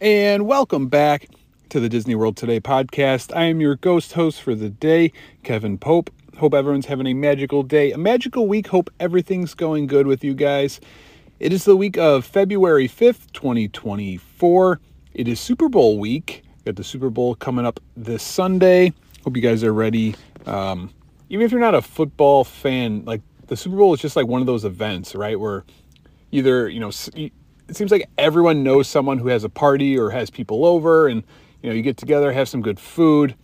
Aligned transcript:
And 0.00 0.46
welcome 0.46 0.86
back 0.86 1.26
to 1.70 1.80
the 1.80 1.88
Disney 1.88 2.14
World 2.14 2.36
Today 2.36 2.60
podcast. 2.60 3.34
I 3.36 3.46
am 3.46 3.60
your 3.60 3.74
ghost 3.74 4.12
host 4.12 4.40
for 4.40 4.54
the 4.54 4.70
day, 4.70 5.10
Kevin 5.42 5.76
Pope. 5.76 6.10
Hope 6.38 6.54
everyone's 6.54 6.86
having 6.86 7.08
a 7.08 7.14
magical 7.14 7.64
day, 7.64 7.90
a 7.90 7.98
magical 7.98 8.46
week. 8.46 8.68
Hope 8.68 8.90
everything's 9.00 9.54
going 9.54 9.88
good 9.88 10.06
with 10.06 10.22
you 10.22 10.34
guys. 10.34 10.78
It 11.40 11.52
is 11.52 11.64
the 11.64 11.74
week 11.74 11.98
of 11.98 12.24
February 12.24 12.86
5th, 12.86 13.32
2024. 13.32 14.80
It 15.14 15.26
is 15.26 15.40
Super 15.40 15.68
Bowl 15.68 15.98
week. 15.98 16.44
Got 16.64 16.76
the 16.76 16.84
Super 16.84 17.10
Bowl 17.10 17.34
coming 17.34 17.66
up 17.66 17.80
this 17.96 18.22
Sunday. 18.22 18.92
Hope 19.24 19.34
you 19.34 19.42
guys 19.42 19.64
are 19.64 19.74
ready. 19.74 20.14
Um, 20.46 20.94
even 21.28 21.44
if 21.44 21.50
you're 21.50 21.60
not 21.60 21.74
a 21.74 21.82
football 21.82 22.44
fan, 22.44 23.04
like 23.04 23.22
the 23.48 23.56
Super 23.56 23.76
Bowl 23.76 23.94
is 23.94 24.00
just 24.00 24.14
like 24.14 24.28
one 24.28 24.40
of 24.40 24.46
those 24.46 24.64
events, 24.64 25.16
right? 25.16 25.40
Where 25.40 25.64
either, 26.30 26.68
you 26.68 26.78
know, 26.78 26.92
it 27.68 27.76
seems 27.76 27.90
like 27.90 28.08
everyone 28.16 28.62
knows 28.62 28.88
someone 28.88 29.18
who 29.18 29.28
has 29.28 29.44
a 29.44 29.48
party 29.48 29.98
or 29.98 30.10
has 30.10 30.30
people 30.30 30.64
over 30.64 31.08
and 31.08 31.22
you 31.62 31.68
know 31.68 31.74
you 31.76 31.82
get 31.82 31.96
together 31.96 32.32
have 32.32 32.48
some 32.48 32.62
good 32.62 32.80
food. 32.80 33.34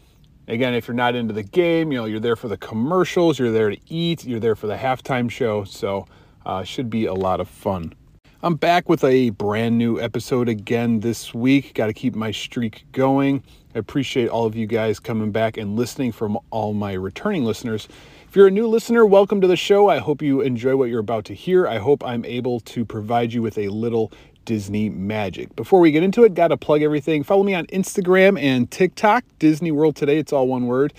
Again 0.48 0.74
if 0.74 0.88
you're 0.88 0.94
not 0.94 1.14
into 1.14 1.34
the 1.34 1.42
game 1.42 1.92
you 1.92 1.98
know 1.98 2.04
you're 2.06 2.20
there 2.20 2.36
for 2.36 2.48
the 2.48 2.56
commercials 2.56 3.38
you're 3.38 3.52
there 3.52 3.70
to 3.70 3.78
eat 3.88 4.24
you're 4.24 4.40
there 4.40 4.56
for 4.56 4.66
the 4.66 4.76
halftime 4.76 5.30
show. 5.30 5.64
So 5.64 6.06
uh, 6.46 6.62
should 6.64 6.90
be 6.90 7.06
a 7.06 7.14
lot 7.14 7.40
of 7.40 7.48
fun. 7.48 7.94
I'm 8.42 8.56
back 8.56 8.90
with 8.90 9.02
a 9.04 9.30
brand 9.30 9.78
new 9.78 9.98
episode 9.98 10.50
again 10.50 11.00
this 11.00 11.32
week. 11.32 11.72
Got 11.72 11.86
to 11.86 11.94
keep 11.94 12.14
my 12.14 12.30
streak 12.30 12.84
going. 12.92 13.42
I 13.74 13.78
appreciate 13.78 14.28
all 14.28 14.44
of 14.44 14.54
you 14.54 14.66
guys 14.66 15.00
coming 15.00 15.32
back 15.32 15.56
and 15.56 15.76
listening 15.76 16.12
from 16.12 16.38
all 16.50 16.74
my 16.74 16.92
returning 16.92 17.44
listeners 17.44 17.88
if 18.34 18.36
you're 18.36 18.48
a 18.48 18.50
new 18.50 18.66
listener, 18.66 19.06
welcome 19.06 19.40
to 19.40 19.46
the 19.46 19.54
show. 19.54 19.88
I 19.88 19.98
hope 19.98 20.20
you 20.20 20.40
enjoy 20.40 20.74
what 20.74 20.88
you're 20.88 20.98
about 20.98 21.24
to 21.26 21.34
hear. 21.34 21.68
I 21.68 21.78
hope 21.78 22.02
I'm 22.02 22.24
able 22.24 22.58
to 22.58 22.84
provide 22.84 23.32
you 23.32 23.42
with 23.42 23.56
a 23.56 23.68
little 23.68 24.10
Disney 24.44 24.90
magic. 24.90 25.54
Before 25.54 25.78
we 25.78 25.92
get 25.92 26.02
into 26.02 26.24
it, 26.24 26.34
got 26.34 26.48
to 26.48 26.56
plug 26.56 26.82
everything. 26.82 27.22
Follow 27.22 27.44
me 27.44 27.54
on 27.54 27.66
Instagram 27.66 28.36
and 28.42 28.68
TikTok, 28.68 29.22
Disney 29.38 29.70
World 29.70 29.94
Today. 29.94 30.18
It's 30.18 30.32
all 30.32 30.48
one 30.48 30.66
word. 30.66 30.92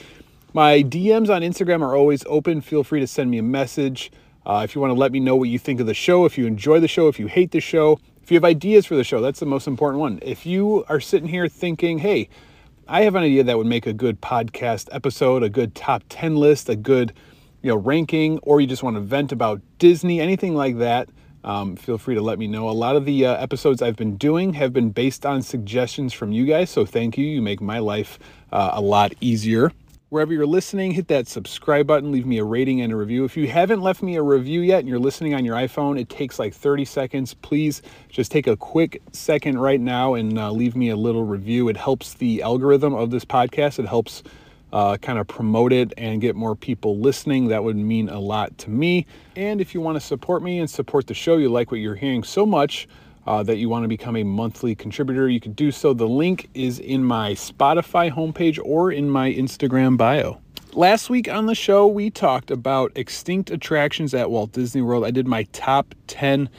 My 0.54 0.82
DMs 0.82 1.28
on 1.28 1.42
Instagram 1.42 1.82
are 1.82 1.94
always 1.94 2.24
open. 2.28 2.62
Feel 2.62 2.86
free 2.86 3.02
to 3.02 3.08
send 3.08 3.30
me 3.30 3.38
a 3.38 3.44
message. 3.44 4.14
Uh, 4.46 4.62
if 4.64 4.74
you 4.74 4.80
want 4.80 4.92
to 4.92 4.98
let 4.98 5.12
me 5.12 5.20
know 5.20 5.36
what 5.36 5.50
you 5.50 5.60
think 5.60 5.82
of 5.82 5.88
the 5.88 5.94
show, 5.94 6.24
if 6.24 6.38
you 6.38 6.46
enjoy 6.46 6.80
the 6.80 6.88
show, 6.88 7.10
if 7.10 7.20
you 7.20 7.28
hate 7.28 7.52
the 7.52 7.60
show, 7.60 8.00
if 8.24 8.32
you 8.32 8.36
have 8.36 8.46
ideas 8.46 8.86
for 8.86 8.96
the 8.96 9.04
show, 9.04 9.20
that's 9.20 9.42
the 9.42 9.46
most 9.46 9.68
important 9.68 10.00
one. 10.00 10.20
If 10.22 10.46
you 10.46 10.86
are 10.88 11.02
sitting 11.02 11.28
here 11.28 11.50
thinking, 11.50 11.98
hey, 11.98 12.30
I 12.88 13.02
have 13.02 13.16
an 13.16 13.24
idea 13.24 13.44
that 13.44 13.58
would 13.58 13.66
make 13.66 13.88
a 13.88 13.94
good 13.94 14.22
podcast 14.22 14.90
episode, 14.92 15.42
a 15.42 15.50
good 15.50 15.74
top 15.74 16.04
10 16.10 16.36
list, 16.36 16.70
a 16.70 16.76
good 16.76 17.14
you 17.64 17.72
know 17.72 17.78
ranking, 17.78 18.38
or 18.44 18.62
you 18.62 18.68
just 18.68 18.84
want 18.84 18.96
to 18.96 19.00
vent 19.00 19.32
about 19.32 19.60
Disney, 19.80 20.22
anything 20.22 20.54
like 20.54 20.78
that. 20.78 21.10
Um, 21.44 21.76
feel 21.76 21.98
free 21.98 22.14
to 22.14 22.22
let 22.22 22.38
me 22.38 22.46
know. 22.46 22.70
A 22.70 22.72
lot 22.72 22.96
of 22.96 23.06
the 23.06 23.26
uh, 23.26 23.38
episodes 23.38 23.82
I've 23.82 23.96
been 23.96 24.18
doing 24.18 24.54
have 24.54 24.72
been 24.72 24.92
based 24.92 25.26
on 25.26 25.42
suggestions 25.42 26.14
from 26.14 26.32
you 26.32 26.46
guys, 26.46 26.70
so 26.70 26.86
thank 26.86 27.18
you. 27.18 27.26
You 27.26 27.42
make 27.42 27.60
my 27.60 27.80
life 27.80 28.20
uh, 28.52 28.72
a 28.74 28.82
lot 28.82 29.14
easier. 29.20 29.72
Wherever 30.16 30.32
you're 30.32 30.46
listening, 30.46 30.92
hit 30.92 31.10
that 31.10 31.28
subscribe 31.28 31.88
button, 31.88 32.10
leave 32.10 32.26
me 32.26 32.38
a 32.38 32.44
rating 32.46 32.80
and 32.80 32.94
a 32.94 32.96
review. 32.96 33.26
If 33.26 33.36
you 33.36 33.50
haven't 33.50 33.82
left 33.82 34.02
me 34.02 34.16
a 34.16 34.22
review 34.22 34.62
yet 34.62 34.80
and 34.80 34.88
you're 34.88 34.98
listening 34.98 35.34
on 35.34 35.44
your 35.44 35.58
iPhone, 35.58 36.00
it 36.00 36.08
takes 36.08 36.40
like 36.40 36.54
30 36.54 36.86
seconds. 36.86 37.34
Please 37.34 37.82
just 38.08 38.32
take 38.32 38.48
a 38.48 38.56
quick 38.56 39.02
second 39.12 39.60
right 39.60 39.82
now 39.82 40.14
and 40.14 40.40
uh, 40.40 40.54
leave 40.54 40.74
me 40.74 40.88
a 40.88 40.96
little 40.96 41.26
review. 41.26 41.68
It 41.68 41.76
helps 41.76 42.14
the 42.14 42.42
algorithm 42.44 42.94
of 42.94 43.12
this 43.12 43.26
podcast. 43.26 43.78
It 43.78 43.88
helps 43.88 44.24
uh, 44.72 44.96
kind 44.96 45.20
of 45.20 45.28
promote 45.28 45.74
it 45.74 45.94
and 45.98 46.22
get 46.22 46.34
more 46.34 46.56
people 46.56 46.98
listening. 46.98 47.50
That 47.50 47.66
would 47.66 47.76
mean 47.76 48.08
a 48.08 48.22
lot 48.22 48.58
to 48.60 48.70
me. 48.70 49.08
And 49.36 49.60
if 49.60 49.74
you 49.74 49.82
want 49.82 49.98
to 49.98 50.00
support 50.00 50.42
me 50.42 50.60
and 50.60 50.70
support 50.70 51.08
the 51.08 51.14
show, 51.14 51.36
you 51.36 51.50
like 51.50 51.72
what 51.72 51.82
you're 51.82 51.94
hearing 51.94 52.24
so 52.24 52.46
much 52.46 52.88
uh, 53.26 53.44
that 53.44 53.58
you 53.58 53.70
want 53.70 53.84
to 53.84 53.88
become 53.88 54.16
a 54.16 54.24
monthly 54.24 54.76
contributor, 54.76 55.28
you 55.28 55.40
can 55.40 55.54
do 55.54 55.72
so. 55.72 55.94
The 55.94 56.08
link 56.08 56.50
is 56.54 56.80
in 56.80 57.04
my 57.04 57.32
Spotify 57.32 58.12
homepage 58.12 58.60
or 58.64 58.92
in 58.92 59.10
my 59.10 59.32
Instagram 59.32 59.98
bio. 59.98 60.40
Last 60.74 61.10
week 61.10 61.30
on 61.30 61.46
the 61.46 61.56
show, 61.56 61.88
we 61.88 62.10
talked 62.10 62.52
about 62.52 62.92
extinct 62.96 63.50
attractions 63.50 64.14
at 64.14 64.30
Walt 64.30 64.52
Disney 64.52 64.82
World. 64.82 65.06
I 65.06 65.12
did 65.12 65.28
my 65.28 65.44
top 65.54 65.96
10 66.08 66.50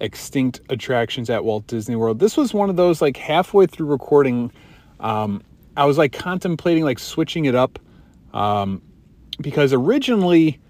extinct 0.00 0.60
attractions 0.68 1.30
at 1.30 1.44
Walt 1.44 1.66
Disney 1.66 1.96
World. 1.96 2.18
This 2.18 2.36
was 2.36 2.52
one 2.52 2.68
of 2.68 2.76
those 2.76 3.00
like 3.00 3.16
halfway 3.16 3.66
through 3.66 3.86
recording. 3.86 4.52
Um, 5.00 5.42
I 5.76 5.86
was 5.86 5.96
like 5.96 6.12
contemplating 6.12 6.84
like 6.84 6.98
switching 6.98 7.46
it 7.46 7.54
up 7.54 7.78
um, 8.34 8.82
because 9.40 9.72
originally 9.72 10.60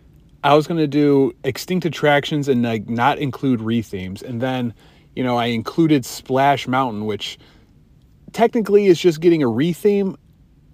I 0.45 0.55
was 0.55 0.67
going 0.67 0.79
to 0.79 0.87
do 0.87 1.35
extinct 1.45 1.85
attractions 1.85 2.49
and 2.49 2.63
like 2.63 2.89
not 2.89 3.19
include 3.19 3.61
rethemes, 3.61 4.23
and 4.23 4.41
then 4.41 4.75
you 5.15 5.23
know 5.23 5.37
I 5.37 5.47
included 5.47 6.05
Splash 6.05 6.67
Mountain, 6.67 7.07
which 7.07 7.39
technically 8.33 8.87
is 8.87 8.99
just 8.99 9.21
getting 9.21 9.43
a 9.43 9.47
retheme, 9.47 10.17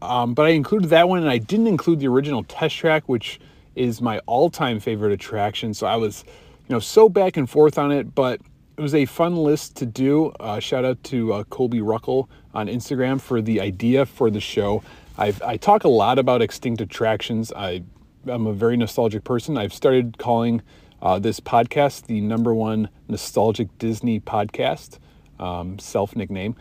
um, 0.02 0.34
but 0.34 0.46
I 0.46 0.50
included 0.50 0.90
that 0.90 1.08
one 1.08 1.20
and 1.20 1.28
I 1.28 1.38
didn't 1.38 1.66
include 1.66 2.00
the 2.00 2.08
original 2.08 2.44
test 2.44 2.76
track, 2.76 3.08
which 3.08 3.40
is 3.74 4.00
my 4.00 4.18
all-time 4.26 4.80
favorite 4.80 5.12
attraction. 5.12 5.74
So 5.74 5.86
I 5.86 5.96
was 5.96 6.24
you 6.68 6.74
know 6.74 6.80
so 6.80 7.08
back 7.08 7.36
and 7.36 7.48
forth 7.48 7.78
on 7.78 7.92
it, 7.92 8.14
but 8.14 8.40
it 8.78 8.80
was 8.80 8.94
a 8.94 9.06
fun 9.06 9.36
list 9.36 9.74
to 9.76 9.86
do. 9.86 10.26
Uh, 10.38 10.60
shout 10.60 10.84
out 10.84 11.02
to 11.04 11.32
uh, 11.32 11.44
Colby 11.44 11.80
Ruckle 11.80 12.30
on 12.54 12.68
Instagram 12.68 13.20
for 13.20 13.42
the 13.42 13.60
idea 13.60 14.06
for 14.06 14.30
the 14.30 14.40
show. 14.40 14.84
I've, 15.16 15.42
I 15.42 15.56
talk 15.56 15.82
a 15.82 15.88
lot 15.88 16.16
about 16.20 16.42
extinct 16.42 16.80
attractions. 16.80 17.52
I, 17.52 17.82
I'm 18.28 18.46
a 18.46 18.52
very 18.52 18.76
nostalgic 18.76 19.24
person. 19.24 19.58
I've 19.58 19.72
started 19.72 20.16
calling 20.18 20.62
uh, 21.02 21.18
this 21.18 21.40
podcast 21.40 22.06
the 22.06 22.20
number 22.20 22.54
one 22.54 22.88
nostalgic 23.08 23.76
Disney 23.78 24.20
podcast, 24.20 24.98
um, 25.38 25.78
self 25.78 26.16
nickname. 26.16 26.56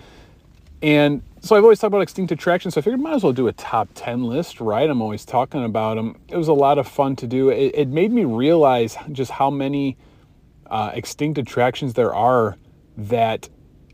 And 0.81 1.23
so 1.41 1.55
I've 1.55 1.63
always 1.63 1.79
talked 1.79 1.89
about 1.89 2.01
extinct 2.01 2.31
attractions. 2.31 2.75
So 2.75 2.81
I 2.81 2.83
figured 2.83 2.99
I 2.99 3.03
might 3.03 3.15
as 3.15 3.23
well 3.23 3.33
do 3.33 3.47
a 3.47 3.53
top 3.53 3.89
10 3.95 4.23
list, 4.23 4.61
right? 4.61 4.87
I'm 4.87 5.01
always 5.01 5.25
talking 5.25 5.63
about 5.63 5.95
them. 5.95 6.19
It 6.27 6.37
was 6.37 6.47
a 6.47 6.53
lot 6.53 6.77
of 6.77 6.87
fun 6.87 7.15
to 7.17 7.27
do. 7.27 7.49
It, 7.49 7.73
it 7.73 7.87
made 7.87 8.11
me 8.11 8.25
realize 8.25 8.95
just 9.11 9.31
how 9.31 9.49
many 9.49 9.97
uh, 10.67 10.91
extinct 10.93 11.39
attractions 11.39 11.93
there 11.93 12.13
are 12.13 12.57
that 12.97 13.49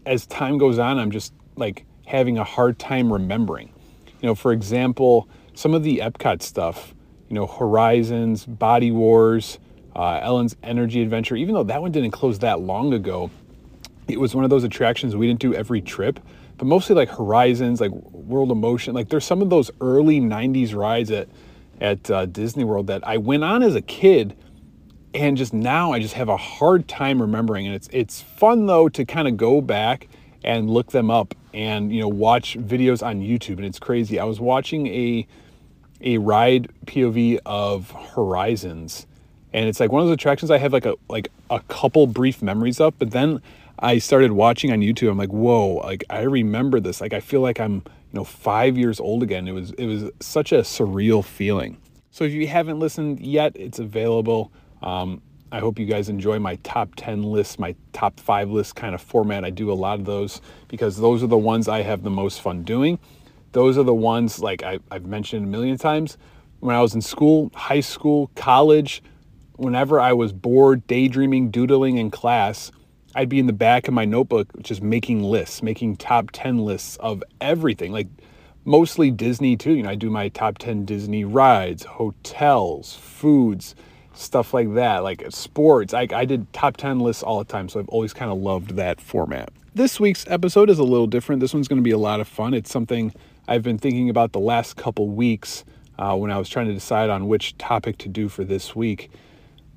as 0.05 0.25
time 0.25 0.57
goes 0.57 0.79
on, 0.79 0.99
I'm 0.99 1.11
just 1.11 1.33
like 1.55 1.85
having 2.05 2.37
a 2.37 2.43
hard 2.43 2.79
time 2.79 3.11
remembering. 3.11 3.71
You 4.21 4.27
know, 4.27 4.35
for 4.35 4.51
example, 4.51 5.29
some 5.53 5.73
of 5.73 5.83
the 5.83 5.99
Epcot 5.99 6.41
stuff, 6.41 6.93
you 7.29 7.35
know, 7.35 7.45
Horizons, 7.47 8.45
Body 8.45 8.91
Wars, 8.91 9.59
uh, 9.95 10.19
Ellen's 10.21 10.55
Energy 10.63 11.01
Adventure, 11.01 11.35
even 11.35 11.53
though 11.53 11.63
that 11.63 11.81
one 11.81 11.91
didn't 11.91 12.11
close 12.11 12.39
that 12.39 12.59
long 12.61 12.93
ago, 12.93 13.29
it 14.07 14.19
was 14.19 14.35
one 14.35 14.43
of 14.43 14.49
those 14.49 14.63
attractions 14.63 15.15
we 15.15 15.27
didn't 15.27 15.39
do 15.39 15.53
every 15.53 15.81
trip, 15.81 16.19
but 16.57 16.65
mostly 16.65 16.95
like 16.95 17.09
Horizons, 17.09 17.79
like 17.79 17.91
World 17.91 18.51
of 18.51 18.57
Motion. 18.57 18.93
Like 18.93 19.09
there's 19.09 19.25
some 19.25 19.41
of 19.41 19.49
those 19.49 19.71
early 19.81 20.19
90s 20.19 20.75
rides 20.75 21.11
at, 21.11 21.29
at 21.79 22.11
uh, 22.11 22.25
Disney 22.25 22.63
World 22.63 22.87
that 22.87 23.05
I 23.07 23.17
went 23.17 23.43
on 23.43 23.63
as 23.63 23.75
a 23.75 23.81
kid 23.81 24.35
and 25.13 25.37
just 25.37 25.53
now 25.53 25.91
I 25.91 25.99
just 25.99 26.15
have 26.15 26.29
a 26.29 26.37
hard 26.37 26.87
time 26.87 27.21
remembering. 27.21 27.67
And 27.67 27.75
it's 27.75 27.87
it's 27.91 28.21
fun 28.21 28.65
though 28.65 28.89
to 28.89 29.05
kind 29.05 29.27
of 29.27 29.37
go 29.37 29.61
back 29.61 30.07
and 30.43 30.69
look 30.69 30.91
them 30.91 31.09
up 31.09 31.35
and 31.53 31.93
you 31.93 32.01
know 32.01 32.07
watch 32.07 32.57
videos 32.57 33.05
on 33.05 33.22
YouTube. 33.22 33.57
And 33.57 33.66
it's 33.66 33.79
crazy. 33.79 34.19
I 34.19 34.23
was 34.23 34.39
watching 34.39 34.87
a 34.87 35.28
a 36.01 36.17
ride 36.17 36.69
POV 36.85 37.39
of 37.46 37.91
Horizons, 37.91 39.07
and 39.53 39.67
it's 39.67 39.79
like 39.79 39.91
one 39.91 40.02
of 40.02 40.08
those 40.08 40.16
attractions 40.16 40.52
I 40.52 40.58
have 40.58 40.73
like 40.73 40.85
a 40.85 40.96
like 41.09 41.29
a 41.50 41.59
couple 41.61 42.08
brief 42.08 42.41
memories 42.41 42.79
of, 42.79 42.97
but 43.00 43.11
then 43.11 43.41
I 43.79 43.97
started 43.97 44.32
watching 44.32 44.72
on 44.72 44.79
YouTube. 44.79 45.09
I'm 45.09 45.17
like, 45.17 45.34
whoa! 45.34 45.76
Like 45.76 46.03
I 46.09 46.22
remember 46.22 46.79
this. 46.79 47.02
Like 47.02 47.14
I 47.14 47.20
feel 47.20 47.41
like 47.41 47.59
I'm 47.59 47.76
you 47.76 48.14
know 48.14 48.23
five 48.23 48.78
years 48.78 49.00
old 49.00 49.23
again. 49.23 49.47
It 49.47 49.53
was 49.53 49.72
it 49.72 49.85
was 49.85 50.11
such 50.20 50.52
a 50.52 50.59
surreal 50.59 51.23
feeling. 51.23 51.78
So 52.11 52.23
if 52.23 52.34
you 52.34 52.47
haven't 52.47 52.79
listened 52.79 53.20
yet, 53.20 53.53
it's 53.55 53.79
available 53.79 54.52
um, 54.84 55.22
I 55.52 55.59
hope 55.59 55.79
you 55.79 55.85
guys 55.85 56.09
enjoy 56.09 56.40
my 56.40 56.56
top 56.58 56.96
10 56.96 57.23
list, 57.23 57.59
my 57.59 57.76
top 57.94 58.20
five 58.20 58.49
list 58.49 58.76
kind 58.76 58.94
of 58.94 59.02
format. 59.02 59.46
I 59.46 59.49
do 59.49 59.72
a 59.72 59.73
lot 59.73 59.99
of 59.99 60.06
those 60.06 60.41
because 60.67 60.97
those 60.97 61.23
are 61.23 61.28
the 61.28 61.38
ones 61.38 61.67
I 61.67 61.84
have 61.84 62.03
the 62.03 62.09
most 62.09 62.41
fun 62.41 62.64
doing. 62.64 62.99
Those 63.53 63.78
are 63.78 63.84
the 63.84 63.94
ones, 63.94 64.40
like 64.40 64.64
I, 64.64 64.79
have 64.91 65.06
mentioned 65.06 65.46
a 65.46 65.47
million 65.47 65.78
times, 65.78 66.17
when 66.59 66.76
I 66.76 66.82
was 66.82 66.96
in 66.96 67.02
school, 67.02 67.52
high 67.53 67.82
school, 67.82 68.32
college, 68.35 69.03
whenever 69.55 70.00
I 70.00 70.14
was 70.14 70.34
bored, 70.34 70.85
daydreaming, 70.88 71.52
doodling 71.52 71.97
in 71.97 72.11
class, 72.11 72.72
I'd 73.16 73.29
be 73.29 73.40
in 73.40 73.47
the 73.47 73.53
back 73.53 73.88
of 73.88 73.94
my 73.94 74.05
notebook 74.05 74.47
just 74.61 74.82
making 74.82 75.23
lists, 75.23 75.61
making 75.61 75.97
top 75.97 76.32
10 76.32 76.59
lists 76.59 76.97
of 76.97 77.23
everything, 77.40 77.91
like 77.91 78.08
mostly 78.66 79.11
Disney 79.11 79.55
too. 79.55 79.73
You 79.73 79.84
know, 79.84 79.90
I 79.90 79.96
do 79.96 80.09
my 80.09 80.29
top 80.29 80.58
10 80.58 80.85
Disney 80.85 81.23
rides, 81.23 81.84
hotels, 81.84 82.96
foods, 82.96 83.76
stuff 84.14 84.53
like 84.53 84.73
that, 84.73 85.03
like 85.03 85.23
sports. 85.29 85.94
I, 85.94 86.08
I 86.14 86.26
did 86.26 86.52
top 86.53 86.78
10 86.78 86.99
lists 86.99 87.23
all 87.23 87.40
the 87.40 87.46
time, 87.46 87.70
so 87.70 87.79
I've 87.79 87.90
always 87.90 88.14
kind 88.14 88.32
of 88.32 88.38
loved 88.40 88.72
that 88.72 88.99
format. 88.99 89.52
This 89.76 89.99
week's 89.99 90.26
episode 90.28 90.70
is 90.70 90.79
a 90.79 90.84
little 90.84 91.08
different. 91.08 91.40
This 91.40 91.53
one's 91.53 91.67
going 91.67 91.79
to 91.79 91.84
be 91.84 91.91
a 91.91 91.97
lot 91.97 92.20
of 92.20 92.28
fun. 92.28 92.53
It's 92.53 92.72
something 92.72 93.14
I've 93.47 93.64
been 93.64 93.78
thinking 93.78 94.09
about 94.09 94.32
the 94.32 94.40
last 94.40 94.76
couple 94.76 95.09
weeks 95.09 95.66
uh, 95.97 96.16
when 96.16 96.32
I 96.32 96.38
was 96.38 96.49
trying 96.49 96.67
to 96.67 96.73
decide 96.73 97.09
on 97.09 97.28
which 97.28 97.58
topic 97.58 97.97
to 97.99 98.09
do 98.09 98.29
for 98.29 98.44
this 98.44 98.76
week. 98.76 99.11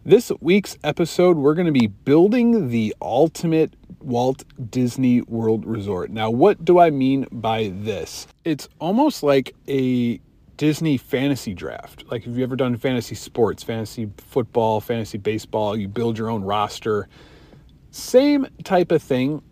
This 0.07 0.31
week's 0.41 0.79
episode, 0.85 1.37
we're 1.37 1.55
going 1.55 1.67
to 1.67 1.73
be 1.73 1.89
building 1.89 2.69
the 2.69 2.95
ultimate 3.03 3.75
Walt 3.99 4.45
Disney 4.71 5.23
World 5.23 5.67
Resort. 5.67 6.13
Now, 6.13 6.31
what 6.31 6.65
do 6.65 6.79
I 6.79 6.91
mean 6.91 7.27
by 7.33 7.73
this? 7.75 8.29
It's 8.45 8.69
almost 8.79 9.25
like 9.25 9.57
a 9.67 10.21
Disney 10.59 10.97
fantasy 10.97 11.55
draft. 11.55 12.05
Like, 12.09 12.23
have 12.23 12.39
you 12.39 12.45
ever 12.45 12.55
done 12.55 12.77
fantasy 12.77 13.17
sports, 13.17 13.65
fantasy 13.65 14.09
football, 14.19 14.81
fantasy 14.81 15.19
baseball? 15.19 15.77
You 15.77 15.89
build 15.89 16.17
your 16.17 16.31
own 16.31 16.45
roster. 16.45 17.09
Same 17.91 18.47
type 18.63 18.93
of 18.93 19.03
thing, 19.03 19.43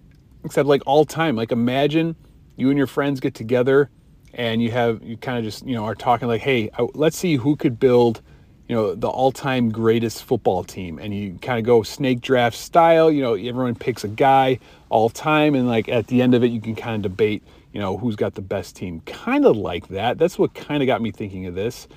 except 0.45 0.69
like 0.69 0.83
all 0.87 1.05
time. 1.05 1.35
Like, 1.35 1.51
imagine 1.51 2.15
you 2.55 2.69
and 2.69 2.79
your 2.79 2.87
friends 2.87 3.19
get 3.19 3.35
together 3.35 3.91
and 4.33 4.62
you 4.62 4.71
have, 4.71 5.03
you 5.03 5.17
kind 5.17 5.37
of 5.37 5.43
just, 5.43 5.67
you 5.67 5.75
know, 5.75 5.85
are 5.85 5.97
talking 5.97 6.29
like, 6.29 6.43
hey, 6.43 6.71
let's 6.95 7.17
see 7.17 7.35
who 7.35 7.56
could 7.56 7.81
build 7.81 8.23
you 8.69 8.75
know, 8.75 8.94
the 8.94 9.08
all-time 9.08 9.70
greatest 9.70 10.25
football 10.25 10.64
team 10.64 10.99
and 10.99 11.14
you 11.14 11.38
kind 11.43 11.58
of 11.58 11.64
go 11.64 11.82
snake 11.82 12.20
draft 12.20 12.56
style, 12.56 13.11
you 13.11 13.20
know, 13.20 13.34
everyone 13.34 13.75
picks 13.75 14.05
a 14.05 14.08
guy 14.08 14.58
all 14.88 15.11
time 15.11 15.55
and 15.55 15.69
like 15.69 15.88
at 15.88 16.06
the 16.06 16.22
end 16.22 16.34
of 16.34 16.43
it 16.43 16.50
you 16.50 16.61
can 16.61 16.75
kind 16.75 17.05
of 17.05 17.12
debate, 17.12 17.43
you 17.72 17.81
know, 17.81 17.99
who's 17.99 18.16
got 18.16 18.34
the 18.34 18.43
best 18.43 18.75
team. 18.75 19.00
Kind 19.02 19.44
of 19.44 19.56
like 19.56 19.88
that. 19.88 20.19
That's 20.19 20.38
what 20.38 20.55
kind 20.55 20.82
of 20.82 20.87
got 20.87 21.02
me 21.02 21.11
thinking 21.11 21.46
of 21.46 21.55
this. 21.55 21.88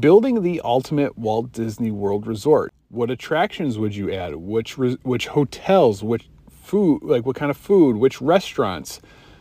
Building 0.00 0.42
the 0.42 0.60
ultimate 0.64 1.16
Walt 1.16 1.52
Disney 1.52 1.90
World 1.90 2.26
resort. 2.26 2.72
What 2.88 3.10
attractions 3.10 3.78
would 3.78 3.94
you 3.94 4.10
add? 4.10 4.34
Which 4.34 4.76
which 4.76 5.26
hotels, 5.28 6.02
which 6.02 6.28
food, 6.50 7.02
like 7.02 7.24
what 7.26 7.36
kind 7.36 7.50
of 7.50 7.56
food, 7.56 7.96
which 7.96 8.20
restaurants? 8.20 9.00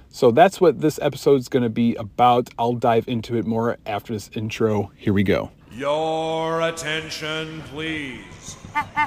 So 0.09 0.29
that's 0.29 0.59
what 0.59 0.81
this 0.81 0.99
episode 1.01 1.39
is 1.39 1.47
going 1.47 1.63
to 1.63 1.69
be 1.69 1.95
about. 1.95 2.49
I'll 2.59 2.73
dive 2.73 3.07
into 3.07 3.37
it 3.37 3.45
more 3.45 3.77
after 3.85 4.13
this 4.13 4.29
intro. 4.33 4.91
Here 4.97 5.13
we 5.13 5.23
go. 5.23 5.51
Your 5.73 6.61
attention, 6.61 7.61
please. 7.67 8.57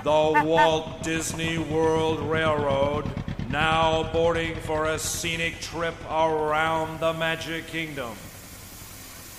The 0.03 0.43
Walt 0.45 1.03
Disney 1.03 1.59
World 1.59 2.21
Railroad 2.21 3.05
now 3.51 4.11
boarding 4.13 4.57
for 4.61 4.87
a 4.87 4.99
scenic 4.99 5.61
trip 5.61 5.95
around 6.11 7.01
the 7.01 7.13
Magic 7.13 7.67
Kingdom. 7.67 8.15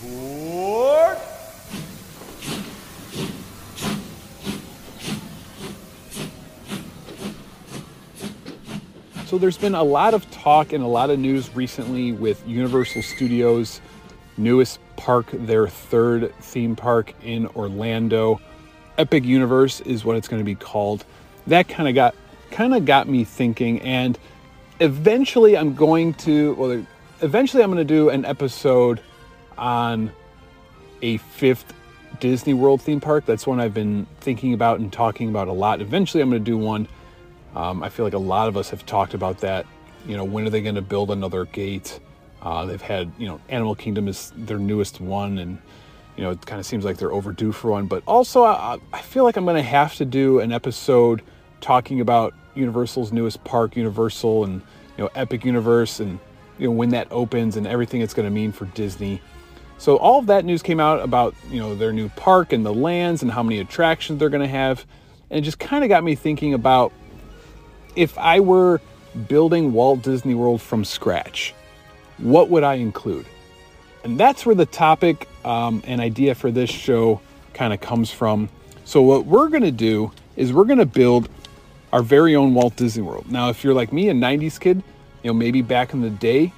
Board! 0.03 1.17
So 9.25 9.39
there's 9.39 9.57
been 9.57 9.73
a 9.73 9.83
lot 9.83 10.13
of 10.13 10.29
talk 10.29 10.73
and 10.73 10.83
a 10.83 10.87
lot 10.87 11.09
of 11.09 11.17
news 11.17 11.53
recently 11.55 12.11
with 12.11 12.47
Universal 12.47 13.01
Studios 13.01 13.81
newest 14.37 14.79
park, 14.95 15.27
their 15.31 15.67
third 15.67 16.33
theme 16.41 16.75
park 16.75 17.13
in 17.23 17.47
Orlando. 17.47 18.39
Epic 18.97 19.23
Universe 19.25 19.81
is 19.81 20.05
what 20.05 20.15
it's 20.15 20.27
going 20.27 20.39
to 20.39 20.45
be 20.45 20.55
called. 20.55 21.05
That 21.47 21.67
kind 21.67 21.87
of 21.87 21.95
got 21.95 22.15
kind 22.51 22.73
of 22.73 22.85
got 22.85 23.09
me 23.09 23.23
thinking 23.23 23.81
and 23.81 24.17
eventually 24.79 25.57
I'm 25.57 25.73
going 25.73 26.13
to 26.13 26.53
well 26.55 26.85
eventually 27.21 27.63
I'm 27.63 27.71
going 27.71 27.85
to 27.85 27.93
do 27.93 28.09
an 28.09 28.23
episode 28.23 29.01
on 29.57 30.11
a 31.01 31.17
fifth 31.17 31.73
Disney 32.19 32.53
World 32.53 32.81
theme 32.81 33.01
park. 33.01 33.25
That's 33.25 33.45
one 33.45 33.59
I've 33.59 33.73
been 33.73 34.07
thinking 34.21 34.53
about 34.53 34.79
and 34.79 34.91
talking 34.91 35.29
about 35.29 35.47
a 35.47 35.53
lot. 35.53 35.81
Eventually 35.81 36.21
I'm 36.21 36.29
going 36.29 36.43
to 36.43 36.51
do 36.51 36.57
one. 36.57 36.87
Um, 37.55 37.83
I 37.83 37.89
feel 37.89 38.05
like 38.05 38.13
a 38.13 38.17
lot 38.17 38.47
of 38.47 38.57
us 38.57 38.69
have 38.69 38.85
talked 38.85 39.13
about 39.13 39.39
that. 39.39 39.65
You 40.05 40.15
know, 40.17 40.23
when 40.23 40.45
are 40.45 40.49
they 40.49 40.61
going 40.61 40.75
to 40.75 40.81
build 40.81 41.11
another 41.11 41.45
gate? 41.45 41.99
Uh, 42.45 42.63
they've 42.65 42.81
had, 42.81 43.11
you 43.17 43.27
know, 43.27 43.41
Animal 43.49 43.73
Kingdom 43.73 44.07
is 44.07 44.31
their 44.37 44.59
newest 44.59 45.01
one, 45.01 45.39
and 45.39 45.57
you 46.15 46.23
know, 46.23 46.29
it 46.29 46.45
kind 46.45 46.59
of 46.59 46.65
seems 46.65 46.85
like 46.85 46.97
they're 46.97 47.11
overdue 47.11 47.51
for 47.51 47.71
one. 47.71 47.87
But 47.87 48.03
also, 48.05 48.43
I, 48.43 48.77
I 48.93 49.01
feel 49.01 49.23
like 49.23 49.35
I'm 49.35 49.45
going 49.45 49.57
to 49.57 49.63
have 49.63 49.95
to 49.95 50.05
do 50.05 50.39
an 50.39 50.51
episode 50.51 51.23
talking 51.59 51.99
about 51.99 52.35
Universal's 52.53 53.11
newest 53.11 53.43
park, 53.43 53.75
Universal, 53.75 54.43
and 54.43 54.61
you 54.95 55.03
know, 55.03 55.09
Epic 55.15 55.43
Universe, 55.43 55.99
and 55.99 56.19
you 56.59 56.67
know, 56.67 56.71
when 56.71 56.89
that 56.89 57.07
opens 57.09 57.57
and 57.57 57.65
everything 57.65 58.01
it's 58.01 58.13
going 58.13 58.27
to 58.27 58.31
mean 58.31 58.51
for 58.51 58.65
Disney. 58.65 59.21
So 59.79 59.97
all 59.97 60.19
of 60.19 60.27
that 60.27 60.45
news 60.45 60.61
came 60.61 60.79
out 60.79 61.01
about 61.01 61.33
you 61.49 61.59
know 61.59 61.73
their 61.73 61.91
new 61.91 62.09
park 62.09 62.53
and 62.53 62.63
the 62.63 62.73
lands 62.73 63.23
and 63.23 63.31
how 63.31 63.41
many 63.41 63.59
attractions 63.59 64.19
they're 64.19 64.29
going 64.29 64.43
to 64.43 64.47
have, 64.47 64.85
and 65.31 65.39
it 65.39 65.41
just 65.41 65.57
kind 65.57 65.83
of 65.83 65.89
got 65.89 66.03
me 66.03 66.13
thinking 66.13 66.53
about 66.53 66.93
if 67.95 68.15
I 68.19 68.39
were 68.39 68.81
building 69.27 69.73
Walt 69.73 70.03
Disney 70.03 70.35
World 70.35 70.61
from 70.61 70.85
scratch 70.85 71.54
what 72.17 72.49
would 72.49 72.63
I 72.63 72.75
include? 72.75 73.25
And 74.03 74.19
that's 74.19 74.45
where 74.45 74.55
the 74.55 74.65
topic 74.65 75.27
um, 75.43 75.81
and 75.85 75.99
idea 75.99 76.35
for 76.35 76.51
this 76.51 76.69
show 76.69 77.21
kind 77.53 77.73
of 77.73 77.81
comes 77.81 78.11
from. 78.11 78.49
So, 78.83 79.01
what 79.01 79.25
we're 79.25 79.49
going 79.49 79.63
to 79.63 79.71
do 79.71 80.11
is 80.35 80.53
we're 80.53 80.65
going 80.65 80.79
to 80.79 80.85
build 80.85 81.29
our 81.91 82.03
very 82.03 82.35
own 82.35 82.53
Walt 82.53 82.75
Disney 82.75 83.01
World. 83.01 83.31
Now, 83.31 83.49
if 83.49 83.63
you're 83.63 83.73
like 83.73 83.91
me, 83.91 84.09
a 84.09 84.13
90s 84.13 84.59
kid, 84.59 84.83
you 85.23 85.29
know, 85.29 85.33
maybe 85.33 85.61
back 85.61 85.93
in 85.93 86.01
the 86.01 86.09
day, 86.09 86.53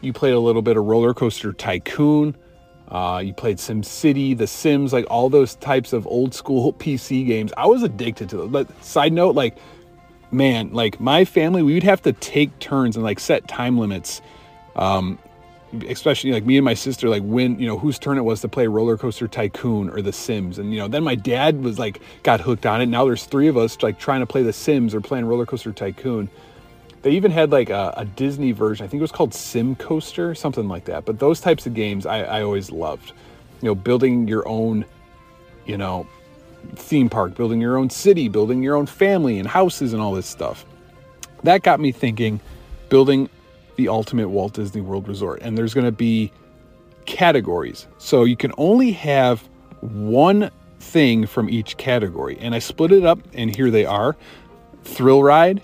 you 0.00 0.12
played 0.12 0.32
a 0.32 0.40
little 0.40 0.62
bit 0.62 0.76
of 0.76 0.84
Roller 0.84 1.14
Coaster 1.14 1.52
Tycoon, 1.52 2.36
uh, 2.88 3.20
you 3.22 3.34
played 3.34 3.60
Sim 3.60 3.82
City, 3.82 4.34
The 4.34 4.46
Sims, 4.46 4.92
like 4.92 5.04
all 5.10 5.28
those 5.28 5.54
types 5.56 5.92
of 5.92 6.06
old 6.06 6.34
school 6.34 6.72
PC 6.78 7.26
games. 7.26 7.52
I 7.56 7.66
was 7.66 7.82
addicted 7.82 8.28
to 8.30 8.38
them. 8.38 8.48
But 8.48 8.82
side 8.82 9.12
note, 9.12 9.34
like, 9.34 9.58
man, 10.32 10.72
like 10.72 10.98
my 10.98 11.24
family, 11.24 11.62
we 11.62 11.74
would 11.74 11.82
have 11.82 12.02
to 12.02 12.12
take 12.14 12.58
turns 12.58 12.96
and 12.96 13.04
like 13.04 13.20
set 13.20 13.46
time 13.46 13.78
limits 13.78 14.22
um, 14.78 15.18
especially 15.88 16.32
like 16.32 16.46
me 16.46 16.56
and 16.56 16.64
my 16.64 16.74
sister, 16.74 17.08
like 17.08 17.22
when, 17.22 17.58
you 17.58 17.66
know, 17.66 17.78
whose 17.78 17.98
turn 17.98 18.16
it 18.16 18.22
was 18.22 18.40
to 18.40 18.48
play 18.48 18.66
Roller 18.66 18.96
Coaster 18.96 19.28
Tycoon 19.28 19.90
or 19.90 20.00
The 20.00 20.12
Sims. 20.12 20.58
And, 20.58 20.72
you 20.72 20.78
know, 20.78 20.88
then 20.88 21.04
my 21.04 21.14
dad 21.14 21.62
was 21.62 21.78
like, 21.78 22.00
got 22.22 22.40
hooked 22.40 22.64
on 22.64 22.80
it. 22.80 22.86
Now 22.86 23.04
there's 23.04 23.24
three 23.24 23.48
of 23.48 23.56
us 23.56 23.82
like 23.82 23.98
trying 23.98 24.20
to 24.20 24.26
play 24.26 24.42
The 24.42 24.52
Sims 24.52 24.94
or 24.94 25.00
playing 25.00 25.26
Roller 25.26 25.44
Coaster 25.44 25.72
Tycoon. 25.72 26.30
They 27.02 27.10
even 27.10 27.30
had 27.30 27.50
like 27.52 27.70
a, 27.70 27.92
a 27.96 28.04
Disney 28.04 28.52
version. 28.52 28.84
I 28.84 28.88
think 28.88 29.00
it 29.00 29.02
was 29.02 29.12
called 29.12 29.34
Sim 29.34 29.74
Coaster, 29.76 30.34
something 30.34 30.68
like 30.68 30.84
that. 30.86 31.04
But 31.04 31.18
those 31.18 31.40
types 31.40 31.66
of 31.66 31.74
games 31.74 32.06
I, 32.06 32.22
I 32.22 32.42
always 32.42 32.70
loved. 32.70 33.12
You 33.60 33.68
know, 33.68 33.74
building 33.74 34.26
your 34.26 34.48
own, 34.48 34.84
you 35.66 35.76
know, 35.76 36.06
theme 36.76 37.08
park, 37.08 37.34
building 37.34 37.60
your 37.60 37.76
own 37.76 37.90
city, 37.90 38.28
building 38.28 38.62
your 38.62 38.74
own 38.74 38.86
family 38.86 39.38
and 39.38 39.46
houses 39.46 39.92
and 39.92 40.00
all 40.00 40.12
this 40.12 40.26
stuff. 40.26 40.64
That 41.42 41.62
got 41.62 41.78
me 41.78 41.92
thinking 41.92 42.40
building 42.88 43.28
the 43.78 43.88
ultimate 43.88 44.28
Walt 44.28 44.54
Disney 44.54 44.82
World 44.82 45.08
Resort. 45.08 45.40
And 45.40 45.56
there's 45.56 45.72
going 45.72 45.86
to 45.86 45.92
be 45.92 46.32
categories. 47.06 47.86
So 47.96 48.24
you 48.24 48.36
can 48.36 48.52
only 48.58 48.90
have 48.92 49.48
one 49.80 50.50
thing 50.80 51.26
from 51.26 51.48
each 51.48 51.76
category. 51.76 52.36
And 52.40 52.54
I 52.54 52.58
split 52.58 52.92
it 52.92 53.04
up, 53.04 53.20
and 53.32 53.54
here 53.54 53.70
they 53.70 53.86
are 53.86 54.16
thrill 54.82 55.22
ride, 55.22 55.62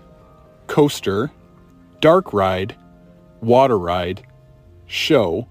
coaster, 0.66 1.30
dark 2.00 2.33
ride, 2.33 2.76
water 3.40 3.78
ride, 3.78 4.25
show. 4.87 5.49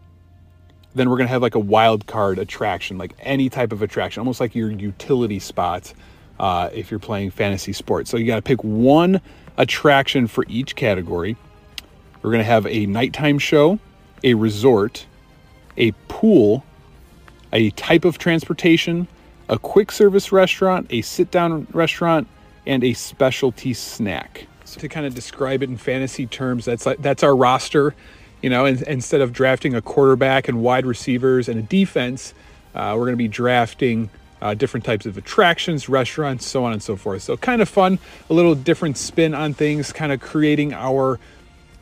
Then 0.96 1.10
we're 1.10 1.18
going 1.18 1.28
to 1.28 1.34
have 1.34 1.42
like 1.42 1.56
a 1.56 1.60
wild 1.60 2.08
card 2.08 2.40
attraction, 2.40 2.98
like 2.98 3.14
any 3.20 3.50
type 3.50 3.74
of 3.74 3.82
attraction, 3.82 4.22
almost 4.22 4.40
like 4.40 4.56
your 4.56 4.72
utility 4.72 5.40
spot 5.40 5.94
uh, 6.40 6.70
if 6.72 6.92
you're 6.92 7.00
playing 7.00 7.32
fantasy 7.32 7.74
sports. 7.74 8.10
So 8.10 8.16
you 8.16 8.26
got 8.26 8.38
to 8.38 8.42
pick 8.42 8.64
one 8.64 9.20
attraction 9.58 10.28
for 10.28 10.46
each 10.48 10.76
category. 10.76 11.36
We're 12.24 12.32
going 12.32 12.40
to 12.40 12.46
have 12.46 12.66
a 12.68 12.86
nighttime 12.86 13.38
show, 13.38 13.80
a 14.24 14.34
resort, 14.34 15.06
a 15.76 15.92
pool, 16.08 16.64
a 17.52 17.70
type 17.72 18.06
of 18.06 18.18
transportation, 18.18 19.08
a 19.50 19.60
quick 19.60 19.92
service 19.92 20.32
restaurant, 20.32 20.88
a 20.90 21.02
sit 21.02 21.32
down 21.32 21.68
restaurant, 21.74 22.30
and 22.66 22.82
a 22.82 22.94
specialty 22.94 23.74
snack. 23.74 24.48
So 24.64 24.80
to 24.80 24.88
kind 24.88 25.06
of 25.06 25.14
describe 25.14 25.62
it 25.62 25.70
in 25.70 25.76
fantasy 25.76 26.26
terms, 26.26 26.64
that's 26.64 26.86
like, 26.86 27.02
that's 27.02 27.24
our 27.24 27.36
roster. 27.36 27.94
You 28.42 28.50
know, 28.50 28.66
instead 28.66 29.20
of 29.20 29.34
drafting 29.34 29.76
a 29.76 29.82
quarterback 29.82 30.48
and 30.48 30.62
wide 30.62 30.86
receivers 30.86 31.50
and 31.50 31.60
a 31.60 31.64
defense, 31.64 32.34
uh, 32.74 32.94
we're 32.96 33.06
going 33.06 33.14
to 33.14 33.18
be 33.18 33.28
drafting 33.28 34.10
uh, 34.42 34.54
different 34.54 34.86
types 34.86 35.06
of 35.06 35.18
attractions, 35.18 35.90
restaurants, 35.90 36.46
so 36.46 36.64
on 36.64 36.72
and 36.72 36.82
so 36.82 36.96
forth. 36.96 37.22
So 37.22 37.36
kind 37.36 37.62
of 37.62 37.68
fun, 37.68 38.00
a 38.30 38.34
little 38.34 38.56
different 38.56 38.98
spin 38.98 39.34
on 39.34 39.54
things, 39.54 39.92
kind 39.92 40.12
of 40.12 40.22
creating 40.22 40.74
our 40.74 41.20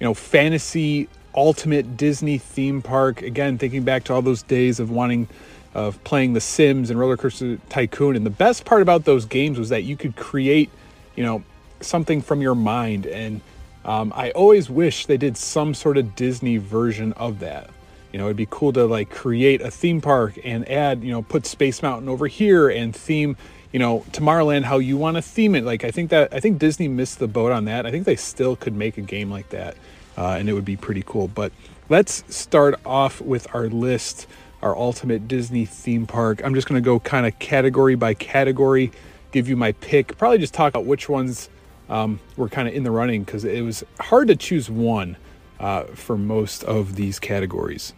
you 0.01 0.05
know, 0.05 0.15
fantasy 0.15 1.07
ultimate 1.35 1.95
Disney 1.95 2.39
theme 2.39 2.81
park. 2.81 3.21
Again, 3.21 3.59
thinking 3.59 3.83
back 3.83 4.03
to 4.05 4.13
all 4.15 4.23
those 4.23 4.41
days 4.41 4.79
of 4.79 4.89
wanting 4.89 5.27
of 5.75 6.03
playing 6.03 6.33
The 6.33 6.41
Sims 6.41 6.89
and 6.89 6.99
Roller 6.99 7.15
Coaster 7.15 7.57
Tycoon. 7.69 8.15
And 8.15 8.25
the 8.25 8.31
best 8.31 8.65
part 8.65 8.81
about 8.81 9.05
those 9.05 9.25
games 9.25 9.59
was 9.59 9.69
that 9.69 9.83
you 9.83 9.95
could 9.95 10.15
create, 10.15 10.71
you 11.15 11.23
know, 11.23 11.43
something 11.81 12.21
from 12.21 12.41
your 12.41 12.55
mind. 12.55 13.05
And 13.05 13.41
um, 13.85 14.11
I 14.15 14.31
always 14.31 14.71
wish 14.71 15.05
they 15.05 15.17
did 15.17 15.37
some 15.37 15.75
sort 15.75 15.97
of 15.97 16.15
Disney 16.15 16.57
version 16.57 17.13
of 17.13 17.39
that. 17.39 17.69
You 18.11 18.19
know, 18.19 18.25
it'd 18.25 18.37
be 18.37 18.47
cool 18.49 18.73
to 18.73 18.85
like 18.85 19.09
create 19.09 19.61
a 19.61 19.71
theme 19.71 20.01
park 20.01 20.37
and 20.43 20.67
add, 20.69 21.03
you 21.03 21.11
know, 21.11 21.21
put 21.21 21.45
Space 21.45 21.81
Mountain 21.81 22.09
over 22.09 22.27
here 22.27 22.69
and 22.69 22.95
theme, 22.95 23.37
you 23.71 23.79
know, 23.79 24.05
Tomorrowland 24.11 24.63
how 24.63 24.79
you 24.79 24.97
want 24.97 25.15
to 25.15 25.21
theme 25.21 25.55
it. 25.55 25.63
Like 25.63 25.83
I 25.83 25.91
think 25.91 26.09
that 26.09 26.33
I 26.33 26.39
think 26.39 26.59
Disney 26.59 26.87
missed 26.87 27.19
the 27.19 27.27
boat 27.27 27.51
on 27.51 27.65
that. 27.65 27.85
I 27.85 27.91
think 27.91 28.05
they 28.05 28.17
still 28.17 28.55
could 28.55 28.75
make 28.75 28.97
a 28.97 29.01
game 29.01 29.31
like 29.31 29.49
that, 29.49 29.77
uh, 30.17 30.35
and 30.39 30.49
it 30.49 30.53
would 30.53 30.65
be 30.65 30.75
pretty 30.75 31.03
cool. 31.05 31.27
But 31.29 31.53
let's 31.89 32.23
start 32.33 32.75
off 32.85 33.21
with 33.21 33.47
our 33.55 33.67
list, 33.67 34.27
our 34.61 34.75
ultimate 34.75 35.27
Disney 35.27 35.65
theme 35.65 36.05
park. 36.05 36.41
I'm 36.43 36.53
just 36.53 36.67
going 36.67 36.81
to 36.81 36.85
go 36.85 36.99
kind 36.99 37.25
of 37.25 37.39
category 37.39 37.95
by 37.95 38.13
category, 38.13 38.91
give 39.31 39.47
you 39.47 39.55
my 39.55 39.71
pick. 39.73 40.17
Probably 40.17 40.37
just 40.37 40.53
talk 40.53 40.69
about 40.69 40.85
which 40.85 41.07
ones 41.07 41.49
um, 41.89 42.19
were 42.35 42.49
kind 42.49 42.67
of 42.67 42.73
in 42.73 42.83
the 42.83 42.91
running 42.91 43.23
because 43.23 43.45
it 43.45 43.61
was 43.61 43.83
hard 43.99 44.27
to 44.27 44.35
choose 44.35 44.69
one 44.69 45.15
uh, 45.61 45.83
for 45.83 46.17
most 46.17 46.63
of 46.63 46.95
these 46.95 47.19
categories. 47.19 47.93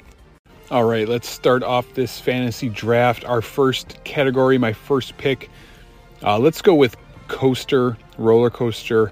All 0.74 0.86
right, 0.86 1.08
let's 1.08 1.30
start 1.30 1.62
off 1.62 1.94
this 1.94 2.20
fantasy 2.20 2.68
draft. 2.68 3.24
Our 3.26 3.44
first 3.44 4.04
category, 4.06 4.58
my 4.58 4.74
first 4.74 5.16
pick. 5.20 5.52
Uh, 6.24 6.40
let's 6.40 6.64
go 6.64 6.74
with 6.74 6.98
coaster, 7.28 7.96
roller 8.18 8.50
coaster. 8.50 9.12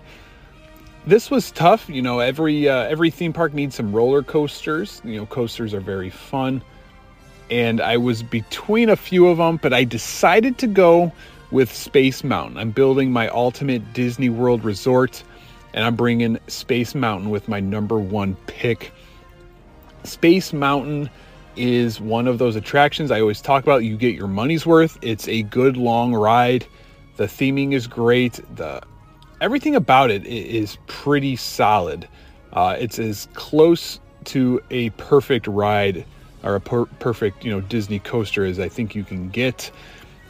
This 1.05 1.29
was 1.29 1.51
tough. 1.51 1.87
You 1.87 2.01
know, 2.01 2.17
every 2.17 2.67
uh, 2.67 2.85
every 2.85 3.11
theme 3.11 3.31
park 3.31 3.53
needs 3.53 3.75
some 3.75 3.93
roller 3.95 4.23
coasters. 4.23 5.03
You 5.05 5.17
know, 5.17 5.27
coasters 5.27 5.75
are 5.75 5.79
very 5.79 6.09
fun, 6.09 6.63
and 7.51 7.79
I 7.79 7.97
was 7.97 8.23
between 8.23 8.89
a 8.89 8.95
few 8.95 9.27
of 9.27 9.37
them, 9.37 9.57
but 9.57 9.71
I 9.71 9.83
decided 9.83 10.57
to 10.57 10.67
go 10.67 11.11
with 11.51 11.71
Space 11.71 12.23
Mountain. 12.23 12.57
I'm 12.57 12.71
building 12.71 13.11
my 13.11 13.27
ultimate 13.27 13.93
Disney 13.93 14.29
World 14.29 14.63
resort, 14.63 15.23
and 15.75 15.85
I'm 15.85 15.95
bringing 15.95 16.39
Space 16.47 16.95
Mountain 16.95 17.29
with 17.29 17.47
my 17.47 17.59
number 17.59 17.99
one 17.99 18.35
pick. 18.47 18.91
Space 20.03 20.53
Mountain 20.53 21.11
is 21.55 21.99
one 21.99 22.27
of 22.27 22.37
those 22.37 22.55
attractions 22.55 23.11
I 23.11 23.21
always 23.21 23.41
talk 23.41 23.63
about. 23.63 23.83
You 23.83 23.97
get 23.97 24.15
your 24.15 24.27
money's 24.27 24.65
worth. 24.65 24.97
It's 25.01 25.27
a 25.27 25.43
good 25.43 25.77
long 25.77 26.13
ride. 26.13 26.65
The 27.17 27.25
theming 27.25 27.73
is 27.73 27.87
great. 27.87 28.39
The 28.55 28.81
everything 29.41 29.75
about 29.75 30.11
it 30.11 30.25
is 30.25 30.77
pretty 30.87 31.35
solid. 31.35 32.07
Uh, 32.53 32.75
it's 32.79 32.99
as 32.99 33.27
close 33.33 33.99
to 34.25 34.61
a 34.69 34.89
perfect 34.91 35.47
ride 35.47 36.05
or 36.43 36.55
a 36.55 36.61
per- 36.61 36.85
perfect 36.85 37.43
you 37.43 37.51
know 37.51 37.61
Disney 37.61 37.99
coaster 37.99 38.45
as 38.45 38.59
I 38.59 38.69
think 38.69 38.95
you 38.95 39.03
can 39.03 39.29
get. 39.29 39.71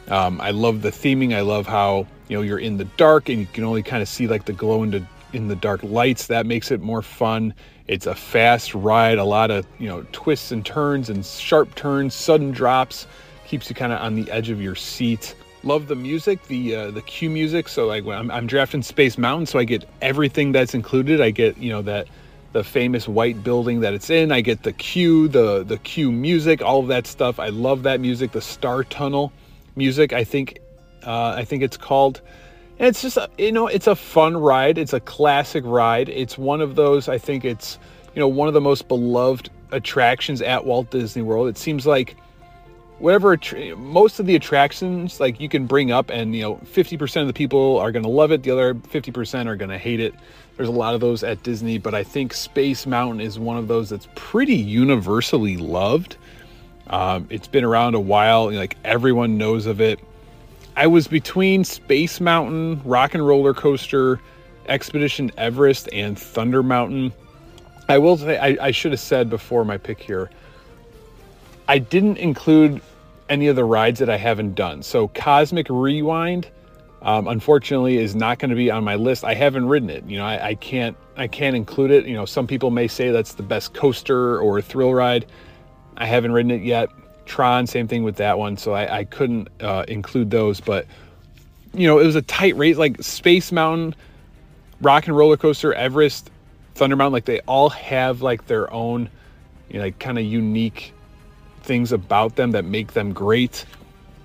Um, 0.08 0.40
I 0.40 0.50
love 0.50 0.82
the 0.82 0.90
theming. 0.90 1.34
I 1.34 1.40
love 1.40 1.66
how 1.66 2.06
you 2.28 2.36
know 2.36 2.42
you're 2.42 2.58
in 2.58 2.76
the 2.76 2.84
dark 2.96 3.28
and 3.28 3.38
you 3.38 3.46
can 3.46 3.64
only 3.64 3.82
kind 3.82 4.02
of 4.02 4.08
see 4.08 4.26
like 4.26 4.44
the 4.44 4.52
glow 4.52 4.82
in 4.82 4.90
the 4.90 5.06
in 5.32 5.48
the 5.48 5.56
dark 5.56 5.82
lights. 5.82 6.26
That 6.26 6.46
makes 6.46 6.70
it 6.70 6.80
more 6.80 7.02
fun. 7.02 7.54
It's 7.88 8.06
a 8.06 8.14
fast 8.14 8.74
ride, 8.74 9.18
a 9.18 9.24
lot 9.24 9.50
of 9.50 9.66
you 9.78 9.88
know 9.88 10.06
twists 10.12 10.52
and 10.52 10.64
turns 10.64 11.10
and 11.10 11.24
sharp 11.24 11.74
turns, 11.74 12.14
sudden 12.14 12.52
drops, 12.52 13.06
keeps 13.46 13.68
you 13.68 13.74
kind 13.74 13.92
of 13.92 14.00
on 14.00 14.14
the 14.14 14.30
edge 14.30 14.50
of 14.50 14.60
your 14.60 14.74
seat. 14.74 15.34
Love 15.64 15.86
the 15.86 15.94
music, 15.94 16.42
the 16.48 16.74
uh, 16.74 16.90
the 16.90 17.02
queue 17.02 17.30
music. 17.30 17.68
So 17.68 17.86
like 17.86 18.04
when 18.04 18.18
I'm, 18.18 18.30
I'm 18.30 18.46
drafting 18.46 18.82
Space 18.82 19.18
Mountain, 19.18 19.46
so 19.46 19.58
I 19.58 19.64
get 19.64 19.88
everything 20.00 20.52
that's 20.52 20.74
included. 20.74 21.20
I 21.20 21.30
get 21.30 21.56
you 21.58 21.70
know 21.70 21.82
that 21.82 22.08
the 22.52 22.62
famous 22.62 23.08
white 23.08 23.42
building 23.42 23.80
that 23.80 23.94
it's 23.94 24.10
in. 24.10 24.30
I 24.30 24.40
get 24.40 24.62
the 24.62 24.72
queue, 24.72 25.28
the 25.28 25.64
the 25.64 25.78
queue 25.78 26.12
music, 26.12 26.62
all 26.62 26.80
of 26.80 26.88
that 26.88 27.06
stuff. 27.06 27.38
I 27.38 27.48
love 27.48 27.82
that 27.84 28.00
music. 28.00 28.32
The 28.32 28.40
Star 28.40 28.84
Tunnel 28.84 29.32
music. 29.76 30.12
I 30.12 30.24
think 30.24 30.58
uh, 31.06 31.34
I 31.36 31.44
think 31.44 31.62
it's 31.62 31.76
called. 31.76 32.20
And 32.82 32.88
it's 32.88 33.00
just, 33.00 33.16
you 33.38 33.52
know, 33.52 33.68
it's 33.68 33.86
a 33.86 33.94
fun 33.94 34.36
ride. 34.36 34.76
It's 34.76 34.92
a 34.92 34.98
classic 34.98 35.62
ride. 35.64 36.08
It's 36.08 36.36
one 36.36 36.60
of 36.60 36.74
those, 36.74 37.08
I 37.08 37.16
think 37.16 37.44
it's, 37.44 37.78
you 38.12 38.18
know, 38.18 38.26
one 38.26 38.48
of 38.48 38.54
the 38.54 38.60
most 38.60 38.88
beloved 38.88 39.50
attractions 39.70 40.42
at 40.42 40.64
Walt 40.64 40.90
Disney 40.90 41.22
World. 41.22 41.46
It 41.46 41.56
seems 41.56 41.86
like 41.86 42.16
whatever, 42.98 43.38
most 43.76 44.18
of 44.18 44.26
the 44.26 44.34
attractions, 44.34 45.20
like 45.20 45.38
you 45.38 45.48
can 45.48 45.64
bring 45.64 45.92
up, 45.92 46.10
and, 46.10 46.34
you 46.34 46.42
know, 46.42 46.56
50% 46.56 47.20
of 47.20 47.28
the 47.28 47.32
people 47.32 47.78
are 47.78 47.92
going 47.92 48.02
to 48.02 48.08
love 48.08 48.32
it, 48.32 48.42
the 48.42 48.50
other 48.50 48.74
50% 48.74 49.46
are 49.46 49.54
going 49.54 49.70
to 49.70 49.78
hate 49.78 50.00
it. 50.00 50.12
There's 50.56 50.68
a 50.68 50.72
lot 50.72 50.96
of 50.96 51.00
those 51.00 51.22
at 51.22 51.40
Disney, 51.44 51.78
but 51.78 51.94
I 51.94 52.02
think 52.02 52.34
Space 52.34 52.84
Mountain 52.84 53.20
is 53.20 53.38
one 53.38 53.58
of 53.58 53.68
those 53.68 53.90
that's 53.90 54.08
pretty 54.16 54.56
universally 54.56 55.56
loved. 55.56 56.16
Um, 56.88 57.28
it's 57.30 57.46
been 57.46 57.62
around 57.62 57.94
a 57.94 58.00
while, 58.00 58.52
like 58.52 58.76
everyone 58.82 59.38
knows 59.38 59.66
of 59.66 59.80
it. 59.80 60.00
I 60.74 60.86
was 60.86 61.06
between 61.06 61.64
Space 61.64 62.20
Mountain, 62.20 62.80
Rock 62.84 63.14
and 63.14 63.26
Roller 63.26 63.52
Coaster, 63.52 64.20
Expedition 64.66 65.30
Everest, 65.36 65.88
and 65.92 66.18
Thunder 66.18 66.62
Mountain. 66.62 67.12
I 67.88 67.98
will 67.98 68.16
say, 68.16 68.38
I, 68.38 68.66
I 68.66 68.70
should 68.70 68.92
have 68.92 69.00
said 69.00 69.28
before 69.28 69.64
my 69.64 69.76
pick 69.76 70.00
here, 70.00 70.30
I 71.68 71.78
didn't 71.78 72.16
include 72.16 72.80
any 73.28 73.48
of 73.48 73.56
the 73.56 73.64
rides 73.64 73.98
that 74.00 74.08
I 74.08 74.16
haven't 74.16 74.54
done. 74.54 74.82
So, 74.82 75.08
Cosmic 75.08 75.66
Rewind, 75.68 76.48
um, 77.02 77.28
unfortunately, 77.28 77.98
is 77.98 78.14
not 78.14 78.38
going 78.38 78.50
to 78.50 78.56
be 78.56 78.70
on 78.70 78.82
my 78.82 78.94
list. 78.94 79.24
I 79.24 79.34
haven't 79.34 79.68
ridden 79.68 79.90
it. 79.90 80.04
You 80.06 80.18
know, 80.18 80.24
I, 80.24 80.48
I 80.48 80.54
can't, 80.54 80.96
I 81.16 81.26
can't 81.26 81.54
include 81.54 81.90
it. 81.90 82.06
You 82.06 82.14
know, 82.14 82.24
some 82.24 82.46
people 82.46 82.70
may 82.70 82.88
say 82.88 83.10
that's 83.10 83.34
the 83.34 83.42
best 83.42 83.74
coaster 83.74 84.40
or 84.40 84.62
thrill 84.62 84.94
ride. 84.94 85.26
I 85.98 86.06
haven't 86.06 86.32
ridden 86.32 86.50
it 86.50 86.62
yet. 86.62 86.88
Tron, 87.26 87.66
same 87.66 87.88
thing 87.88 88.02
with 88.02 88.16
that 88.16 88.38
one. 88.38 88.56
So 88.56 88.72
I, 88.72 88.98
I 88.98 89.04
couldn't 89.04 89.48
uh, 89.60 89.84
include 89.88 90.30
those, 90.30 90.60
but 90.60 90.86
you 91.74 91.86
know, 91.86 91.98
it 91.98 92.06
was 92.06 92.16
a 92.16 92.22
tight 92.22 92.56
race. 92.56 92.76
Like 92.76 93.02
Space 93.02 93.52
Mountain, 93.52 93.94
Rock 94.80 95.06
and 95.06 95.16
Roller 95.16 95.36
Coaster, 95.36 95.72
Everest, 95.72 96.30
Thunder 96.74 96.96
Mountain, 96.96 97.12
like 97.12 97.24
they 97.24 97.40
all 97.40 97.70
have 97.70 98.22
like 98.22 98.46
their 98.46 98.72
own, 98.72 99.08
you 99.68 99.78
know, 99.78 99.84
like 99.84 99.98
kind 99.98 100.18
of 100.18 100.24
unique 100.24 100.92
things 101.62 101.92
about 101.92 102.36
them 102.36 102.50
that 102.52 102.64
make 102.64 102.92
them 102.92 103.12
great. 103.12 103.64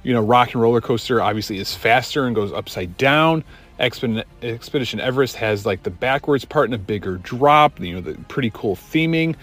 You 0.04 0.14
know, 0.14 0.22
Rock 0.22 0.54
and 0.54 0.62
Roller 0.62 0.82
Coaster 0.82 1.22
obviously 1.22 1.58
is 1.58 1.74
faster 1.74 2.26
and 2.26 2.36
goes 2.36 2.52
upside 2.52 2.98
down. 2.98 3.44
Expedition 3.80 5.00
Everest 5.00 5.36
has 5.36 5.66
like 5.66 5.84
the 5.84 5.92
backwards 5.92 6.46
part 6.46 6.66
and 6.66 6.74
a 6.74 6.80
bigger 6.80 7.18
drop. 7.18 7.80
You 7.80 7.96
know, 7.96 8.02
the 8.02 8.16
pretty 8.28 8.50
cool 8.54 8.76
theming. 8.76 9.36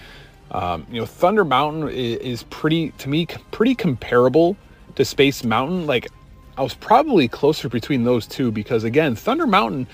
Um, 0.55 0.87
you 0.89 1.01
know, 1.01 1.07
Thunder 1.07 1.45
Mountain 1.45 1.89
is, 1.89 2.17
is 2.19 2.43
pretty, 2.45 2.91
to 2.93 3.09
me, 3.09 3.27
pretty 3.51 3.75
comparable 3.75 4.57
to 4.95 5.05
Space 5.05 5.45
Mountain. 5.45 5.87
Like, 5.87 6.09
I 6.57 6.63
was 6.63 6.75
probably 6.75 7.27
closer 7.27 7.69
between 7.69 8.05
those 8.05 8.27
two 8.27 8.53
because, 8.53 8.85
again, 8.85 9.17
Thunder 9.17 9.47
Mountain, 9.47 9.89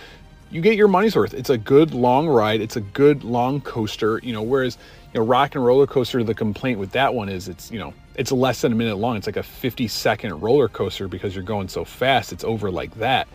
you 0.51 0.61
get 0.61 0.77
your 0.77 0.89
money's 0.89 1.17
worth. 1.17 1.33
It's 1.33 1.49
a 1.49 1.57
good 1.57 1.95
long 1.95 2.29
ride. 2.29 2.61
It's 2.61 2.77
a 2.77 2.81
good 2.83 3.25
long 3.25 3.63
coaster. 3.63 4.21
You 4.23 4.35
know, 4.35 4.43
whereas 4.43 4.77
you 5.15 5.21
know, 5.21 5.27
Rock 5.27 5.55
and 5.55 5.65
Roller 5.65 5.87
Coaster, 5.87 6.23
the 6.23 6.35
complaint 6.35 6.79
with 6.79 6.91
that 6.93 7.15
one 7.15 7.29
is 7.29 7.49
it's 7.49 7.71
you 7.71 7.79
know 7.79 7.95
it's 8.17 8.33
less 8.33 8.61
than 8.61 8.73
a 8.73 8.75
minute 8.75 8.97
long. 8.97 9.17
It's 9.17 9.27
like 9.27 9.37
a 9.37 9.43
50 9.43 9.89
second 9.89 10.41
roller 10.41 10.69
coaster 10.69 11.09
because 11.09 11.35
you're 11.35 11.45
going 11.45 11.69
so 11.69 11.85
fast. 11.85 12.33
It's 12.33 12.45
over 12.45 12.71
like 12.71 12.95
that. 12.97 13.29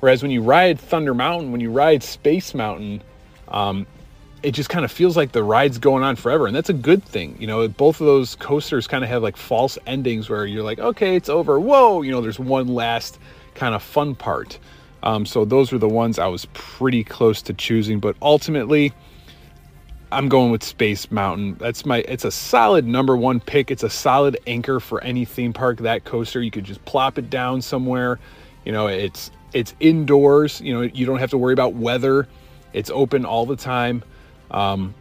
Whereas 0.00 0.22
when 0.22 0.30
you 0.30 0.42
ride 0.42 0.78
Thunder 0.78 1.14
Mountain, 1.14 1.50
when 1.50 1.60
you 1.60 1.70
ride 1.70 2.02
Space 2.02 2.54
Mountain, 2.54 3.02
um, 3.48 3.86
it 4.44 4.52
just 4.52 4.68
kind 4.68 4.84
of 4.84 4.92
feels 4.92 5.16
like 5.16 5.32
the 5.32 5.42
ride's 5.42 5.78
going 5.78 6.04
on 6.04 6.14
forever 6.16 6.46
and 6.46 6.54
that's 6.54 6.68
a 6.68 6.74
good 6.74 7.02
thing 7.02 7.34
you 7.40 7.46
know 7.46 7.66
both 7.66 8.00
of 8.00 8.06
those 8.06 8.36
coasters 8.36 8.86
kind 8.86 9.02
of 9.02 9.10
have 9.10 9.22
like 9.22 9.36
false 9.36 9.78
endings 9.86 10.28
where 10.28 10.44
you're 10.44 10.62
like 10.62 10.78
okay 10.78 11.16
it's 11.16 11.30
over 11.30 11.58
whoa 11.58 12.02
you 12.02 12.12
know 12.12 12.20
there's 12.20 12.38
one 12.38 12.68
last 12.68 13.18
kind 13.54 13.74
of 13.74 13.82
fun 13.82 14.14
part. 14.14 14.58
Um, 15.04 15.26
so 15.26 15.44
those 15.44 15.70
were 15.70 15.78
the 15.78 15.88
ones 15.88 16.18
i 16.18 16.26
was 16.26 16.46
pretty 16.54 17.04
close 17.04 17.42
to 17.42 17.52
choosing 17.54 18.00
but 18.00 18.16
ultimately 18.22 18.92
i'm 20.12 20.28
going 20.28 20.50
with 20.50 20.62
space 20.62 21.10
mountain. 21.10 21.56
That's 21.56 21.84
my 21.84 21.98
it's 22.08 22.24
a 22.24 22.30
solid 22.30 22.86
number 22.86 23.16
one 23.16 23.40
pick. 23.40 23.70
It's 23.70 23.82
a 23.82 23.90
solid 23.90 24.38
anchor 24.46 24.78
for 24.80 25.02
any 25.02 25.24
theme 25.24 25.52
park 25.52 25.78
that 25.78 26.04
coaster. 26.04 26.40
You 26.40 26.50
could 26.50 26.64
just 26.64 26.84
plop 26.84 27.18
it 27.18 27.30
down 27.30 27.60
somewhere. 27.60 28.20
You 28.64 28.72
know 28.72 28.86
it's 28.86 29.30
it's 29.52 29.74
indoors. 29.80 30.60
You 30.60 30.72
know 30.72 30.82
you 30.82 31.04
don't 31.04 31.18
have 31.18 31.30
to 31.30 31.38
worry 31.38 31.52
about 31.52 31.74
weather. 31.74 32.28
It's 32.72 32.90
open 32.90 33.24
all 33.24 33.44
the 33.44 33.56
time 33.56 34.04
um, 34.54 34.94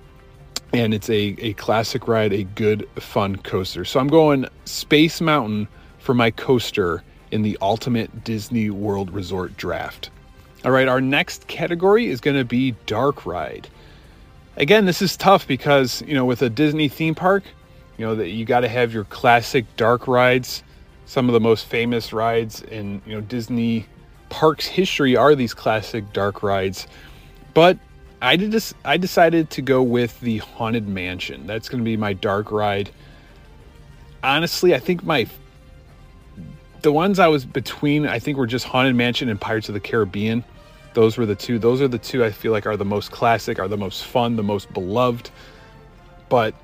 and 0.73 0.93
it's 0.93 1.09
a, 1.09 1.35
a 1.39 1.53
classic 1.53 2.07
ride, 2.07 2.33
a 2.33 2.43
good, 2.43 2.89
fun 2.95 3.35
coaster. 3.37 3.85
So 3.85 3.99
I'm 3.99 4.07
going 4.07 4.47
Space 4.65 5.21
Mountain 5.21 5.67
for 5.99 6.13
my 6.13 6.31
coaster 6.31 7.03
in 7.31 7.43
the 7.43 7.57
Ultimate 7.61 8.23
Disney 8.23 8.71
World 8.71 9.11
Resort 9.11 9.55
Draft. 9.55 10.09
All 10.65 10.71
right, 10.71 10.87
our 10.87 10.99
next 10.99 11.47
category 11.47 12.07
is 12.07 12.19
going 12.19 12.37
to 12.37 12.45
be 12.45 12.71
Dark 12.87 13.25
Ride. 13.25 13.67
Again, 14.57 14.85
this 14.85 15.01
is 15.01 15.15
tough 15.15 15.47
because, 15.47 16.01
you 16.03 16.15
know, 16.15 16.25
with 16.25 16.41
a 16.41 16.49
Disney 16.49 16.87
theme 16.87 17.15
park, 17.15 17.43
you 17.97 18.05
know, 18.05 18.15
that 18.15 18.29
you 18.29 18.45
got 18.45 18.61
to 18.61 18.67
have 18.67 18.93
your 18.93 19.03
classic 19.05 19.65
dark 19.77 20.07
rides. 20.07 20.63
Some 21.05 21.29
of 21.29 21.33
the 21.33 21.39
most 21.39 21.65
famous 21.65 22.13
rides 22.13 22.61
in, 22.61 23.01
you 23.05 23.13
know, 23.13 23.21
Disney 23.21 23.85
parks 24.29 24.65
history 24.65 25.15
are 25.15 25.35
these 25.35 25.53
classic 25.53 26.11
dark 26.13 26.41
rides. 26.41 26.87
But 27.53 27.77
I 28.23 28.37
did 28.37 28.55
I 28.85 28.95
decided 28.95 29.49
to 29.49 29.61
go 29.61 29.83
with 29.83 30.17
the 30.21 30.37
Haunted 30.37 30.87
Mansion. 30.87 31.45
That's 31.45 31.67
going 31.67 31.83
to 31.83 31.85
be 31.85 31.97
my 31.97 32.13
dark 32.13 32.51
ride. 32.51 32.89
Honestly, 34.23 34.73
I 34.73 34.79
think 34.79 35.03
my 35.03 35.27
the 36.83 36.93
ones 36.93 37.19
I 37.19 37.27
was 37.27 37.43
between, 37.43 38.07
I 38.07 38.19
think 38.19 38.37
were 38.37 38.47
just 38.47 38.65
Haunted 38.65 38.95
Mansion 38.95 39.27
and 39.27 39.39
Pirates 39.39 39.67
of 39.67 39.73
the 39.73 39.81
Caribbean. 39.81 40.45
Those 40.93 41.17
were 41.17 41.25
the 41.25 41.35
two. 41.35 41.59
Those 41.59 41.81
are 41.81 41.89
the 41.89 41.97
two 41.97 42.23
I 42.23 42.31
feel 42.31 42.53
like 42.53 42.65
are 42.65 42.77
the 42.77 42.85
most 42.85 43.11
classic, 43.11 43.59
are 43.59 43.67
the 43.67 43.77
most 43.77 44.05
fun, 44.05 44.37
the 44.37 44.43
most 44.43 44.71
beloved. 44.73 45.29
But 46.29 46.55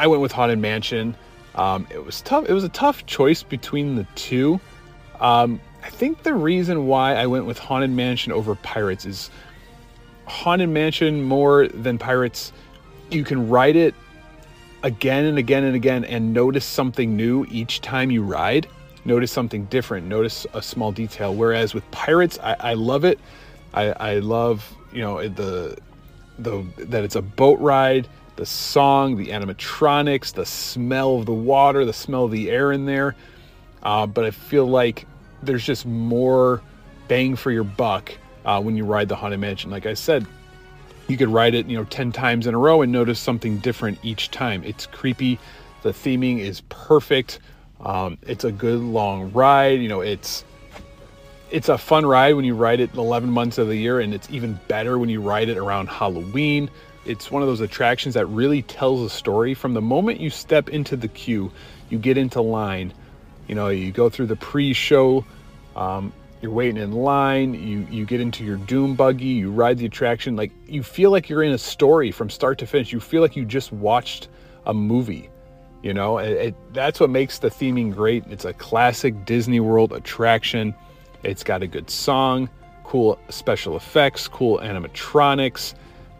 I 0.00 0.08
went 0.08 0.22
with 0.22 0.32
Haunted 0.32 0.58
Mansion. 0.58 1.14
Um, 1.54 1.86
it 1.88 2.04
was 2.04 2.20
tough. 2.22 2.48
It 2.48 2.52
was 2.52 2.64
a 2.64 2.68
tough 2.70 3.06
choice 3.06 3.44
between 3.44 3.94
the 3.94 4.08
two. 4.16 4.60
Um, 5.20 5.60
I 5.84 5.88
think 5.88 6.24
the 6.24 6.34
reason 6.34 6.88
why 6.88 7.14
I 7.14 7.26
went 7.26 7.46
with 7.46 7.60
Haunted 7.60 7.90
Mansion 7.90 8.32
over 8.32 8.56
Pirates 8.56 9.06
is 9.06 9.30
Haunted 10.26 10.68
Mansion 10.68 11.22
more 11.22 11.68
than 11.68 11.98
Pirates. 11.98 12.52
You 13.10 13.24
can 13.24 13.48
ride 13.48 13.76
it 13.76 13.94
again 14.82 15.24
and 15.24 15.38
again 15.38 15.64
and 15.64 15.74
again 15.74 16.04
and 16.04 16.32
notice 16.32 16.64
something 16.64 17.16
new 17.16 17.46
each 17.50 17.80
time 17.80 18.10
you 18.10 18.22
ride. 18.22 18.66
Notice 19.04 19.30
something 19.30 19.66
different. 19.66 20.06
Notice 20.06 20.46
a 20.52 20.60
small 20.60 20.92
detail. 20.92 21.34
Whereas 21.34 21.74
with 21.74 21.88
Pirates, 21.90 22.38
I, 22.42 22.56
I 22.58 22.74
love 22.74 23.04
it. 23.04 23.20
I, 23.72 23.92
I 23.92 24.14
love 24.18 24.74
you 24.92 25.02
know 25.02 25.28
the 25.28 25.76
the 26.38 26.64
that 26.78 27.04
it's 27.04 27.16
a 27.16 27.22
boat 27.22 27.60
ride 27.60 28.08
the 28.36 28.46
song, 28.46 29.16
the 29.16 29.28
animatronics, 29.28 30.34
the 30.34 30.46
smell 30.46 31.16
of 31.16 31.26
the 31.26 31.32
water, 31.32 31.84
the 31.84 31.92
smell 31.92 32.24
of 32.24 32.30
the 32.30 32.50
air 32.50 32.70
in 32.70 32.84
there. 32.84 33.16
Uh, 33.82 34.06
but 34.06 34.24
I 34.24 34.30
feel 34.30 34.66
like 34.66 35.06
there's 35.42 35.64
just 35.64 35.86
more 35.86 36.62
bang 37.08 37.36
for 37.36 37.50
your 37.50 37.64
buck 37.64 38.12
uh, 38.46 38.62
when 38.62 38.76
you 38.76 38.86
ride 38.86 39.08
the 39.08 39.16
Haunted 39.16 39.40
Mansion. 39.40 39.70
Like 39.70 39.84
I 39.84 39.92
said, 39.92 40.26
you 41.08 41.18
could 41.18 41.28
ride 41.28 41.54
it, 41.54 41.66
you 41.66 41.76
know, 41.76 41.84
10 41.84 42.12
times 42.12 42.46
in 42.46 42.54
a 42.54 42.58
row 42.58 42.80
and 42.80 42.90
notice 42.90 43.20
something 43.20 43.58
different 43.58 43.98
each 44.02 44.30
time. 44.30 44.64
It's 44.64 44.86
creepy. 44.86 45.38
The 45.82 45.90
theming 45.90 46.38
is 46.38 46.62
perfect. 46.62 47.40
Um, 47.80 48.16
it's 48.22 48.44
a 48.44 48.50
good 48.52 48.80
long 48.80 49.30
ride. 49.32 49.80
You 49.80 49.88
know, 49.88 50.00
it's 50.00 50.44
it's 51.50 51.68
a 51.68 51.76
fun 51.76 52.06
ride 52.06 52.34
when 52.34 52.44
you 52.44 52.54
ride 52.54 52.80
it 52.80 52.94
11 52.94 53.30
months 53.30 53.58
of 53.58 53.68
the 53.68 53.76
year, 53.76 54.00
and 54.00 54.14
it's 54.14 54.28
even 54.30 54.58
better 54.66 54.98
when 54.98 55.10
you 55.10 55.20
ride 55.20 55.50
it 55.50 55.58
around 55.58 55.88
Halloween 55.88 56.70
it's 57.06 57.30
one 57.30 57.40
of 57.40 57.48
those 57.48 57.60
attractions 57.60 58.14
that 58.14 58.26
really 58.26 58.62
tells 58.62 59.00
a 59.00 59.08
story 59.08 59.54
from 59.54 59.74
the 59.74 59.80
moment 59.80 60.20
you 60.20 60.28
step 60.28 60.68
into 60.68 60.96
the 60.96 61.08
queue 61.08 61.50
you 61.88 61.98
get 61.98 62.18
into 62.18 62.40
line 62.40 62.92
you 63.46 63.54
know 63.54 63.68
you 63.68 63.92
go 63.92 64.10
through 64.10 64.26
the 64.26 64.36
pre-show 64.36 65.24
um, 65.76 66.12
you're 66.40 66.52
waiting 66.52 66.76
in 66.76 66.92
line 66.92 67.54
you 67.54 67.86
you 67.90 68.04
get 68.04 68.20
into 68.20 68.44
your 68.44 68.56
doom 68.56 68.94
buggy 68.94 69.24
you 69.24 69.50
ride 69.50 69.78
the 69.78 69.86
attraction 69.86 70.36
like 70.36 70.52
you 70.66 70.82
feel 70.82 71.10
like 71.10 71.28
you're 71.28 71.42
in 71.42 71.52
a 71.52 71.58
story 71.58 72.10
from 72.10 72.28
start 72.28 72.58
to 72.58 72.66
finish 72.66 72.92
you 72.92 73.00
feel 73.00 73.22
like 73.22 73.36
you 73.36 73.44
just 73.44 73.72
watched 73.72 74.28
a 74.66 74.74
movie 74.74 75.30
you 75.82 75.94
know 75.94 76.18
it, 76.18 76.32
it, 76.32 76.54
that's 76.72 77.00
what 77.00 77.10
makes 77.10 77.38
the 77.38 77.48
theming 77.48 77.92
great 77.94 78.24
it's 78.28 78.44
a 78.44 78.52
classic 78.52 79.24
disney 79.24 79.60
world 79.60 79.92
attraction 79.92 80.74
it's 81.22 81.42
got 81.42 81.62
a 81.62 81.66
good 81.66 81.88
song 81.88 82.48
cool 82.84 83.18
special 83.28 83.76
effects 83.76 84.28
cool 84.28 84.58
animatronics 84.58 85.74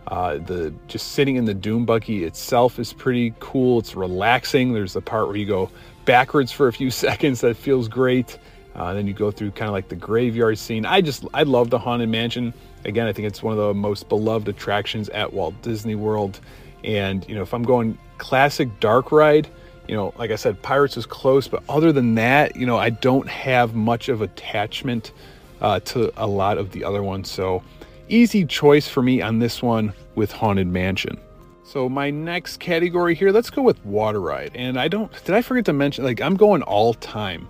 uh, 0.09 0.39
the 0.39 0.73
just 0.87 1.13
sitting 1.13 1.37
in 1.37 1.47
the 1.47 1.55
doom 1.55 1.85
buggy 1.85 2.25
itself 2.25 2.79
is 2.79 2.93
pretty 2.93 3.35
cool. 3.41 3.81
It's 3.81 3.97
relaxing. 3.97 4.73
There's 4.73 4.93
the 4.93 5.01
part 5.01 5.27
where 5.27 5.37
you 5.37 5.47
go 5.47 5.71
backwards 6.05 6.53
for 6.53 6.69
a 6.69 6.73
few 6.73 6.91
seconds 6.93 7.41
that 7.41 7.57
feels 7.57 7.89
great. 7.89 8.39
Uh, 8.77 8.93
then 8.93 9.07
you 9.07 9.15
go 9.15 9.31
through 9.31 9.51
kind 9.51 9.69
of 9.69 9.73
like 9.73 9.89
the 9.89 9.97
graveyard 9.97 10.59
scene. 10.59 10.87
I 10.87 11.01
just 11.01 11.25
I 11.35 11.43
love 11.43 11.71
the 11.71 11.79
Haunted 11.79 12.09
Mansion. 12.09 12.55
Again, 12.85 13.07
I 13.07 13.13
think 13.13 13.27
it's 13.27 13.43
one 13.43 13.53
of 13.53 13.59
the 13.59 13.75
most 13.75 14.09
beloved 14.09 14.47
attractions 14.49 15.09
at 15.09 15.33
Walt 15.33 15.61
Disney 15.63 15.95
World. 15.95 16.41
And 16.85 17.27
you 17.29 17.35
know, 17.35 17.43
if 17.43 17.53
I'm 17.53 17.65
going 17.65 17.99
classic 18.19 18.69
dark 18.79 19.11
ride, 19.11 19.49
you 19.89 19.97
know, 19.97 20.15
like 20.19 20.31
I 20.31 20.37
said, 20.37 20.63
Pirates 20.63 20.97
is 20.97 21.07
close, 21.07 21.49
but 21.49 21.63
other 21.69 21.91
than 21.91 22.15
that, 22.17 22.55
you 22.55 22.67
know, 22.67 22.77
I 22.77 22.91
don't 22.91 23.29
have 23.29 23.75
much 23.75 24.09
of 24.09 24.21
attachment 24.21 25.13
uh, 25.61 25.81
to 25.81 26.13
a 26.17 26.27
lot 26.27 26.59
of 26.59 26.71
the 26.73 26.85
other 26.85 27.03
ones. 27.03 27.31
So 27.31 27.63
Easy 28.09 28.45
choice 28.45 28.87
for 28.87 29.03
me 29.03 29.21
on 29.21 29.41
this 29.41 29.61
one 29.61 29.93
with 30.15 30.31
Haunted 30.31 30.69
Mansion. 30.69 31.19
So 31.65 31.89
my 31.89 32.09
next 32.09 32.61
category 32.61 33.17
here, 33.17 33.33
let's 33.33 33.51
go 33.51 33.63
with 33.63 33.85
Water 33.85 34.21
Ride. 34.21 34.53
And 34.55 34.79
I 34.79 34.87
don't, 34.87 35.13
did 35.25 35.35
I 35.35 35.43
forget 35.43 35.65
to 35.65 35.73
mention, 35.73 36.05
like 36.05 36.21
I'm 36.21 36.37
going 36.37 36.63
all 36.63 36.95
time. 36.95 37.49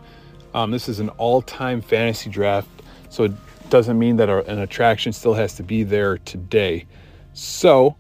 Um, 0.57 0.71
this 0.71 0.89
is 0.89 1.01
an 1.01 1.11
all 1.11 1.43
time 1.43 1.83
fantasy 1.83 2.31
draft. 2.31 2.69
So 3.11 3.25
it 3.25 3.33
doesn't 3.69 3.99
mean 3.99 4.17
that 4.17 4.31
an 4.31 4.59
attraction 4.59 5.13
still 5.13 5.35
has 5.35 5.55
to 5.57 5.63
be 5.63 5.83
there 5.83 6.17
today. 6.19 6.87
So 7.35 7.95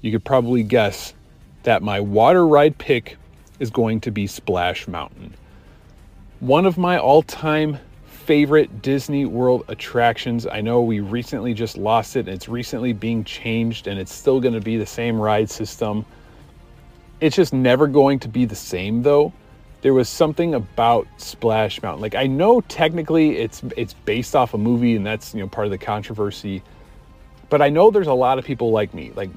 you 0.00 0.10
could 0.10 0.24
probably 0.24 0.64
guess 0.64 1.14
that 1.62 1.82
my 1.82 2.00
water 2.00 2.46
ride 2.46 2.76
pick 2.78 3.16
is 3.60 3.70
going 3.70 4.00
to 4.00 4.10
be 4.10 4.26
Splash 4.26 4.88
Mountain. 4.88 5.34
One 6.40 6.66
of 6.66 6.76
my 6.76 6.98
all 6.98 7.22
time 7.22 7.78
favorite 8.06 8.82
Disney 8.82 9.24
World 9.24 9.64
attractions. 9.68 10.48
I 10.48 10.62
know 10.62 10.82
we 10.82 10.98
recently 10.98 11.54
just 11.54 11.76
lost 11.76 12.16
it 12.16 12.20
and 12.20 12.30
it's 12.30 12.48
recently 12.48 12.92
being 12.92 13.22
changed 13.22 13.86
and 13.86 14.00
it's 14.00 14.12
still 14.12 14.40
going 14.40 14.54
to 14.54 14.60
be 14.60 14.76
the 14.76 14.86
same 14.86 15.20
ride 15.20 15.48
system. 15.48 16.04
It's 17.20 17.36
just 17.36 17.52
never 17.52 17.86
going 17.86 18.18
to 18.20 18.28
be 18.28 18.46
the 18.46 18.56
same 18.56 19.02
though. 19.04 19.32
There 19.82 19.94
was 19.94 20.08
something 20.08 20.54
about 20.54 21.06
Splash 21.16 21.82
Mountain. 21.82 22.02
Like 22.02 22.14
I 22.14 22.26
know 22.26 22.60
technically 22.62 23.38
it's 23.38 23.62
it's 23.76 23.94
based 23.94 24.36
off 24.36 24.54
a 24.54 24.58
movie 24.58 24.96
and 24.96 25.06
that's, 25.06 25.34
you 25.34 25.40
know, 25.40 25.48
part 25.48 25.66
of 25.66 25.70
the 25.70 25.78
controversy. 25.78 26.62
But 27.48 27.62
I 27.62 27.68
know 27.68 27.90
there's 27.90 28.06
a 28.06 28.14
lot 28.14 28.38
of 28.38 28.44
people 28.44 28.70
like 28.70 28.92
me, 28.94 29.12
like 29.14 29.30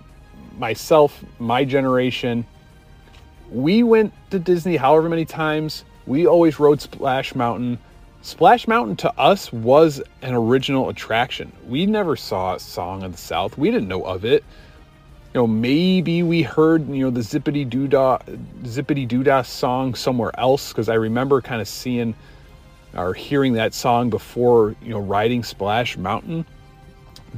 myself, 0.58 1.23
my 1.39 1.63
generation. 1.63 2.45
We 3.49 3.84
went 3.84 4.13
to 4.32 4.39
Disney 4.39 4.75
however 4.75 5.10
many 5.10 5.25
times. 5.25 5.86
We 6.06 6.27
always 6.27 6.60
rode 6.60 6.82
Splash 6.82 7.34
Mountain 7.36 7.79
Splash 8.23 8.69
Mountain 8.69 8.95
to 8.95 9.19
us 9.19 9.51
was 9.51 10.01
an 10.21 10.34
original 10.34 10.88
attraction. 10.88 11.51
We 11.67 11.86
never 11.86 12.15
saw 12.15 12.56
Song 12.56 13.03
of 13.03 13.12
the 13.12 13.17
South. 13.17 13.58
We 13.58 13.69
didn't 13.69 13.89
know 13.89 14.03
of 14.06 14.23
it. 14.23 14.45
You 15.33 15.41
know, 15.41 15.47
maybe 15.47 16.21
we 16.21 16.43
heard, 16.43 16.87
you 16.87 17.03
know, 17.05 17.09
the 17.09 17.21
Zippity 17.21 17.67
Doodah 17.67 18.21
Zippity 18.63 19.07
Doodah 19.07 19.45
song 19.45 19.95
somewhere 19.95 20.31
else 20.39 20.69
because 20.69 20.89
I 20.89 20.93
remember 20.93 21.41
kind 21.41 21.59
of 21.59 21.67
seeing 21.67 22.13
or 22.95 23.15
hearing 23.15 23.53
that 23.53 23.73
song 23.73 24.11
before, 24.11 24.75
you 24.81 24.89
know, 24.89 24.99
riding 24.99 25.43
Splash 25.43 25.97
Mountain. 25.97 26.45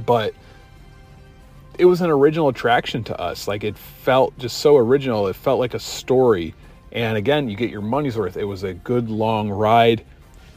But 0.04 0.34
it 1.78 1.86
was 1.86 2.02
an 2.02 2.10
original 2.10 2.48
attraction 2.48 3.02
to 3.04 3.18
us. 3.18 3.48
Like 3.48 3.64
it 3.64 3.78
felt 3.78 4.38
just 4.38 4.58
so 4.58 4.76
original. 4.76 5.26
It 5.28 5.36
felt 5.36 5.58
like 5.58 5.72
a 5.72 5.80
story. 5.80 6.54
And 6.92 7.16
again, 7.16 7.48
you 7.48 7.56
get 7.56 7.70
your 7.70 7.80
money's 7.80 8.16
worth. 8.18 8.36
It 8.36 8.44
was 8.44 8.62
a 8.62 8.74
good 8.74 9.08
long 9.08 9.48
ride 9.48 10.04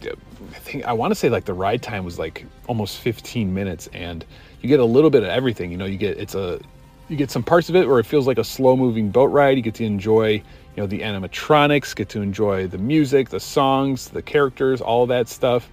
I 0.02 0.60
think 0.60 0.86
I 0.86 0.94
want 0.94 1.12
to 1.12 1.16
say 1.16 1.30
like 1.30 1.46
the 1.46 1.54
ride 1.54 1.82
time 1.82 2.06
was 2.06 2.18
like 2.18 2.46
almost 2.68 2.98
15 2.98 3.54
minutes, 3.54 3.90
and 3.94 4.26
you 4.62 4.70
get 4.70 4.80
a 4.80 4.86
little 4.86 5.10
bit 5.10 5.24
of 5.24 5.30
everything. 5.30 5.72
You 5.72 5.78
know, 5.78 5.86
you 5.86 5.98
get 5.98 6.18
it's 6.18 6.36
a 6.36 6.60
you 7.10 7.18
get 7.18 7.32
some 7.32 7.44
parts 7.44 7.70
of 7.70 7.76
it 7.76 7.88
where 7.88 8.00
it 8.00 8.06
feels 8.06 8.28
like 8.28 8.38
a 8.38 8.44
slow 8.44 8.78
moving 8.78 9.10
boat 9.10 9.26
ride. 9.26 9.58
You 9.58 9.64
get 9.64 9.76
to 9.76 9.86
enjoy 9.86 10.34
you 10.34 10.44
know 10.78 10.88
the 10.88 11.00
animatronics, 11.00 11.96
get 11.96 12.08
to 12.10 12.22
enjoy 12.22 12.68
the 12.68 12.78
music, 12.78 13.30
the 13.30 13.40
songs, 13.40 14.10
the 14.10 14.22
characters, 14.22 14.80
all 14.80 15.06
that 15.08 15.28
stuff. 15.28 15.70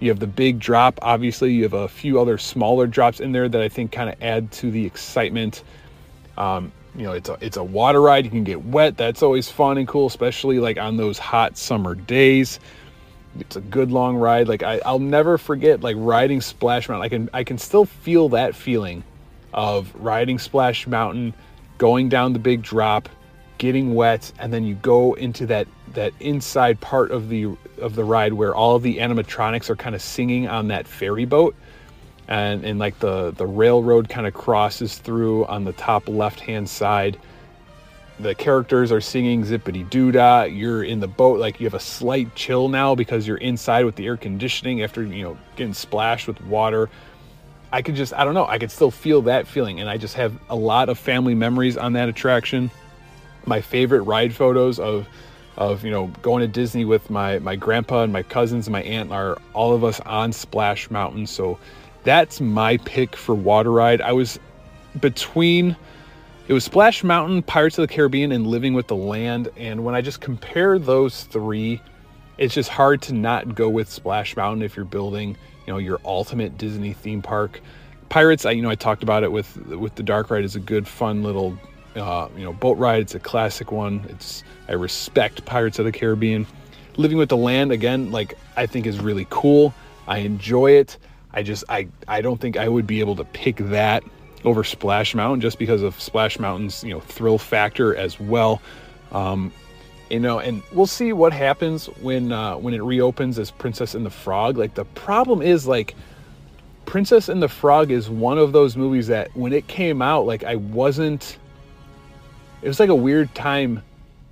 You 0.00 0.08
have 0.08 0.18
the 0.18 0.26
big 0.26 0.58
drop. 0.58 0.98
Obviously, 1.02 1.52
you 1.52 1.62
have 1.64 1.74
a 1.74 1.88
few 1.88 2.20
other 2.20 2.38
smaller 2.38 2.86
drops 2.86 3.20
in 3.20 3.32
there 3.32 3.48
that 3.48 3.60
I 3.60 3.68
think 3.68 3.92
kind 3.92 4.08
of 4.08 4.20
add 4.22 4.50
to 4.52 4.70
the 4.70 4.84
excitement. 4.84 5.62
Um, 6.36 6.72
you 6.96 7.02
know, 7.02 7.12
it's 7.12 7.28
a 7.28 7.36
it's 7.40 7.58
a 7.58 7.64
water 7.64 8.00
ride. 8.00 8.24
You 8.24 8.30
can 8.30 8.44
get 8.44 8.64
wet. 8.64 8.96
That's 8.96 9.22
always 9.22 9.50
fun 9.50 9.76
and 9.76 9.86
cool, 9.86 10.06
especially 10.06 10.58
like 10.58 10.78
on 10.78 10.96
those 10.96 11.18
hot 11.18 11.58
summer 11.58 11.94
days 11.94 12.58
it's 13.38 13.56
a 13.56 13.60
good 13.60 13.92
long 13.92 14.16
ride. 14.16 14.48
Like 14.48 14.62
I, 14.62 14.80
I'll 14.84 14.98
never 14.98 15.38
forget 15.38 15.82
like 15.82 15.96
riding 15.98 16.40
Splash 16.40 16.88
Mountain. 16.88 17.04
I 17.04 17.08
can 17.08 17.30
I 17.34 17.44
can 17.44 17.58
still 17.58 17.84
feel 17.84 18.30
that 18.30 18.54
feeling 18.54 19.04
of 19.52 19.94
riding 19.94 20.38
Splash 20.38 20.86
Mountain, 20.86 21.34
going 21.78 22.08
down 22.08 22.32
the 22.32 22.38
big 22.38 22.62
drop, 22.62 23.08
getting 23.58 23.94
wet, 23.94 24.32
and 24.38 24.52
then 24.52 24.64
you 24.64 24.74
go 24.76 25.14
into 25.14 25.46
that 25.46 25.66
that 25.94 26.12
inside 26.20 26.80
part 26.80 27.10
of 27.10 27.28
the 27.28 27.46
of 27.80 27.94
the 27.94 28.04
ride 28.04 28.32
where 28.32 28.54
all 28.54 28.78
the 28.78 28.98
animatronics 28.98 29.70
are 29.70 29.76
kind 29.76 29.94
of 29.94 30.02
singing 30.02 30.48
on 30.48 30.68
that 30.68 30.86
ferry 30.86 31.24
boat. 31.24 31.54
And, 32.30 32.62
and 32.62 32.78
like 32.78 32.98
the, 32.98 33.30
the 33.30 33.46
railroad 33.46 34.10
kind 34.10 34.26
of 34.26 34.34
crosses 34.34 34.98
through 34.98 35.46
on 35.46 35.64
the 35.64 35.72
top 35.72 36.06
left 36.10 36.40
hand 36.40 36.68
side 36.68 37.18
the 38.20 38.34
characters 38.34 38.90
are 38.90 39.00
singing 39.00 39.44
zippity 39.44 39.88
doo 39.88 40.10
dah. 40.10 40.44
You're 40.44 40.82
in 40.82 41.00
the 41.00 41.08
boat, 41.08 41.38
like 41.38 41.60
you 41.60 41.66
have 41.66 41.74
a 41.74 41.80
slight 41.80 42.34
chill 42.34 42.68
now 42.68 42.94
because 42.94 43.26
you're 43.26 43.36
inside 43.36 43.84
with 43.84 43.94
the 43.94 44.06
air 44.06 44.16
conditioning 44.16 44.82
after 44.82 45.04
you 45.04 45.22
know 45.22 45.38
getting 45.56 45.74
splashed 45.74 46.26
with 46.26 46.40
water. 46.42 46.88
I 47.72 47.82
could 47.82 47.94
just, 47.94 48.14
I 48.14 48.24
don't 48.24 48.34
know, 48.34 48.46
I 48.46 48.58
could 48.58 48.70
still 48.70 48.90
feel 48.90 49.22
that 49.22 49.46
feeling, 49.46 49.80
and 49.80 49.90
I 49.90 49.98
just 49.98 50.14
have 50.14 50.38
a 50.48 50.56
lot 50.56 50.88
of 50.88 50.98
family 50.98 51.34
memories 51.34 51.76
on 51.76 51.92
that 51.94 52.08
attraction. 52.08 52.70
My 53.44 53.60
favorite 53.60 54.02
ride 54.02 54.34
photos 54.34 54.78
of, 54.78 55.06
of 55.56 55.84
you 55.84 55.90
know, 55.90 56.06
going 56.22 56.40
to 56.40 56.48
Disney 56.48 56.84
with 56.84 57.10
my 57.10 57.38
my 57.40 57.56
grandpa 57.56 58.04
and 58.04 58.12
my 58.12 58.22
cousins 58.22 58.66
and 58.66 58.72
my 58.72 58.82
aunt 58.82 59.10
are 59.10 59.38
all 59.54 59.74
of 59.74 59.84
us 59.84 60.00
on 60.00 60.32
Splash 60.32 60.90
Mountain. 60.90 61.26
So 61.26 61.58
that's 62.04 62.40
my 62.40 62.76
pick 62.78 63.16
for 63.16 63.34
water 63.34 63.72
ride. 63.72 64.00
I 64.00 64.12
was 64.12 64.38
between 65.00 65.76
it 66.48 66.54
was 66.54 66.64
Splash 66.64 67.04
Mountain, 67.04 67.42
Pirates 67.42 67.76
of 67.76 67.86
the 67.86 67.94
Caribbean, 67.94 68.32
and 68.32 68.46
Living 68.46 68.72
with 68.72 68.86
the 68.86 68.96
Land. 68.96 69.50
And 69.58 69.84
when 69.84 69.94
I 69.94 70.00
just 70.00 70.22
compare 70.22 70.78
those 70.78 71.24
three, 71.24 71.82
it's 72.38 72.54
just 72.54 72.70
hard 72.70 73.02
to 73.02 73.12
not 73.12 73.54
go 73.54 73.68
with 73.68 73.90
Splash 73.90 74.34
Mountain 74.34 74.62
if 74.62 74.74
you're 74.74 74.86
building, 74.86 75.36
you 75.68 75.74
know, 75.74 75.78
your 75.78 76.00
ultimate 76.02 76.56
Disney 76.56 76.94
theme 76.94 77.20
park. 77.20 77.60
Pirates, 78.08 78.46
I 78.46 78.52
you 78.52 78.62
know 78.62 78.70
I 78.70 78.74
talked 78.74 79.02
about 79.02 79.22
it 79.22 79.30
with 79.30 79.54
with 79.66 79.96
the 79.96 80.02
dark 80.02 80.30
ride 80.30 80.42
is 80.42 80.56
a 80.56 80.60
good 80.60 80.88
fun 80.88 81.22
little 81.22 81.58
uh, 81.94 82.28
you 82.34 82.42
know 82.42 82.54
boat 82.54 82.78
ride. 82.78 83.02
It's 83.02 83.14
a 83.14 83.20
classic 83.20 83.70
one. 83.70 84.02
It's 84.08 84.44
I 84.66 84.72
respect 84.72 85.44
Pirates 85.44 85.78
of 85.78 85.84
the 85.84 85.92
Caribbean. 85.92 86.46
Living 86.96 87.18
with 87.18 87.28
the 87.28 87.36
Land 87.36 87.70
again, 87.70 88.10
like 88.10 88.32
I 88.56 88.64
think 88.64 88.86
is 88.86 88.98
really 88.98 89.26
cool. 89.28 89.74
I 90.06 90.20
enjoy 90.20 90.70
it. 90.70 90.96
I 91.34 91.42
just 91.42 91.64
I 91.68 91.88
I 92.08 92.22
don't 92.22 92.40
think 92.40 92.56
I 92.56 92.66
would 92.66 92.86
be 92.86 93.00
able 93.00 93.16
to 93.16 93.24
pick 93.24 93.58
that 93.58 94.02
over 94.46 94.64
Splash 94.64 95.14
Mountain 95.14 95.42
just 95.42 95.58
because 95.58 95.82
of 95.82 96.00
Splash 96.00 96.38
Mountain's 96.38 96.82
you 96.82 96.94
know 96.94 97.00
thrill 97.00 97.36
factor 97.36 97.94
as 97.94 98.18
well. 98.18 98.62
Um, 99.12 99.52
you 100.10 100.20
know, 100.20 100.38
and 100.38 100.62
we'll 100.72 100.86
see 100.86 101.12
what 101.12 101.32
happens 101.32 101.86
when 102.00 102.32
uh, 102.32 102.56
when 102.56 102.74
it 102.74 102.82
reopens 102.82 103.38
as 103.38 103.50
Princess 103.50 103.94
and 103.94 104.06
the 104.06 104.10
Frog. 104.10 104.56
Like 104.56 104.74
the 104.74 104.84
problem 104.84 105.42
is 105.42 105.66
like 105.66 105.94
Princess 106.86 107.28
and 107.28 107.42
the 107.42 107.48
Frog 107.48 107.90
is 107.90 108.08
one 108.08 108.38
of 108.38 108.52
those 108.52 108.76
movies 108.76 109.08
that 109.08 109.34
when 109.36 109.52
it 109.52 109.66
came 109.66 110.00
out, 110.00 110.26
like 110.26 110.44
I 110.44 110.56
wasn't. 110.56 111.38
It 112.60 112.68
was 112.68 112.80
like 112.80 112.88
a 112.88 112.94
weird 112.94 113.32
time 113.34 113.82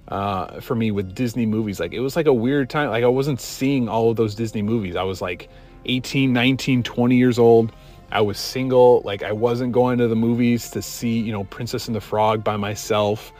uh, 0.09 0.61
for 0.61 0.75
me 0.75 0.91
with 0.91 1.15
Disney 1.15 1.47
movies. 1.47 1.79
Like 1.79 1.93
it 1.93 2.01
was 2.01 2.17
like 2.17 2.27
a 2.27 2.33
weird 2.33 2.71
time. 2.71 2.91
Like 2.91 3.05
I 3.05 3.09
wasn't 3.09 3.41
seeing 3.41 3.89
all 3.89 4.11
of 4.11 4.17
those 4.17 4.35
Disney 4.35 4.63
movies. 4.63 4.97
I 4.97 5.03
was 5.03 5.21
like 5.21 5.49
18, 5.85 6.33
19, 6.33 6.83
20 6.83 7.17
years 7.17 7.39
old. 7.39 7.73
I 8.11 8.21
was 8.21 8.39
single. 8.39 9.03
Like 9.05 9.23
I 9.23 9.33
wasn't 9.33 9.73
going 9.73 9.99
to 9.99 10.09
the 10.09 10.17
movies 10.17 10.71
to 10.71 10.83
see, 10.83 11.19
you 11.19 11.33
know, 11.33 11.45
Princess 11.45 11.87
and 11.87 11.95
the 11.95 12.01
Frog 12.01 12.43
by 12.43 12.57
myself 12.57 13.33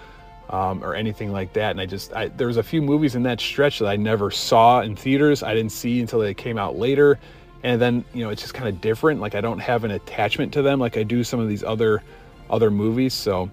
um, 0.51 0.83
or 0.85 0.95
anything 0.95 1.33
like 1.33 1.53
that. 1.55 1.73
And 1.73 1.81
I 1.81 1.87
just, 1.87 2.13
I, 2.13 2.29
there 2.29 2.47
was 2.47 2.57
a 2.57 2.63
few 2.63 2.83
movies 2.83 3.15
in 3.15 3.23
that 3.25 3.41
stretch 3.41 3.79
that 3.81 3.89
I 3.89 3.97
never 3.97 4.31
saw 4.31 4.81
in 4.81 4.97
theaters. 4.97 5.43
I 5.43 5.55
didn't 5.55 5.73
see 5.73 6.01
until 6.01 6.21
they 6.21 6.35
came 6.35 6.59
out 6.59 6.77
later. 6.77 7.19
And 7.63 7.81
then 7.81 8.05
you 8.13 8.23
know 8.23 8.31
it's 8.31 8.43
just 8.43 8.55
kind 8.55 8.69
of 8.69 8.81
different 8.81 9.21
like 9.21 9.35
i 9.35 9.41
don't 9.41 9.59
have 9.59 9.83
an 9.83 9.91
attachment 9.91 10.53
to 10.53 10.63
them 10.63 10.79
like 10.79 10.97
i 10.97 11.03
do 11.03 11.25
some 11.25 11.41
of 11.41 11.49
these 11.49 11.65
other 11.65 12.03
other 12.51 12.71
movies. 12.71 13.15
So 13.15 13.51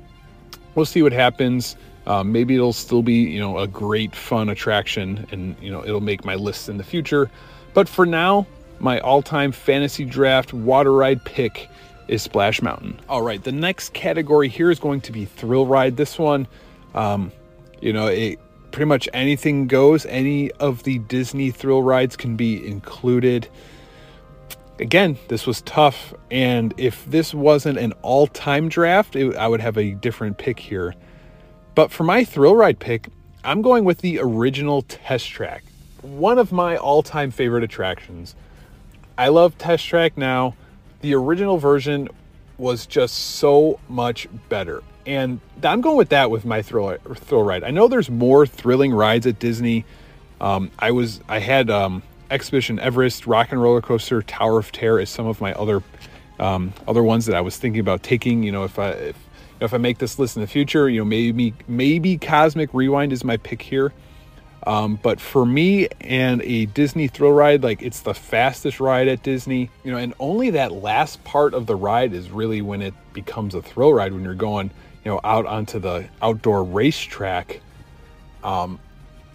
we'll 0.76 0.86
see 0.86 1.02
what 1.02 1.14
happens. 1.14 1.76
Um, 2.06 2.32
maybe 2.32 2.56
it'll 2.56 2.74
still 2.74 3.02
be 3.02 3.14
you 3.14 3.40
know 3.40 3.60
a 3.60 3.68
great 3.68 4.16
fun 4.16 4.50
attraction 4.50 5.26
and 5.32 5.56
you 5.62 5.72
know 5.72 5.84
it'll 5.84 6.02
make 6.02 6.26
my 6.26 6.36
list 6.36 6.70
in 6.70 6.78
the 6.78 6.84
future. 6.84 7.30
But 7.74 7.88
for 7.88 8.06
now 8.06 8.46
my 8.80 9.00
all-time 9.00 9.52
fantasy 9.52 10.04
draft 10.04 10.54
water 10.54 10.92
ride 10.92 11.24
pick 11.24 11.70
is 12.08 12.22
splash 12.22 12.62
mountain. 12.62 13.00
All 13.08 13.22
right 13.22 13.42
the 13.42 13.52
next 13.52 13.94
category 13.94 14.50
here 14.50 14.70
is 14.70 14.80
going 14.80 15.02
to 15.02 15.12
be 15.12 15.26
thrill 15.26 15.66
ride. 15.66 15.96
This 15.96 16.20
one 16.20 16.48
um, 16.94 17.32
you 17.82 17.94
know 17.94 18.08
it 18.08 18.40
pretty 18.72 18.86
much 18.86 19.08
anything 19.14 19.68
goes 19.68 20.06
any 20.08 20.52
of 20.54 20.84
the 20.84 20.98
disney 21.00 21.52
thrill 21.52 21.84
rides 21.84 22.16
can 22.16 22.36
be 22.36 22.66
included 22.68 23.48
again, 24.80 25.18
this 25.28 25.46
was 25.46 25.62
tough. 25.62 26.14
And 26.32 26.74
if 26.78 27.06
this 27.06 27.34
wasn't 27.34 27.78
an 27.78 27.94
all 28.02 28.28
time 28.28 28.70
draft, 28.70 29.16
it, 29.16 29.36
I 29.36 29.48
would 29.48 29.62
have 29.62 29.78
a 29.78 29.92
different 29.92 30.38
pick 30.38 30.60
here. 30.60 30.94
But 31.76 31.92
for 31.92 32.04
my 32.04 32.24
thrill 32.24 32.56
ride 32.56 32.80
pick, 32.80 33.08
I'm 33.44 33.62
going 33.62 33.84
with 33.84 34.00
the 34.00 34.20
original 34.20 34.84
Test 34.84 35.30
Track, 35.30 35.64
one 36.02 36.38
of 36.38 36.52
my 36.52 36.78
all 36.78 37.04
time 37.04 37.32
favorite 37.32 37.64
attractions. 37.64 38.36
I 39.18 39.30
love 39.30 39.58
Test 39.58 39.86
Track 39.86 40.18
now. 40.18 40.56
The 41.02 41.16
original 41.16 41.58
version 41.58 42.10
was 42.58 42.86
just 42.86 43.16
so 43.16 43.80
much 43.90 44.28
better. 44.48 44.84
And 45.06 45.40
I'm 45.62 45.82
going 45.82 45.98
with 45.98 46.10
that 46.10 46.32
with 46.32 46.46
my 46.46 46.62
thrill, 46.62 46.98
thrill 47.16 47.44
ride. 47.44 47.64
I 47.64 47.72
know 47.72 47.88
there's 47.88 48.10
more 48.10 48.46
thrilling 48.46 48.94
rides 48.94 49.28
at 49.28 49.40
Disney. 49.40 49.86
Um, 50.40 50.72
I 50.80 50.92
was 50.92 51.22
I 51.28 51.40
had 51.40 51.70
um, 51.70 52.04
Expedition 52.32 52.80
Everest, 52.80 53.28
Rock 53.28 53.52
and 53.52 53.62
Roller 53.62 53.82
Coaster, 53.82 54.22
Tower 54.22 54.60
of 54.60 54.72
Terror 54.72 55.00
as 55.00 55.10
some 55.10 55.28
of 55.28 55.42
my 55.42 55.54
other 55.54 55.84
um, 56.40 56.74
other 56.88 57.04
ones 57.04 57.26
that 57.26 57.36
I 57.36 57.42
was 57.42 57.58
thinking 57.58 57.80
about 57.80 58.04
taking. 58.04 58.44
You 58.44 58.52
know, 58.52 58.64
if 58.64 58.80
I 58.80 58.90
if, 58.90 59.18
if 59.60 59.74
I 59.74 59.78
make 59.78 59.98
this 59.98 60.20
list 60.20 60.36
in 60.36 60.42
the 60.42 60.48
future, 60.48 60.90
you 60.90 61.00
know, 61.00 61.06
maybe 61.06 61.54
maybe 61.68 62.18
Cosmic 62.18 62.74
Rewind 62.74 63.14
is 63.14 63.24
my 63.24 63.38
pick 63.38 63.62
here. 63.62 63.94
Um, 64.66 64.98
but 65.02 65.20
for 65.20 65.46
me 65.46 65.90
and 66.00 66.42
a 66.42 66.66
Disney 66.68 67.08
thrill 67.08 67.34
ride, 67.34 67.64
like 67.64 67.82
it's 67.82 68.02
the 68.02 68.14
fastest 68.14 68.80
ride 68.80 69.08
at 69.10 69.22
Disney, 69.22 69.70
you 69.84 69.92
know, 69.92 69.98
and 69.98 70.14
only 70.20 70.52
that 70.52 70.72
last 70.72 71.24
part 71.26 71.54
of 71.54 71.66
the 71.66 71.76
ride 71.76 72.14
is 72.14 72.30
really 72.30 72.62
when 72.62 72.82
it 72.82 72.94
becomes 73.12 73.56
a 73.56 73.62
thrill 73.62 73.94
ride 73.94 74.14
when 74.14 74.24
you're 74.24 74.34
going, 74.34 74.72
you 75.04 75.12
know, 75.12 75.20
out 75.24 75.46
onto 75.46 75.80
the 75.80 76.08
outdoor 76.22 76.64
racetrack. 76.64 77.62
Um, 78.44 78.80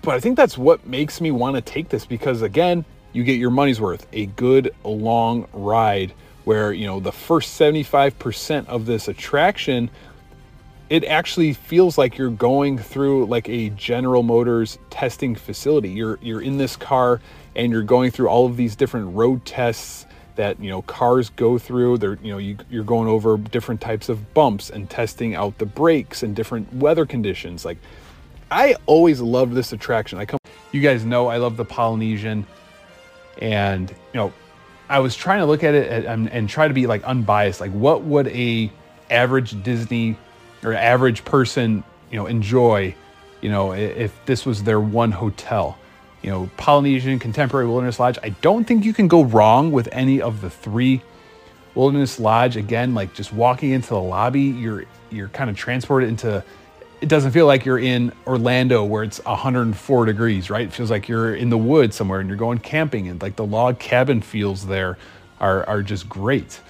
but 0.03 0.15
I 0.15 0.21
think 0.21 0.37
that's 0.37 0.57
what 0.57 0.87
makes 0.87 1.21
me 1.21 1.31
want 1.31 1.57
to 1.57 1.63
take 1.63 1.89
this 1.89 2.07
because 2.07 2.43
again, 2.43 2.85
you 3.13 3.25
get 3.25 3.39
your 3.39 3.51
money's 3.51 3.81
worth. 3.81 4.07
A 4.13 4.27
good 4.27 4.75
long 4.85 5.49
ride 5.53 6.13
where, 6.45 6.73
you 6.73 6.87
know, 6.87 7.01
the 7.01 7.13
first 7.13 7.59
75% 7.61 8.67
of 8.67 8.87
this 8.87 9.09
attraction 9.09 9.91
it 10.91 11.05
actually 11.05 11.53
feels 11.53 11.99
like 11.99 12.17
you're 12.17 12.31
going 12.31 12.79
through 12.79 13.27
like 13.27 13.49
a 13.49 13.69
General 13.71 14.23
Motors 14.23 14.79
testing 14.91 15.35
facility. 15.35 15.91
You're 15.91 16.19
you're 16.23 16.41
in 16.41 16.57
this 16.57 16.77
car 16.77 17.21
and 17.55 17.71
you're 17.71 17.83
going 17.83 18.11
through 18.11 18.29
all 18.29 18.47
of 18.47 18.57
these 18.57 18.75
different 18.75 19.15
road 19.15 19.45
tests 19.45 20.07
that 20.39 20.59
you 20.63 20.71
know 20.71 20.83
cars 20.83 21.29
go 21.31 21.59
through. 21.59 21.99
They're 21.99 22.19
you 22.23 22.33
know 22.33 22.39
you, 22.39 22.57
you're 22.71 22.85
going 22.85 23.09
over 23.09 23.37
different 23.37 23.83
types 23.83 24.09
of 24.09 24.33
bumps 24.33 24.71
and 24.71 24.89
testing 24.89 25.35
out 25.35 25.59
the 25.59 25.67
brakes 25.67 26.23
and 26.23 26.35
different 26.35 26.73
weather 26.73 27.05
conditions. 27.05 27.65
Like 27.65 27.77
I 28.51 28.77
always 28.87 29.21
loved 29.21 29.55
this 29.55 29.73
attraction. 29.73 30.19
I 30.19 30.25
come, 30.25 30.39
you 30.73 30.81
guys 30.81 31.05
know 31.05 31.27
I 31.27 31.37
love 31.37 31.57
the 31.57 31.65
Polynesian, 31.65 32.47
and 33.43 33.91
you 33.91 33.97
know, 34.15 34.33
I 34.89 35.01
was 35.01 35.15
trying 35.15 35.41
to 35.41 35.47
look 35.47 35.65
at 35.65 35.75
it 35.75 36.07
and, 36.07 36.31
and 36.31 36.49
try 36.49 36.69
to 36.69 36.75
be 36.75 36.87
like 36.87 37.05
unbiased. 37.05 37.61
Like, 37.61 37.73
what 37.73 38.03
would 38.05 38.29
a 38.29 38.73
average 39.11 39.63
Disney 39.63 40.17
or 40.63 40.73
average 40.73 41.25
person, 41.25 41.85
you 42.11 42.17
know, 42.17 42.27
enjoy? 42.27 42.95
You 43.41 43.51
know, 43.51 43.73
if 43.73 44.13
this 44.27 44.45
was 44.45 44.65
their 44.65 44.81
one 44.81 45.13
hotel, 45.13 45.78
you 46.23 46.31
know, 46.31 46.51
Polynesian, 46.57 47.19
Contemporary 47.19 47.67
Wilderness 47.67 48.01
Lodge. 48.01 48.19
I 48.23 48.31
don't 48.31 48.65
think 48.65 48.85
you 48.85 48.93
can 48.93 49.09
go 49.09 49.25
wrong 49.25 49.73
with 49.73 49.89
any 49.93 50.21
of 50.21 50.41
the 50.41 50.51
three. 50.51 51.03
Wilderness 51.75 52.19
Lodge, 52.19 52.57
again, 52.57 52.95
like 52.95 53.15
just 53.15 53.33
walking 53.33 53.71
into 53.71 53.91
the 53.91 54.01
lobby, 54.01 54.43
you're 54.43 54.85
you're 55.11 55.29
kind 55.29 55.49
of 55.49 55.57
transported 55.57 56.09
into 56.09 56.43
it 57.01 57.09
doesn't 57.09 57.31
feel 57.31 57.47
like 57.47 57.65
you're 57.65 57.79
in 57.79 58.13
Orlando 58.27 58.85
where 58.85 59.05
it's 59.05 59.25
104 59.25 60.05
degrees, 60.05 60.51
right? 60.51 60.67
It 60.67 60.73
feels 60.73 60.91
like 60.91 61.09
you're 61.09 61.35
in 61.35 61.49
the 61.49 61.59
woods 61.59 61.95
somewhere 61.95 62.19
and 62.19 62.29
you're 62.29 62.37
going 62.37 62.59
camping 62.59 63.09
and 63.09 63.23
like 63.23 63.37
the 63.37 63.47
log 63.47 63.79
cabin 63.79 64.21
feels 64.21 64.67
there 64.67 64.99
are 65.41 65.65
are 65.69 65.83
just 65.83 66.09
great. 66.09 66.61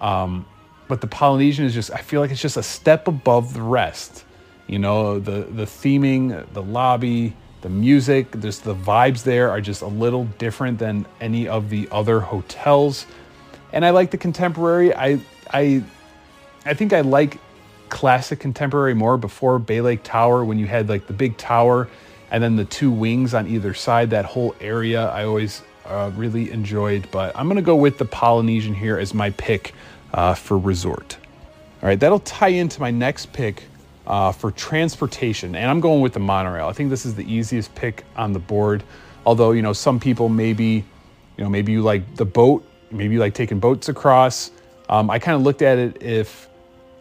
Um, 0.00 0.46
but 0.86 1.00
the 1.00 1.06
Polynesian 1.06 1.64
is 1.64 1.74
just 1.74 1.90
I 1.90 1.98
feel 1.98 2.20
like 2.20 2.30
it's 2.30 2.40
just 2.40 2.56
a 2.56 2.62
step 2.62 3.08
above 3.08 3.54
the 3.54 3.62
rest. 3.62 4.24
You 4.66 4.78
know, 4.78 5.18
the 5.18 5.42
the 5.50 5.64
theming, 5.64 6.52
the 6.52 6.62
lobby, 6.62 7.34
the 7.60 7.68
music, 7.68 8.40
just 8.40 8.64
the 8.64 8.74
vibes 8.74 9.22
there 9.24 9.50
are 9.50 9.60
just 9.60 9.82
a 9.82 9.86
little 9.86 10.24
different 10.38 10.78
than 10.78 11.06
any 11.20 11.48
of 11.48 11.70
the 11.70 11.88
other 11.90 12.20
hotels. 12.20 13.06
And 13.72 13.84
I 13.84 13.90
like 13.90 14.10
the 14.10 14.18
contemporary. 14.18 14.94
I 14.94 15.20
I 15.52 15.82
I 16.64 16.74
think 16.74 16.92
I 16.92 17.00
like 17.00 17.38
classic 17.88 18.38
contemporary 18.40 18.94
more 18.94 19.16
before 19.16 19.58
Bay 19.58 19.80
Lake 19.80 20.02
Tower 20.02 20.44
when 20.44 20.58
you 20.58 20.66
had 20.66 20.88
like 20.88 21.06
the 21.06 21.12
big 21.12 21.36
tower 21.36 21.88
and 22.30 22.42
then 22.42 22.56
the 22.56 22.64
two 22.64 22.90
wings 22.90 23.34
on 23.34 23.46
either 23.46 23.74
side. 23.74 24.10
That 24.10 24.24
whole 24.24 24.54
area 24.60 25.08
I 25.08 25.24
always 25.24 25.62
uh, 25.84 26.10
really 26.14 26.50
enjoyed. 26.50 27.08
But 27.10 27.36
I'm 27.36 27.48
to 27.56 27.62
go 27.62 27.76
with 27.76 27.98
the 27.98 28.04
Polynesian 28.04 28.74
here 28.74 28.98
as 28.98 29.14
my 29.14 29.30
pick 29.30 29.74
uh, 30.12 30.34
for 30.34 30.58
resort. 30.58 31.16
All 31.82 31.88
right, 31.88 31.98
that'll 31.98 32.20
tie 32.20 32.48
into 32.48 32.80
my 32.80 32.90
next 32.90 33.32
pick 33.32 33.64
uh, 34.08 34.32
for 34.32 34.50
transportation. 34.50 35.54
And 35.54 35.70
I'm 35.70 35.80
going 35.80 36.00
with 36.00 36.14
the 36.14 36.20
monorail. 36.20 36.66
I 36.66 36.72
think 36.72 36.90
this 36.90 37.06
is 37.06 37.14
the 37.14 37.30
easiest 37.32 37.72
pick 37.74 38.04
on 38.16 38.32
the 38.32 38.38
board. 38.38 38.82
Although, 39.26 39.52
you 39.52 39.62
know, 39.62 39.74
some 39.74 40.00
people 40.00 40.28
maybe, 40.28 40.84
you 41.36 41.44
know, 41.44 41.50
maybe 41.50 41.72
you 41.72 41.82
like 41.82 42.16
the 42.16 42.24
boat, 42.24 42.64
maybe 42.90 43.14
you 43.14 43.20
like 43.20 43.34
taking 43.34 43.60
boats 43.60 43.88
across. 43.88 44.50
Um, 44.88 45.10
I 45.10 45.18
kind 45.18 45.36
of 45.36 45.42
looked 45.42 45.60
at 45.60 45.76
it 45.78 46.02
if 46.02 46.48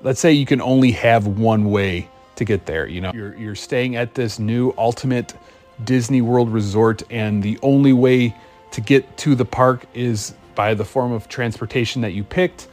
let's 0.03 0.19
say 0.19 0.33
you 0.33 0.45
can 0.45 0.61
only 0.61 0.91
have 0.91 1.25
one 1.25 1.71
way 1.71 2.09
to 2.35 2.45
get 2.45 2.65
there. 2.65 2.85
You 2.85 3.01
know, 3.01 3.11
you're, 3.13 3.35
you're 3.37 3.55
staying 3.55 3.95
at 3.95 4.13
this 4.13 4.37
new 4.37 4.73
ultimate 4.77 5.33
Disney 5.85 6.21
World 6.21 6.51
resort, 6.51 7.03
and 7.09 7.41
the 7.41 7.57
only 7.61 7.93
way 7.93 8.35
to 8.71 8.81
get 8.81 9.17
to 9.19 9.33
the 9.35 9.45
park 9.45 9.85
is 9.93 10.33
by 10.55 10.73
the 10.73 10.83
form 10.83 11.11
of 11.13 11.29
transportation 11.29 12.01
that 12.01 12.11
you 12.11 12.23
picked. 12.23 12.67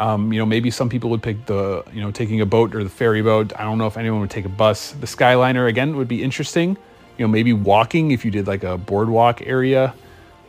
Um, 0.00 0.32
you 0.32 0.38
know, 0.38 0.46
maybe 0.46 0.70
some 0.70 0.88
people 0.88 1.10
would 1.10 1.22
pick 1.22 1.44
the, 1.44 1.84
you 1.92 2.00
know, 2.00 2.10
taking 2.10 2.40
a 2.40 2.46
boat 2.46 2.74
or 2.74 2.82
the 2.82 2.88
ferry 2.88 3.20
boat. 3.20 3.52
I 3.58 3.64
don't 3.64 3.76
know 3.76 3.86
if 3.86 3.98
anyone 3.98 4.20
would 4.20 4.30
take 4.30 4.46
a 4.46 4.54
bus. 4.64 4.92
The 4.92 5.06
Skyliner, 5.06 5.68
again, 5.68 5.96
would 5.96 6.08
be 6.08 6.22
interesting. 6.22 6.70
You 7.18 7.26
know, 7.26 7.28
maybe 7.28 7.52
walking 7.52 8.10
if 8.10 8.24
you 8.24 8.30
did 8.30 8.46
like 8.46 8.64
a 8.64 8.78
boardwalk 8.78 9.42
area. 9.42 9.94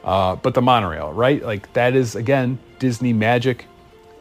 Uh, 0.05 0.35
but 0.37 0.53
the 0.53 0.61
monorail, 0.61 1.11
right? 1.11 1.43
Like 1.43 1.71
that 1.73 1.95
is, 1.95 2.15
again, 2.15 2.59
Disney 2.79 3.11
magic 3.11 3.67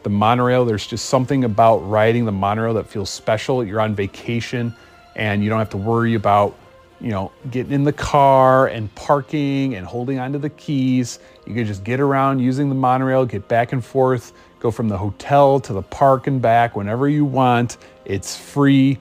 the 0.03 0.09
monorail. 0.09 0.65
There's 0.65 0.85
just 0.85 1.05
something 1.05 1.43
about 1.43 1.77
riding 1.77 2.25
the 2.25 2.31
monorail 2.31 2.73
that 2.75 2.87
feels 2.87 3.09
special. 3.09 3.63
You're 3.63 3.81
on 3.81 3.95
vacation 3.95 4.75
and 5.15 5.43
you 5.43 5.49
don't 5.49 5.59
have 5.59 5.69
to 5.71 5.77
worry 5.77 6.15
about, 6.15 6.57
you 6.99 7.09
know, 7.09 7.31
getting 7.49 7.71
in 7.71 7.83
the 7.83 7.93
car 7.93 8.67
and 8.67 8.93
parking 8.95 9.75
and 9.75 9.85
holding 9.85 10.19
onto 10.19 10.39
the 10.39 10.49
keys. 10.49 11.19
You 11.45 11.53
can 11.53 11.65
just 11.65 11.83
get 11.83 11.99
around 11.99 12.39
using 12.39 12.69
the 12.69 12.75
monorail, 12.75 13.25
get 13.25 13.47
back 13.47 13.71
and 13.71 13.83
forth 13.83 14.33
go 14.61 14.71
from 14.71 14.87
the 14.87 14.97
hotel 14.97 15.59
to 15.59 15.73
the 15.73 15.81
park 15.81 16.27
and 16.27 16.41
back 16.41 16.75
whenever 16.75 17.09
you 17.09 17.25
want. 17.25 17.77
It's 18.05 18.37
free. 18.37 18.99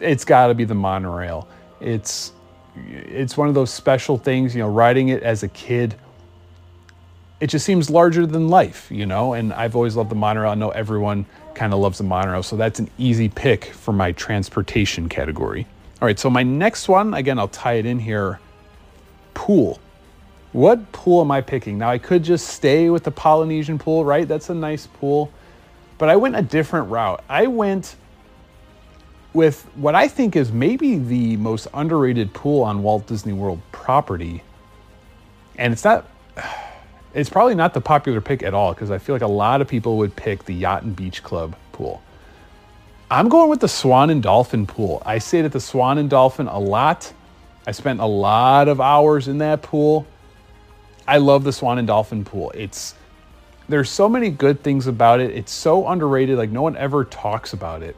It's 0.00 0.24
got 0.24 0.46
to 0.46 0.54
be 0.54 0.64
the 0.64 0.74
monorail. 0.74 1.48
It's 1.80 2.32
it's 2.86 3.36
one 3.36 3.48
of 3.48 3.54
those 3.54 3.72
special 3.72 4.16
things, 4.16 4.54
you 4.54 4.62
know, 4.62 4.68
riding 4.68 5.08
it 5.08 5.22
as 5.24 5.42
a 5.42 5.48
kid. 5.48 5.96
It 7.40 7.48
just 7.48 7.64
seems 7.66 7.90
larger 7.90 8.24
than 8.24 8.48
life, 8.48 8.88
you 8.90 9.04
know, 9.04 9.32
and 9.34 9.52
I've 9.52 9.74
always 9.74 9.96
loved 9.96 10.10
the 10.10 10.16
monorail. 10.16 10.52
I 10.52 10.54
know 10.54 10.70
everyone 10.70 11.26
kind 11.54 11.72
of 11.72 11.80
loves 11.80 11.98
the 11.98 12.04
monorail, 12.04 12.44
so 12.44 12.56
that's 12.56 12.78
an 12.78 12.88
easy 12.98 13.28
pick 13.28 13.66
for 13.66 13.92
my 13.92 14.12
transportation 14.12 15.08
category. 15.08 15.66
All 16.00 16.06
right, 16.06 16.18
so 16.18 16.30
my 16.30 16.44
next 16.44 16.88
one, 16.88 17.14
again, 17.14 17.38
I'll 17.38 17.48
tie 17.48 17.74
it 17.74 17.86
in 17.86 17.98
here 17.98 18.38
pool. 19.34 19.80
What 20.52 20.92
pool 20.92 21.20
am 21.20 21.30
I 21.30 21.40
picking? 21.40 21.78
Now, 21.78 21.90
I 21.90 21.98
could 21.98 22.24
just 22.24 22.48
stay 22.48 22.88
with 22.90 23.04
the 23.04 23.10
Polynesian 23.10 23.78
pool, 23.78 24.04
right? 24.04 24.26
That's 24.26 24.48
a 24.48 24.54
nice 24.54 24.86
pool. 24.86 25.30
But 25.98 26.08
I 26.08 26.16
went 26.16 26.36
a 26.36 26.42
different 26.42 26.90
route. 26.90 27.22
I 27.28 27.46
went 27.48 27.96
with 29.34 29.62
what 29.74 29.94
I 29.94 30.08
think 30.08 30.36
is 30.36 30.50
maybe 30.50 30.96
the 30.96 31.36
most 31.36 31.66
underrated 31.74 32.32
pool 32.32 32.62
on 32.62 32.82
Walt 32.82 33.06
Disney 33.06 33.32
World 33.32 33.60
property. 33.72 34.42
And 35.56 35.72
it's 35.72 35.84
not, 35.84 36.06
it's 37.14 37.28
probably 37.28 37.54
not 37.54 37.74
the 37.74 37.80
popular 37.80 38.20
pick 38.20 38.42
at 38.42 38.54
all 38.54 38.72
because 38.72 38.90
I 38.90 38.98
feel 38.98 39.14
like 39.14 39.22
a 39.22 39.26
lot 39.26 39.60
of 39.60 39.68
people 39.68 39.98
would 39.98 40.16
pick 40.16 40.44
the 40.44 40.54
Yacht 40.54 40.82
and 40.82 40.96
Beach 40.96 41.22
Club 41.22 41.56
pool. 41.72 42.02
I'm 43.10 43.28
going 43.28 43.48
with 43.48 43.60
the 43.60 43.68
Swan 43.68 44.10
and 44.10 44.22
Dolphin 44.22 44.66
pool. 44.66 45.02
I 45.04 45.18
stayed 45.18 45.44
at 45.44 45.52
the 45.52 45.60
Swan 45.60 45.98
and 45.98 46.08
Dolphin 46.10 46.46
a 46.46 46.58
lot. 46.58 47.12
I 47.66 47.72
spent 47.72 48.00
a 48.00 48.06
lot 48.06 48.68
of 48.68 48.80
hours 48.80 49.28
in 49.28 49.38
that 49.38 49.62
pool. 49.62 50.06
I 51.08 51.16
love 51.16 51.42
the 51.42 51.52
Swan 51.52 51.78
and 51.78 51.88
Dolphin 51.88 52.24
pool. 52.24 52.52
It's 52.54 52.94
there's 53.68 53.88
so 53.88 54.08
many 54.08 54.30
good 54.30 54.62
things 54.62 54.86
about 54.86 55.20
it. 55.20 55.30
It's 55.30 55.52
so 55.52 55.88
underrated. 55.88 56.36
Like 56.36 56.50
no 56.50 56.62
one 56.62 56.76
ever 56.76 57.04
talks 57.04 57.54
about 57.54 57.82
it. 57.82 57.96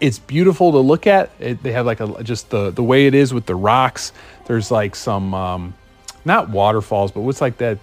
It's 0.00 0.20
beautiful 0.20 0.70
to 0.72 0.78
look 0.78 1.08
at. 1.08 1.30
It, 1.40 1.62
they 1.64 1.72
have 1.72 1.84
like 1.84 2.00
a 2.00 2.22
just 2.22 2.50
the 2.50 2.70
the 2.70 2.82
way 2.82 3.06
it 3.06 3.14
is 3.14 3.34
with 3.34 3.46
the 3.46 3.56
rocks. 3.56 4.12
There's 4.46 4.70
like 4.70 4.94
some 4.94 5.34
um, 5.34 5.74
not 6.24 6.48
waterfalls, 6.48 7.10
but 7.10 7.22
what's 7.22 7.40
like 7.40 7.58
that 7.58 7.78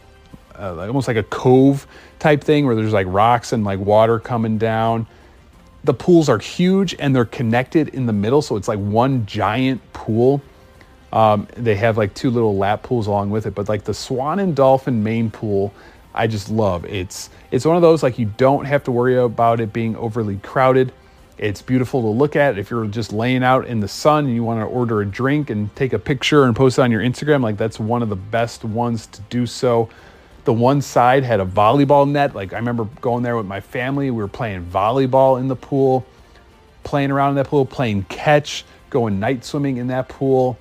uh, 0.56 0.88
almost 0.88 1.10
like 1.10 1.18
a 1.18 1.24
cove 1.24 1.86
type 2.20 2.42
thing 2.42 2.66
where 2.66 2.76
there's 2.76 2.94
like 2.94 3.08
rocks 3.10 3.52
and 3.52 3.66
like 3.66 3.80
water 3.80 4.20
coming 4.20 4.58
down. 4.58 5.06
The 5.84 5.94
pools 5.94 6.30
are 6.30 6.40
huge 6.40 6.96
and 6.98 7.16
they're 7.16 7.26
connected 7.26 7.90
in 7.90 8.06
the 8.06 8.14
middle, 8.14 8.42
so 8.42 8.56
it's 8.56 8.68
like 8.68 8.80
one 8.80 9.26
giant 9.26 9.82
pool. 9.92 10.42
Um, 11.12 11.48
they 11.56 11.76
have 11.76 11.98
like 11.98 12.14
two 12.14 12.30
little 12.30 12.56
lap 12.58 12.84
pools 12.84 13.08
along 13.08 13.32
with 13.32 13.46
it, 13.46 13.56
but 13.56 13.68
like 13.68 13.84
the 13.84 13.94
Swan 13.94 14.40
and 14.40 14.56
Dolphin 14.56 15.04
main 15.04 15.32
pool, 15.32 15.74
I 16.14 16.28
just 16.28 16.50
love. 16.50 16.86
It's 16.86 17.30
it's 17.52 17.66
one 17.66 17.76
of 17.76 17.82
those 17.82 18.04
like 18.04 18.20
you 18.20 18.32
don't 18.38 18.66
have 18.66 18.84
to 18.86 18.92
worry 18.92 19.18
about 19.18 19.60
it 19.60 19.74
being 19.74 19.96
overly 19.96 20.38
crowded. 20.38 20.92
It's 21.38 21.62
beautiful 21.62 22.02
to 22.02 22.08
look 22.08 22.36
at. 22.36 22.58
If 22.58 22.70
you're 22.70 22.86
just 22.86 23.14
laying 23.14 23.44
out 23.44 23.66
in 23.66 23.80
the 23.80 23.88
sun 23.88 24.26
and 24.26 24.36
you 24.36 24.44
want 24.44 24.60
to 24.60 24.66
order 24.66 25.02
a 25.02 25.06
drink 25.06 25.50
and 25.50 25.74
take 25.76 25.94
a 25.94 26.00
picture 26.00 26.44
and 26.44 26.56
post 26.56 26.78
it 26.78 26.82
on 26.82 26.92
your 26.92 27.02
Instagram, 27.02 27.42
like 27.42 27.58
that's 27.58 27.80
one 27.80 28.04
of 28.04 28.10
the 28.10 28.16
best 28.16 28.64
ones 28.64 29.08
to 29.08 29.22
do 29.30 29.46
so. 29.46 29.90
The 30.44 30.54
one 30.54 30.82
side 30.82 31.24
had 31.24 31.40
a 31.40 31.46
volleyball 31.46 32.10
net. 32.10 32.36
Like 32.36 32.54
I 32.54 32.58
remember 32.58 32.86
going 33.02 33.24
there 33.24 33.38
with 33.38 33.46
my 33.46 33.62
family. 33.62 34.12
We 34.12 34.22
were 34.22 34.28
playing 34.28 34.66
volleyball 34.66 35.40
in 35.40 35.48
the 35.48 35.56
pool, 35.56 36.06
playing 36.84 37.10
around 37.10 37.30
in 37.32 37.36
that 37.36 37.48
pool, 37.48 37.66
playing 37.66 38.04
catch, 38.10 38.66
going 38.90 39.20
night 39.20 39.46
swimming 39.46 39.78
in 39.78 39.88
that 39.88 40.10
pool 40.10 40.58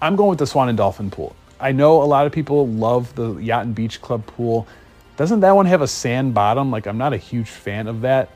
I'm 0.00 0.14
going 0.14 0.30
with 0.30 0.38
the 0.38 0.46
Swan 0.46 0.68
and 0.68 0.78
Dolphin 0.78 1.10
pool. 1.10 1.34
I 1.60 1.72
know 1.72 2.02
a 2.02 2.04
lot 2.04 2.26
of 2.26 2.32
people 2.32 2.68
love 2.68 3.14
the 3.16 3.36
Yacht 3.36 3.66
and 3.66 3.74
Beach 3.74 4.00
Club 4.00 4.24
pool. 4.26 4.66
Doesn't 5.16 5.40
that 5.40 5.56
one 5.56 5.66
have 5.66 5.82
a 5.82 5.88
sand 5.88 6.34
bottom? 6.34 6.70
Like, 6.70 6.86
I'm 6.86 6.98
not 6.98 7.12
a 7.12 7.16
huge 7.16 7.50
fan 7.50 7.88
of 7.88 8.02
that. 8.02 8.30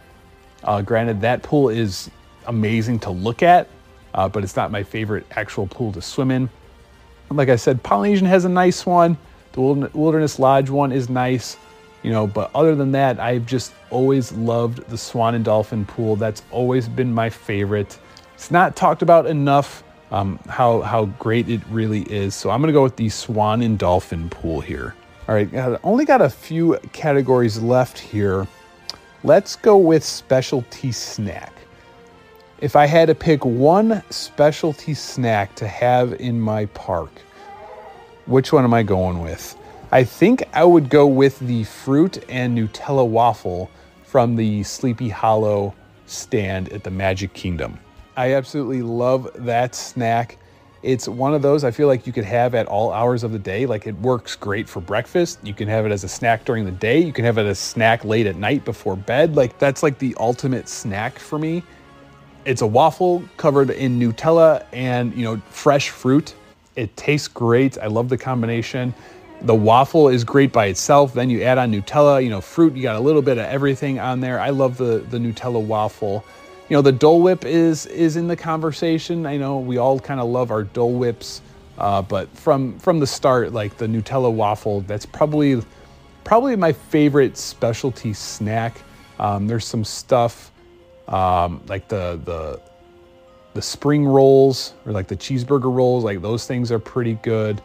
Uh, 0.65 0.83
granted, 0.83 1.21
that 1.21 1.43
pool 1.43 1.69
is 1.69 2.11
amazing 2.47 2.99
to 3.01 3.11
look 3.11 3.43
at, 3.45 3.69
uh, 4.15 4.29
but 4.29 4.43
it's 4.43 4.57
not 4.57 4.73
my 4.73 4.83
favorite 4.83 5.25
actual 5.31 5.69
pool 5.69 5.93
to 5.93 6.03
swim 6.03 6.33
in. 6.33 6.51
Like 7.31 7.49
I 7.49 7.57
said, 7.57 7.83
Polynesian 7.83 8.27
has 8.27 8.45
a 8.45 8.49
nice 8.49 8.85
one. 8.85 9.17
The 9.53 9.61
Wilderness 9.61 10.41
Lodge 10.41 10.71
one 10.71 10.91
is 10.91 11.09
nice, 11.09 11.57
you 12.03 12.11
know, 12.11 12.27
but 12.27 12.51
other 12.55 12.75
than 12.75 12.91
that, 12.93 13.21
I've 13.21 13.47
just 13.47 13.73
always 13.91 14.33
loved 14.33 14.89
the 14.89 14.99
Swan 14.99 15.37
and 15.37 15.45
Dolphin 15.45 15.85
pool. 15.85 16.17
That's 16.17 16.43
always 16.51 16.89
been 16.89 17.13
my 17.15 17.31
favorite. 17.31 17.99
It's 18.35 18.51
not 18.51 18.75
talked 18.75 19.03
about 19.03 19.27
enough 19.27 19.85
um, 20.13 20.39
how 20.47 20.83
how 20.83 21.07
great 21.07 21.49
it 21.49 21.61
really 21.71 22.03
is. 22.03 22.35
So 22.35 22.51
I'm 22.51 22.61
gonna 22.61 22.73
go 22.73 22.85
with 22.85 22.97
the 22.97 23.09
Swan 23.09 23.63
and 23.63 23.79
Dolphin 23.79 24.29
pool 24.29 24.61
here. 24.61 24.95
All 25.27 25.35
right, 25.35 25.53
I 25.55 25.79
only 25.83 26.05
got 26.05 26.21
a 26.21 26.31
few 26.31 26.79
categories 26.93 27.61
left 27.61 27.99
here. 27.99 28.47
Let's 29.25 29.57
go 29.57 29.77
with 29.77 30.05
specialty 30.05 30.93
snack. 30.93 31.53
If 32.61 32.77
I 32.77 32.87
had 32.87 33.07
to 33.09 33.15
pick 33.15 33.45
one 33.45 34.03
specialty 34.11 34.95
snack 34.95 35.55
to 35.57 35.67
have 35.67 36.13
in 36.21 36.41
my 36.41 36.67
park, 36.67 37.11
which 38.27 38.53
one 38.53 38.65
am 38.65 38.75
I 38.75 38.83
going 38.83 39.21
with? 39.21 39.57
I 39.91 40.05
think 40.05 40.43
I 40.53 40.65
would 40.65 40.89
go 40.89 41.07
with 41.07 41.39
the 41.41 41.65
fruit 41.65 42.25
and 42.29 42.57
Nutella 42.57 43.07
waffle 43.07 43.71
from 44.05 44.37
the 44.37 44.63
Sleepy 44.63 45.09
Hollow 45.09 45.75
stand 46.07 46.73
at 46.73 46.85
the 46.85 46.91
Magic 46.91 47.33
Kingdom. 47.33 47.79
I 48.17 48.35
absolutely 48.35 48.83
love 48.83 49.31
that 49.35 49.75
snack. 49.75 50.39
It's 50.83 51.09
one 51.09 51.33
of 51.33 51.43
those 51.43 51.65
I 51.65 51.71
feel 51.71 51.87
like 51.87 52.07
you 52.07 52.13
could 52.13 52.25
have 52.25 52.55
at 52.55 52.67
all 52.67 52.93
hours 52.93 53.23
of 53.23 53.33
the 53.33 53.39
day. 53.39 53.67
Like 53.67 53.87
it 53.87 53.95
works 54.01 54.37
great 54.37 54.69
for 54.69 54.81
breakfast. 54.81 55.39
You 55.43 55.55
can 55.55 55.69
have 55.69 55.87
it 55.87 55.93
as 55.93 56.05
a 56.05 56.09
snack 56.09 56.45
during 56.45 56.65
the 56.65 56.73
day. 56.73 56.99
You 57.01 57.13
can 57.13 57.25
have 57.25 57.39
it 57.39 57.47
as 57.47 57.59
a 57.59 57.61
snack 57.61 58.05
late 58.05 58.27
at 58.27 58.37
night 58.37 58.65
before 58.65 58.97
bed. 58.97 59.37
Like 59.37 59.59
that's 59.59 59.83
like 59.83 59.99
the 59.99 60.15
ultimate 60.19 60.69
snack 60.69 61.19
for 61.19 61.39
me. 61.39 61.63
It's 62.45 62.61
a 62.61 62.67
waffle 62.67 63.23
covered 63.37 63.71
in 63.71 63.99
Nutella 63.99 64.67
and, 64.73 65.15
you 65.15 65.23
know, 65.23 65.41
fresh 65.49 65.91
fruit. 65.91 66.35
It 66.75 66.95
tastes 66.97 67.29
great. 67.29 67.79
I 67.79 67.87
love 67.87 68.09
the 68.09 68.19
combination. 68.19 68.93
The 69.43 69.55
waffle 69.55 70.09
is 70.09 70.25
great 70.25 70.53
by 70.53 70.67
itself. 70.67 71.15
Then 71.15 71.31
you 71.31 71.43
add 71.43 71.59
on 71.59 71.73
Nutella, 71.73 72.23
you 72.23 72.31
know, 72.31 72.41
fruit, 72.41 72.75
you 72.77 72.83
got 72.83 72.97
a 72.97 73.01
little 73.01 73.23
bit 73.23 73.39
of 73.39 73.47
everything 73.47 74.01
on 74.01 74.21
there. 74.21 74.39
I 74.39 74.51
love 74.51 74.77
the 74.77 75.05
the 75.11 75.19
Nutella 75.19 75.65
waffle 75.65 76.25
you 76.69 76.77
know, 76.77 76.83
the 76.83 76.93
Dole 76.93 77.21
Whip 77.23 77.45
is 77.45 77.87
is 77.87 78.17
in 78.17 78.29
the 78.29 78.37
conversation. 78.37 79.27
I 79.27 79.37
know 79.37 79.59
we 79.59 79.79
all 79.79 79.99
kind 79.99 80.21
of 80.21 80.29
love 80.29 80.51
our 80.51 80.65
Dole 80.65 80.95
Whips, 80.95 81.43
uh, 81.79 82.03
but 82.03 82.29
from 82.37 82.79
from 82.79 83.01
the 83.01 83.07
start, 83.07 83.53
like 83.53 83.77
the 83.77 83.87
Nutella 83.87 84.33
waffle, 84.33 84.81
that's 84.83 85.07
probably 85.07 85.63
probably 86.25 86.57
my 86.57 86.73
favorite 86.73 87.37
specialty 87.37 88.13
snack. 88.15 88.81
Um, 89.19 89.47
there's 89.47 89.67
some 89.67 89.85
stuff 89.85 90.53
um, 91.09 91.61
like 91.69 91.89
the 91.89 92.21
the 92.25 92.61
the 93.55 93.63
spring 93.63 94.07
rolls 94.07 94.73
or 94.87 94.93
like 94.93 95.09
the 95.09 95.17
cheeseburger 95.17 95.73
rolls, 95.73 96.05
like 96.05 96.23
those 96.23 96.47
things 96.47 96.73
are 96.73 96.79
pretty 96.79 97.15
good. 97.23 97.61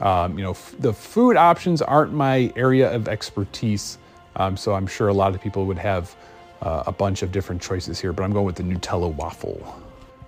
Um, 0.00 0.38
you 0.38 0.44
know, 0.44 0.52
f- 0.52 0.74
the 0.78 0.94
food 0.94 1.36
options 1.36 1.82
aren't 1.82 2.12
my 2.12 2.50
area 2.56 2.90
of 2.90 3.06
expertise, 3.06 3.98
um, 4.36 4.56
so 4.56 4.72
I'm 4.72 4.86
sure 4.86 5.08
a 5.08 5.12
lot 5.12 5.34
of 5.34 5.42
people 5.42 5.66
would 5.66 5.76
have 5.78 6.14
uh, 6.62 6.84
a 6.86 6.92
bunch 6.92 7.22
of 7.22 7.32
different 7.32 7.60
choices 7.60 8.00
here, 8.00 8.12
but 8.12 8.22
I'm 8.22 8.32
going 8.32 8.46
with 8.46 8.56
the 8.56 8.62
Nutella 8.62 9.12
waffle. 9.14 9.82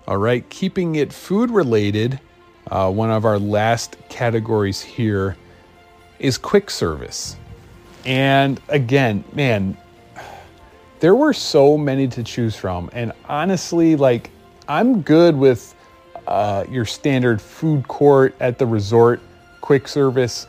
All 0.08 0.16
right, 0.16 0.48
keeping 0.50 0.96
it 0.96 1.12
food 1.12 1.50
related, 1.50 2.18
uh, 2.70 2.90
one 2.90 3.10
of 3.10 3.24
our 3.24 3.38
last 3.38 3.96
categories 4.08 4.80
here 4.80 5.36
is 6.18 6.38
quick 6.38 6.70
service. 6.70 7.36
And 8.04 8.60
again, 8.68 9.24
man, 9.32 9.76
there 11.00 11.14
were 11.14 11.32
so 11.32 11.76
many 11.76 12.08
to 12.08 12.22
choose 12.22 12.56
from. 12.56 12.88
And 12.92 13.12
honestly, 13.28 13.96
like, 13.96 14.30
I'm 14.68 15.02
good 15.02 15.36
with 15.36 15.74
uh, 16.26 16.64
your 16.70 16.84
standard 16.84 17.40
food 17.40 17.86
court 17.88 18.34
at 18.40 18.58
the 18.58 18.66
resort, 18.66 19.20
quick 19.60 19.88
service. 19.88 20.46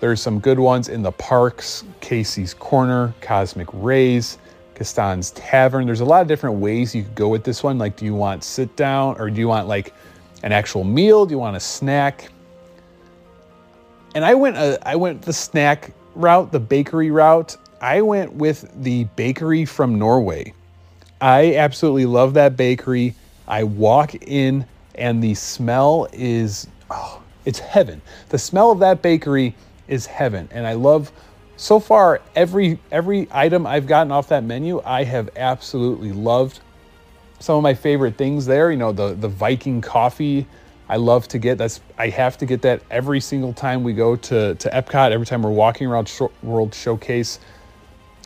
There's 0.00 0.20
some 0.20 0.40
good 0.40 0.58
ones 0.58 0.88
in 0.88 1.02
the 1.02 1.12
parks, 1.12 1.84
Casey's 2.00 2.54
Corner, 2.54 3.14
Cosmic 3.20 3.68
Rays. 3.72 4.38
Gaston's 4.80 5.32
Tavern. 5.32 5.84
There's 5.84 6.00
a 6.00 6.06
lot 6.06 6.22
of 6.22 6.26
different 6.26 6.56
ways 6.56 6.94
you 6.94 7.02
could 7.02 7.14
go 7.14 7.28
with 7.28 7.44
this 7.44 7.62
one. 7.62 7.76
Like, 7.76 7.96
do 7.96 8.06
you 8.06 8.14
want 8.14 8.42
sit 8.42 8.76
down 8.76 9.20
or 9.20 9.28
do 9.28 9.38
you 9.38 9.46
want 9.46 9.68
like 9.68 9.92
an 10.42 10.52
actual 10.52 10.84
meal? 10.84 11.26
Do 11.26 11.32
you 11.32 11.38
want 11.38 11.54
a 11.54 11.60
snack? 11.60 12.30
And 14.14 14.24
I 14.24 14.32
went, 14.32 14.56
uh, 14.56 14.78
I 14.80 14.96
went 14.96 15.20
the 15.20 15.34
snack 15.34 15.92
route, 16.14 16.50
the 16.50 16.60
bakery 16.60 17.10
route. 17.10 17.58
I 17.82 18.00
went 18.00 18.32
with 18.32 18.70
the 18.82 19.04
bakery 19.16 19.66
from 19.66 19.98
Norway. 19.98 20.54
I 21.20 21.56
absolutely 21.56 22.06
love 22.06 22.32
that 22.34 22.56
bakery. 22.56 23.14
I 23.46 23.64
walk 23.64 24.14
in 24.14 24.64
and 24.94 25.22
the 25.22 25.34
smell 25.34 26.08
is, 26.10 26.66
oh, 26.90 27.20
it's 27.44 27.58
heaven. 27.58 28.00
The 28.30 28.38
smell 28.38 28.70
of 28.70 28.78
that 28.78 29.02
bakery 29.02 29.54
is 29.88 30.06
heaven. 30.06 30.48
And 30.50 30.66
I 30.66 30.72
love 30.72 31.12
so 31.60 31.78
far 31.78 32.22
every 32.34 32.78
every 32.90 33.28
item 33.30 33.66
I've 33.66 33.86
gotten 33.86 34.10
off 34.10 34.28
that 34.28 34.44
menu 34.44 34.80
I 34.82 35.04
have 35.04 35.28
absolutely 35.36 36.10
loved. 36.10 36.60
Some 37.38 37.56
of 37.56 37.62
my 37.62 37.74
favorite 37.74 38.16
things 38.16 38.46
there, 38.46 38.70
you 38.70 38.78
know, 38.78 38.92
the 38.92 39.12
the 39.12 39.28
Viking 39.28 39.82
coffee 39.82 40.46
I 40.88 40.96
love 40.96 41.28
to 41.28 41.38
get. 41.38 41.58
That's 41.58 41.82
I 41.98 42.08
have 42.08 42.38
to 42.38 42.46
get 42.46 42.62
that 42.62 42.80
every 42.90 43.20
single 43.20 43.52
time 43.52 43.84
we 43.84 43.92
go 43.92 44.16
to 44.16 44.54
to 44.54 44.70
Epcot. 44.70 45.12
Every 45.12 45.26
time 45.26 45.42
we're 45.42 45.50
walking 45.50 45.86
around 45.86 46.10
World 46.42 46.74
Showcase, 46.74 47.40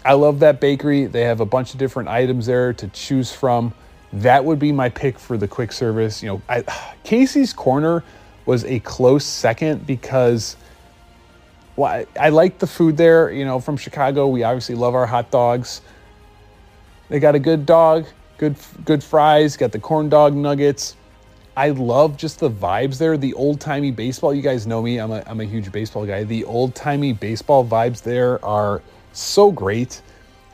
I 0.04 0.12
love 0.12 0.38
that 0.38 0.60
bakery. 0.60 1.06
They 1.06 1.22
have 1.22 1.40
a 1.40 1.46
bunch 1.46 1.72
of 1.72 1.80
different 1.80 2.10
items 2.10 2.46
there 2.46 2.72
to 2.74 2.86
choose 2.88 3.32
from. 3.32 3.74
That 4.12 4.44
would 4.44 4.60
be 4.60 4.70
my 4.70 4.90
pick 4.90 5.18
for 5.18 5.36
the 5.36 5.48
quick 5.48 5.72
service. 5.72 6.22
You 6.22 6.28
know, 6.28 6.42
I, 6.48 6.62
Casey's 7.02 7.52
Corner 7.52 8.04
was 8.46 8.64
a 8.64 8.78
close 8.78 9.24
second 9.24 9.88
because 9.88 10.56
well, 11.76 11.90
I, 11.90 12.06
I 12.18 12.28
like 12.28 12.58
the 12.58 12.66
food 12.66 12.96
there. 12.96 13.30
You 13.30 13.44
know, 13.44 13.60
from 13.60 13.76
Chicago, 13.76 14.28
we 14.28 14.42
obviously 14.42 14.74
love 14.74 14.94
our 14.94 15.06
hot 15.06 15.30
dogs. 15.30 15.82
They 17.08 17.20
got 17.20 17.34
a 17.34 17.38
good 17.38 17.66
dog, 17.66 18.06
good 18.38 18.56
good 18.84 19.02
fries, 19.02 19.56
got 19.56 19.72
the 19.72 19.78
corn 19.78 20.08
dog 20.08 20.34
nuggets. 20.34 20.96
I 21.56 21.70
love 21.70 22.16
just 22.16 22.40
the 22.40 22.50
vibes 22.50 22.98
there. 22.98 23.16
The 23.16 23.32
old 23.34 23.60
timey 23.60 23.92
baseball. 23.92 24.34
You 24.34 24.42
guys 24.42 24.66
know 24.66 24.82
me. 24.82 24.98
I'm 24.98 25.12
a, 25.12 25.22
I'm 25.26 25.40
a 25.40 25.44
huge 25.44 25.70
baseball 25.70 26.04
guy. 26.04 26.24
The 26.24 26.44
old 26.44 26.74
timey 26.74 27.12
baseball 27.12 27.64
vibes 27.64 28.02
there 28.02 28.44
are 28.44 28.82
so 29.12 29.52
great. 29.52 30.02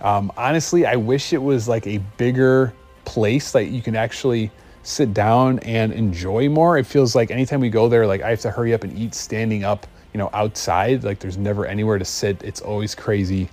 Um, 0.02 0.30
honestly, 0.37 0.87
I 0.87 0.96
wish 0.96 1.33
it 1.33 1.42
was 1.42 1.68
like 1.68 1.87
a 1.87 1.98
bigger 2.16 2.74
place 3.04 3.52
that 3.52 3.66
you 3.66 3.80
can 3.83 3.96
actually 3.96 4.50
sit 4.83 5.14
down 5.14 5.59
and 5.61 5.92
enjoy 5.92 6.48
more. 6.48 6.78
It 6.78 6.87
feels 6.87 7.14
like 7.14 7.30
anytime 7.30 7.61
we 7.61 7.70
go 7.70 7.88
there, 7.88 8.06
like 8.06 8.22
I 8.22 8.30
have 8.30 8.40
to 8.40 8.50
hurry 8.50 8.74
up 8.74 8.85
and 8.85 8.96
eat 8.98 9.14
standing 9.14 9.64
up, 9.64 9.87
you 10.12 10.18
know, 10.18 10.31
outside. 10.33 11.05
Like 11.05 11.18
there's 11.18 11.38
never 11.38 11.66
anywhere 11.66 11.99
to 11.99 12.05
sit. 12.05 12.42
It's 12.42 12.61
always 12.61 12.94
crazy. 12.94 13.49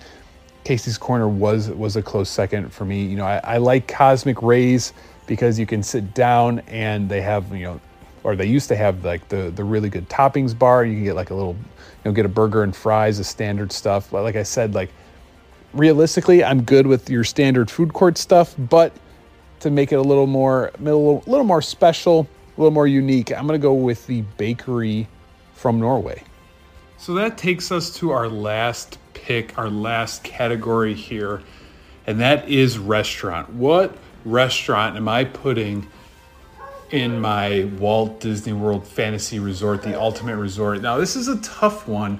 Casey's 0.63 0.97
Corner 0.97 1.29
was 1.29 1.69
was 1.69 1.95
a 1.95 2.01
close 2.01 2.29
second 2.29 2.73
for 2.73 2.85
me. 2.85 3.05
You 3.05 3.17
know, 3.17 3.25
I, 3.25 3.39
I 3.43 3.57
like 3.57 3.87
Cosmic 3.87 4.41
Rays 4.41 4.93
because 5.25 5.57
you 5.59 5.65
can 5.65 5.83
sit 5.83 6.13
down 6.13 6.59
and 6.67 7.09
they 7.09 7.21
have, 7.21 7.53
you 7.55 7.63
know, 7.63 7.81
or 8.23 8.35
they 8.35 8.45
used 8.45 8.67
to 8.69 8.75
have 8.75 9.05
like 9.05 9.29
the 9.29 9.51
the 9.55 9.63
really 9.63 9.89
good 9.89 10.09
toppings 10.09 10.57
bar. 10.57 10.83
You 10.83 10.95
can 10.95 11.03
get 11.03 11.15
like 11.15 11.29
a 11.29 11.35
little, 11.35 11.53
you 11.53 12.05
know, 12.05 12.11
get 12.11 12.25
a 12.25 12.29
burger 12.29 12.63
and 12.63 12.75
fries, 12.75 13.17
the 13.17 13.23
standard 13.23 13.71
stuff. 13.71 14.09
But 14.11 14.23
like 14.23 14.35
I 14.35 14.43
said, 14.43 14.73
like 14.73 14.91
realistically, 15.73 16.43
I'm 16.43 16.63
good 16.63 16.87
with 16.87 17.09
your 17.09 17.23
standard 17.23 17.69
food 17.71 17.93
court 17.93 18.17
stuff, 18.17 18.55
but 18.57 18.91
to 19.59 19.69
make 19.69 19.91
it 19.91 19.95
a 19.95 20.01
little 20.01 20.27
more 20.27 20.71
a 20.77 20.81
little, 20.81 21.23
little 21.27 21.45
more 21.45 21.61
special, 21.61 22.27
a 22.57 22.61
little 22.61 22.73
more 22.73 22.87
unique, 22.87 23.31
I'm 23.31 23.45
gonna 23.47 23.57
go 23.57 23.73
with 23.73 24.05
the 24.07 24.21
bakery 24.37 25.07
from 25.55 25.79
Norway. 25.79 26.23
So 26.97 27.13
that 27.13 27.37
takes 27.37 27.71
us 27.71 27.95
to 27.97 28.11
our 28.11 28.27
last 28.27 28.97
pick, 29.13 29.57
our 29.57 29.69
last 29.69 30.23
category 30.23 30.93
here, 30.93 31.41
and 32.07 32.19
that 32.19 32.49
is 32.49 32.77
restaurant. 32.77 33.53
What 33.53 33.95
restaurant 34.25 34.97
am 34.97 35.07
I 35.07 35.23
putting 35.25 35.87
in 36.91 37.19
my 37.19 37.65
Walt 37.77 38.19
Disney 38.19 38.53
World 38.53 38.87
Fantasy 38.87 39.39
Resort, 39.39 39.83
the 39.83 39.99
ultimate 39.99 40.37
resort? 40.37 40.81
Now, 40.81 40.97
this 40.97 41.15
is 41.15 41.27
a 41.27 41.37
tough 41.41 41.87
one 41.87 42.19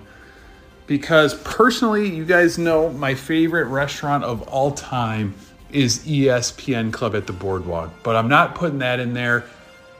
because 0.85 1.33
personally, 1.41 2.09
you 2.09 2.23
guys 2.23 2.57
know 2.57 2.89
my 2.89 3.13
favorite 3.13 3.65
restaurant 3.65 4.23
of 4.23 4.47
all 4.47 4.71
time 4.71 5.35
is 5.71 5.99
ESPN 5.99 6.93
Club 6.93 7.15
at 7.15 7.27
the 7.27 7.33
Boardwalk, 7.33 7.91
but 8.03 8.15
I'm 8.15 8.29
not 8.29 8.55
putting 8.55 8.79
that 8.79 8.99
in 8.99 9.13
there 9.13 9.45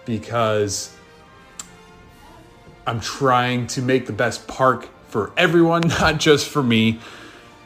because 0.06 0.96
I'm 2.88 3.02
trying 3.02 3.68
to 3.68 3.82
make 3.82 4.06
the 4.06 4.14
best 4.14 4.48
park 4.48 4.88
for 5.10 5.34
everyone, 5.36 5.82
not 6.00 6.20
just 6.20 6.48
for 6.48 6.64
me. 6.64 7.00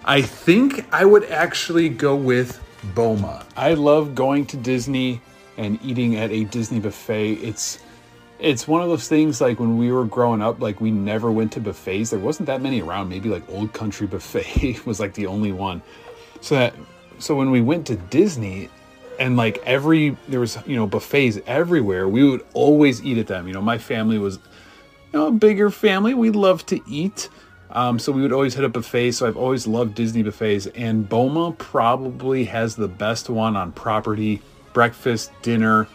I 0.04 0.24
think 0.24 0.92
I 0.92 1.06
would 1.06 1.26
actually 1.26 1.90
go 1.90 2.16
with 2.16 2.60
Boma. 2.96 3.46
I 3.56 3.76
love 3.76 4.16
going 4.16 4.48
to 4.48 4.58
Disney 4.58 5.22
and 5.58 5.80
eating 5.84 6.16
at 6.16 6.32
a 6.32 6.46
Disney 6.46 6.80
buffet. 6.80 7.34
It's 7.34 7.80
it's 8.40 8.68
one 8.68 8.82
of 8.82 8.90
those 8.90 9.08
things 9.08 9.40
like 9.40 9.60
when 9.60 9.78
we 9.78 9.92
were 9.92 10.06
growing 10.06 10.42
up, 10.42 10.60
like 10.60 10.82
we 10.82 10.90
never 10.90 11.32
went 11.32 11.52
to 11.52 11.60
buffets. 11.60 12.10
There 12.10 12.20
wasn't 12.20 12.48
that 12.48 12.60
many 12.60 12.82
around. 12.82 13.08
Maybe 13.08 13.30
like 13.30 13.48
Old 13.48 13.72
Country 13.74 14.08
Buffet 14.08 14.80
was 14.88 15.00
like 15.00 15.14
the 15.14 15.28
only 15.28 15.52
one. 15.52 15.84
So 16.42 16.56
that 16.56 16.74
so 17.20 17.36
when 17.36 17.52
we 17.52 17.62
went 17.62 17.86
to 17.88 17.96
Disney 17.96 18.70
and 19.20 19.38
like 19.38 19.60
every 19.60 20.18
there 20.28 20.40
was 20.40 20.58
you 20.66 20.76
know 20.76 20.88
buffets 20.88 21.38
everywhere, 21.46 22.08
we 22.08 22.28
would 22.28 22.44
always 22.56 23.04
eat 23.06 23.20
at 23.20 23.28
them. 23.28 23.46
You 23.48 23.54
know, 23.54 23.62
my 23.62 23.78
family 23.78 24.18
was 24.18 24.40
you 25.12 25.20
know 25.20 25.28
a 25.28 25.32
bigger 25.32 25.70
family. 25.70 26.14
We 26.14 26.30
love 26.30 26.66
to 26.68 26.80
eat. 26.90 27.30
Um, 27.72 28.00
so 28.00 28.12
we 28.12 28.22
would 28.22 28.34
always 28.34 28.54
hit 28.54 28.66
a 28.66 28.70
buffet. 28.70 29.14
So 29.14 29.28
I've 29.28 29.38
always 29.38 29.66
loved 29.66 29.96
Disney 29.96 30.24
buffets, 30.24 30.68
and 30.68 31.08
Boma 31.08 31.54
probably 31.54 32.44
has 32.46 32.76
the 32.76 32.88
best 32.88 33.30
one 33.30 33.56
on 33.56 33.72
property. 33.72 34.42
Breakfast, 34.74 35.32
dinner, 35.42 35.88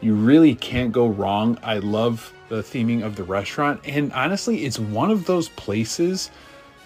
you 0.00 0.14
really 0.14 0.54
can't 0.54 0.92
go 0.92 1.08
wrong. 1.08 1.58
I 1.62 1.78
love 1.78 2.32
the 2.48 2.62
theming 2.62 3.04
of 3.04 3.16
the 3.16 3.24
restaurant, 3.24 3.80
and 3.84 4.12
honestly, 4.12 4.64
it's 4.64 4.78
one 4.78 5.10
of 5.10 5.26
those 5.26 5.48
places 5.50 6.30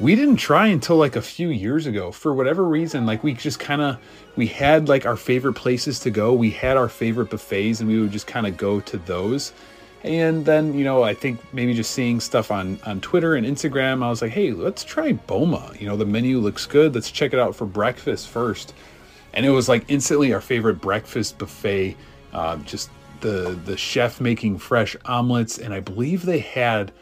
we 0.00 0.16
didn't 0.16 0.36
try 0.36 0.66
until 0.66 0.96
like 0.96 1.14
a 1.14 1.22
few 1.22 1.50
years 1.50 1.86
ago 1.86 2.10
for 2.10 2.34
whatever 2.34 2.64
reason 2.64 3.06
like 3.06 3.22
we 3.22 3.34
just 3.34 3.60
kind 3.60 3.80
of 3.80 3.98
we 4.34 4.48
had 4.48 4.88
like 4.88 5.06
our 5.06 5.16
favorite 5.16 5.52
places 5.52 6.00
to 6.00 6.10
go 6.10 6.32
we 6.32 6.50
had 6.50 6.76
our 6.76 6.88
favorite 6.88 7.30
buffets 7.30 7.78
and 7.78 7.88
we 7.88 8.00
would 8.00 8.10
just 8.10 8.26
kind 8.26 8.46
of 8.46 8.56
go 8.56 8.80
to 8.80 8.96
those 8.98 9.52
and 10.04 10.44
then 10.44 10.74
you 10.74 10.84
know 10.84 11.02
i 11.02 11.14
think 11.14 11.40
maybe 11.52 11.72
just 11.74 11.92
seeing 11.92 12.18
stuff 12.20 12.50
on 12.50 12.78
on 12.84 13.00
twitter 13.00 13.34
and 13.34 13.46
instagram 13.46 14.02
i 14.02 14.08
was 14.08 14.20
like 14.20 14.32
hey 14.32 14.50
let's 14.52 14.82
try 14.82 15.12
boma 15.12 15.72
you 15.78 15.86
know 15.86 15.96
the 15.96 16.04
menu 16.04 16.38
looks 16.38 16.66
good 16.66 16.94
let's 16.94 17.10
check 17.10 17.32
it 17.32 17.38
out 17.38 17.54
for 17.54 17.66
breakfast 17.66 18.28
first 18.28 18.74
and 19.34 19.46
it 19.46 19.50
was 19.50 19.68
like 19.68 19.84
instantly 19.88 20.32
our 20.32 20.40
favorite 20.40 20.80
breakfast 20.80 21.38
buffet 21.38 21.96
uh, 22.32 22.56
just 22.58 22.90
the 23.20 23.58
the 23.64 23.76
chef 23.76 24.20
making 24.20 24.58
fresh 24.58 24.96
omelets 25.04 25.58
and 25.58 25.72
i 25.72 25.80
believe 25.80 26.24
they 26.24 26.40
had 26.40 26.92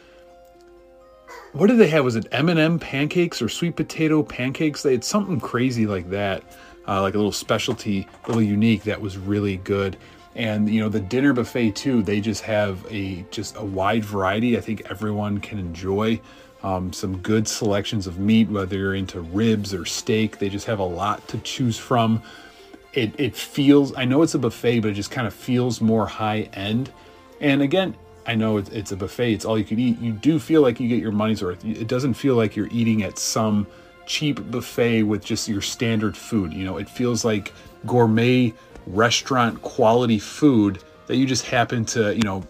what 1.52 1.66
did 1.66 1.78
they 1.78 1.88
have? 1.88 2.04
Was 2.04 2.16
it 2.16 2.28
M&M 2.30 2.78
pancakes 2.78 3.42
or 3.42 3.48
sweet 3.48 3.74
potato 3.74 4.22
pancakes? 4.22 4.82
They 4.82 4.92
had 4.92 5.04
something 5.04 5.40
crazy 5.40 5.86
like 5.86 6.08
that, 6.10 6.44
uh, 6.86 7.02
like 7.02 7.14
a 7.14 7.16
little 7.16 7.32
specialty, 7.32 8.06
a 8.24 8.28
little 8.28 8.42
unique 8.42 8.84
that 8.84 9.00
was 9.00 9.18
really 9.18 9.56
good. 9.58 9.96
And 10.36 10.68
you 10.68 10.80
know 10.80 10.88
the 10.88 11.00
dinner 11.00 11.32
buffet 11.32 11.72
too. 11.72 12.02
They 12.02 12.20
just 12.20 12.42
have 12.42 12.86
a 12.90 13.24
just 13.30 13.56
a 13.56 13.64
wide 13.64 14.04
variety. 14.04 14.56
I 14.56 14.60
think 14.60 14.82
everyone 14.88 15.38
can 15.38 15.58
enjoy 15.58 16.20
um, 16.62 16.92
some 16.92 17.18
good 17.18 17.48
selections 17.48 18.06
of 18.06 18.18
meat, 18.18 18.48
whether 18.48 18.76
you're 18.76 18.94
into 18.94 19.20
ribs 19.20 19.74
or 19.74 19.84
steak. 19.84 20.38
They 20.38 20.48
just 20.48 20.66
have 20.66 20.78
a 20.78 20.84
lot 20.84 21.26
to 21.28 21.38
choose 21.38 21.78
from. 21.78 22.22
It 22.92 23.18
it 23.18 23.34
feels. 23.34 23.94
I 23.96 24.04
know 24.04 24.22
it's 24.22 24.34
a 24.34 24.38
buffet, 24.38 24.80
but 24.80 24.90
it 24.90 24.94
just 24.94 25.10
kind 25.10 25.26
of 25.26 25.34
feels 25.34 25.80
more 25.80 26.06
high 26.06 26.48
end. 26.52 26.92
And 27.40 27.62
again, 27.62 27.96
I 28.26 28.34
know 28.34 28.58
it's, 28.58 28.68
it's 28.70 28.92
a 28.92 28.96
buffet, 28.96 29.32
it's 29.32 29.44
all 29.44 29.58
you 29.58 29.64
can 29.64 29.78
eat. 29.78 29.98
You 29.98 30.12
do 30.12 30.38
feel 30.38 30.62
like 30.62 30.78
you 30.78 30.88
get 30.88 31.00
your 31.00 31.12
money's 31.12 31.42
worth. 31.42 31.64
It 31.64 31.88
doesn't 31.88 32.14
feel 32.14 32.36
like 32.36 32.54
you're 32.54 32.68
eating 32.70 33.02
at 33.02 33.18
some 33.18 33.66
cheap 34.06 34.50
buffet 34.50 35.04
with 35.04 35.24
just 35.24 35.48
your 35.48 35.62
standard 35.62 36.16
food. 36.16 36.52
You 36.52 36.64
know, 36.64 36.76
it 36.76 36.88
feels 36.88 37.24
like 37.24 37.52
gourmet 37.86 38.52
restaurant 38.86 39.62
quality 39.62 40.18
food 40.18 40.82
that 41.06 41.16
you 41.16 41.26
just 41.26 41.46
happen 41.46 41.84
to, 41.84 42.14
you 42.14 42.22
know, 42.22 42.46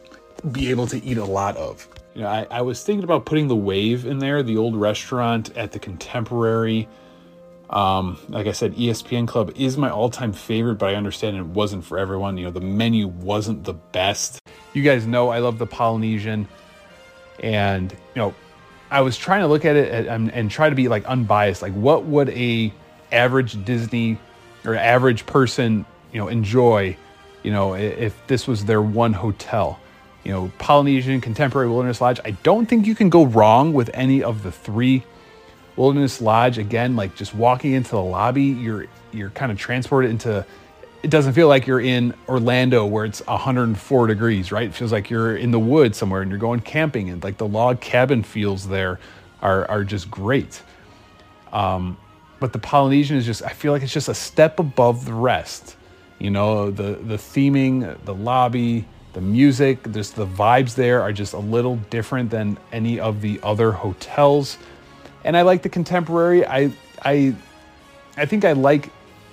be 0.53 0.71
able 0.71 0.87
to 0.89 1.03
eat 1.05 1.19
a 1.19 1.25
lot 1.25 1.57
of. 1.57 1.89
You 2.15 2.23
know, 2.23 2.29
I, 2.29 2.47
I 2.51 2.63
was 2.63 2.83
thinking 2.83 3.05
about 3.05 3.25
putting 3.25 3.49
the 3.49 3.57
Wave 3.57 4.05
in 4.05 4.19
there, 4.19 4.43
the 4.43 4.57
old 4.57 4.77
restaurant 4.77 5.57
at 5.57 5.73
the 5.73 5.79
Contemporary. 5.79 6.89
Um, 7.71 8.19
like 8.29 8.47
I 8.49 8.53
said, 8.53 8.75
ESPN 8.75 9.29
Club 9.29 9.53
is 9.55 9.77
my 9.77 9.91
all-time 9.91 10.33
favorite, 10.33 10.75
but 10.75 10.91
I 10.91 10.97
understand 10.97 11.37
it 11.37 11.47
wasn't 11.47 11.85
for 11.85 11.99
everyone. 11.99 12.37
You 12.37 12.47
know, 12.47 12.51
the 12.51 12.61
menu 12.61 13.07
wasn't 13.07 13.65
the 13.65 13.75
best. 13.75 14.41
You 14.75 14.83
guys 14.83 15.07
know 15.07 15.29
I 15.29 15.39
love 15.39 15.59
the 15.59 15.67
Polynesian, 15.67 16.49
and 17.41 17.93
you 17.93 17.99
know, 18.17 18.35
I 18.91 19.03
was 19.03 19.17
trying 19.17 19.43
to 19.43 19.47
look 19.47 19.65
at 19.65 19.77
it 19.77 20.07
and, 20.09 20.33
and 20.33 20.51
try 20.51 20.69
to 20.69 20.75
be 20.75 20.89
like 20.89 21.05
unbiased. 21.05 21.63
Like, 21.63 21.75
what 21.75 22.05
would 22.07 22.29
a 22.31 22.73
average 23.13 23.65
Disney 23.65 24.19
or 24.65 24.75
average 24.75 25.27
person, 25.27 25.87
you 26.13 26.19
know, 26.19 26.29
enjoy? 26.29 26.97
You 27.43 27.53
know, 27.53 27.75
if 27.75 28.27
this 28.27 28.47
was 28.47 28.65
their 28.65 28.83
one 28.83 29.13
hotel. 29.13 29.81
You 30.25 30.33
know, 30.33 30.53
Polynesian, 30.59 31.21
Contemporary 31.23 31.69
Wilderness 31.69 32.01
Lodge. 32.01 32.21
I 32.25 32.33
don't 32.33 32.67
think 32.67 32.87
you 32.87 32.95
can 32.95 33.09
go 33.09 33.25
wrong 33.25 33.73
with 33.73 33.91
any 33.95 34.23
of 34.23 34.43
the 34.43 34.53
three 34.53 35.03
Wilderness 35.77 36.21
Lodge 36.21 36.59
again, 36.59 36.95
like 36.95 37.15
just 37.15 37.35
walking 37.35 37.73
into 37.73 37.93
the 37.93 38.03
lobby, 38.03 38.45
you're 38.45 38.87
you're 39.13 39.31
kind 39.31 39.51
of 39.51 39.59
transported 39.59 40.11
into 40.11 40.45
it 41.03 41.11
doesn't 41.11 41.33
feel 41.33 41.49
like 41.49 41.67
you're 41.67 41.81
in 41.81 42.13
Orlando 42.29 42.85
where 42.85 43.07
it's 43.07 43.27
104 43.27 44.07
degrees, 44.07 44.53
right? 44.53 44.69
It 44.69 44.75
feels 44.75 44.93
like 44.93 45.09
you're 45.09 45.35
in 45.37 45.51
the 45.51 45.59
woods 45.59 45.97
somewhere 45.97 46.21
and 46.21 46.31
you're 46.31 46.39
going 46.39 46.61
camping 46.61 47.09
and 47.09 47.25
like 47.25 47.39
the 47.39 47.49
log 47.49 47.81
cabin 47.81 48.23
feels 48.23 48.69
there 48.69 49.01
are 49.41 49.69
are 49.71 49.85
just 49.85 50.11
great. 50.11 50.63
Um, 51.53 51.97
but 52.39 52.53
the 52.53 52.59
Polynesian 52.59 53.17
is 53.17 53.25
just 53.25 53.43
I 53.43 53.51
feel 53.51 53.73
like 53.73 53.83
it's 53.83 53.93
just 53.93 54.09
a 54.09 54.15
step 54.15 54.59
above 54.59 55.07
the 55.07 55.15
rest. 55.15 55.77
You 56.21 56.31
know, 56.31 56.71
the 56.71 56.93
the 56.95 57.17
theming, 57.17 57.99
the 58.05 58.15
lobby, 58.15 58.87
the 59.15 59.21
music, 59.21 59.91
just 59.93 60.15
the 60.15 60.27
vibes 60.27 60.77
there 60.77 61.03
are 61.03 61.13
just 61.13 61.33
a 61.33 61.39
little 61.39 61.77
different 61.91 62.31
than 62.31 62.59
any 62.73 63.01
of 63.01 63.21
the 63.21 63.41
other 63.43 63.73
hotels 63.73 64.59
and 65.25 65.37
I 65.37 65.43
like 65.43 65.63
the 65.63 65.69
contemporary. 65.69 66.47
I 66.47 66.73
I 67.03 67.35
I 68.17 68.27
think 68.27 68.45
I 68.45 68.53
like 68.53 68.91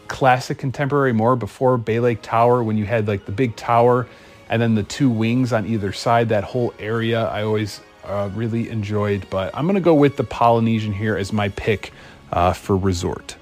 classic 0.07 0.57
contemporary 0.57 1.13
more 1.13 1.35
before 1.35 1.77
Bay 1.77 1.99
Lake 1.99 2.21
Tower 2.21 2.63
when 2.63 2.77
you 2.77 2.85
had 2.85 3.07
like 3.07 3.25
the 3.25 3.31
big 3.31 3.55
tower 3.55 4.07
and 4.49 4.61
then 4.61 4.75
the 4.75 4.83
two 4.83 5.09
wings 5.09 5.51
on 5.51 5.65
either 5.65 5.91
side. 5.91 6.29
That 6.29 6.43
whole 6.43 6.73
area 6.79 7.25
I 7.25 7.43
always 7.43 7.81
uh, 8.03 8.29
really 8.33 8.69
enjoyed. 8.69 9.27
But 9.29 9.55
I'm 9.55 9.65
gonna 9.65 9.81
go 9.81 9.93
with 9.95 10.17
the 10.17 10.23
Polynesian 10.23 10.93
here 10.93 11.17
as 11.17 11.33
my 11.33 11.49
pick 11.49 11.91
uh, 12.31 12.53
for 12.53 12.77
resort. 12.77 13.35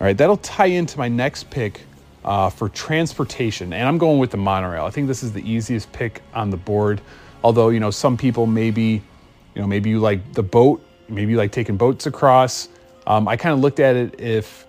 All 0.00 0.06
right, 0.06 0.16
that'll 0.16 0.36
tie 0.36 0.66
into 0.66 0.98
my 0.98 1.08
next 1.08 1.50
pick 1.50 1.85
uh, 2.26 2.50
for 2.50 2.68
transportation, 2.68 3.72
and 3.72 3.88
I'm 3.88 3.98
going 3.98 4.18
with 4.18 4.32
the 4.32 4.36
monorail. 4.36 4.84
I 4.84 4.90
think 4.90 5.06
this 5.06 5.22
is 5.22 5.32
the 5.32 5.48
easiest 5.48 5.90
pick 5.92 6.22
on 6.34 6.50
the 6.50 6.56
board. 6.56 7.00
Although 7.44 7.68
you 7.68 7.80
know 7.80 7.90
some 7.90 8.16
people 8.16 8.46
maybe, 8.46 9.02
you 9.54 9.62
know 9.62 9.66
maybe 9.66 9.90
you 9.90 10.00
like 10.00 10.32
the 10.32 10.42
boat, 10.42 10.84
maybe 11.08 11.32
you 11.32 11.38
like 11.38 11.52
taking 11.52 11.76
boats 11.76 12.06
across. 12.06 12.68
Um, 13.06 13.28
I 13.28 13.36
kind 13.36 13.52
of 13.52 13.60
looked 13.60 13.78
at 13.78 13.94
it 13.94 14.20
if, 14.20 14.66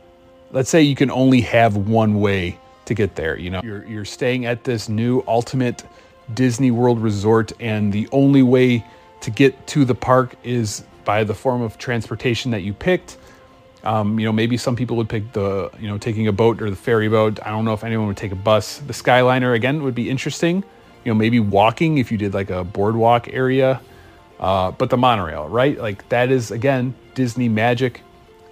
let's 0.51 0.69
say 0.69 0.83
you 0.83 0.95
can 0.95 1.09
only 1.09 1.41
have 1.41 1.75
one 1.75 2.19
way 2.19 2.59
to 2.85 2.93
get 2.93 3.15
there. 3.15 3.37
You 3.37 3.49
know, 3.49 3.61
you're 3.63 3.85
you're 3.85 4.05
staying 4.05 4.45
at 4.45 4.63
this 4.63 4.87
new 4.87 5.23
ultimate 5.27 5.83
Disney 6.33 6.69
World 6.69 7.01
resort, 7.01 7.51
and 7.59 7.91
the 7.91 8.07
only 8.11 8.43
way 8.43 8.85
to 9.21 9.31
get 9.31 9.65
to 9.67 9.83
the 9.83 9.95
park 9.95 10.35
is 10.43 10.83
by 11.05 11.23
the 11.23 11.33
form 11.33 11.61
of 11.61 11.77
transportation 11.79 12.51
that 12.51 12.61
you 12.61 12.73
picked. 12.73 13.17
Um, 13.87 14.19
you 14.19 14.25
know, 14.25 14.33
maybe 14.33 14.57
some 14.57 14.75
people 14.75 14.97
would 14.97 15.07
pick 15.07 15.31
the, 15.31 15.71
you 15.79 15.87
know, 15.87 15.97
taking 15.97 16.27
a 16.27 16.33
boat 16.33 16.61
or 16.61 16.69
the 16.69 16.75
ferry 16.75 17.07
boat. 17.07 17.39
I 17.45 17.51
don't 17.51 17.63
know 17.63 17.71
if 17.71 17.85
anyone 17.85 18.07
would 18.07 18.17
take 18.17 18.33
a 18.33 18.35
bus. 18.35 18.79
The 18.79 18.91
Skyliner, 18.91 19.55
again, 19.55 19.81
would 19.83 19.95
be 19.95 20.09
interesting. 20.09 20.57
You 21.05 21.13
know, 21.13 21.15
maybe 21.15 21.39
walking 21.39 21.97
if 21.97 22.11
you 22.11 22.17
did 22.17 22.33
like 22.33 22.49
a 22.49 22.65
boardwalk 22.65 23.29
area. 23.29 23.79
Uh, 24.41 24.71
but 24.71 24.89
the 24.89 24.97
monorail, 24.97 25.47
right? 25.47 25.77
Like 25.77 26.07
that 26.09 26.31
is, 26.31 26.51
again, 26.51 26.93
Disney 27.15 27.47
magic. 27.47 28.01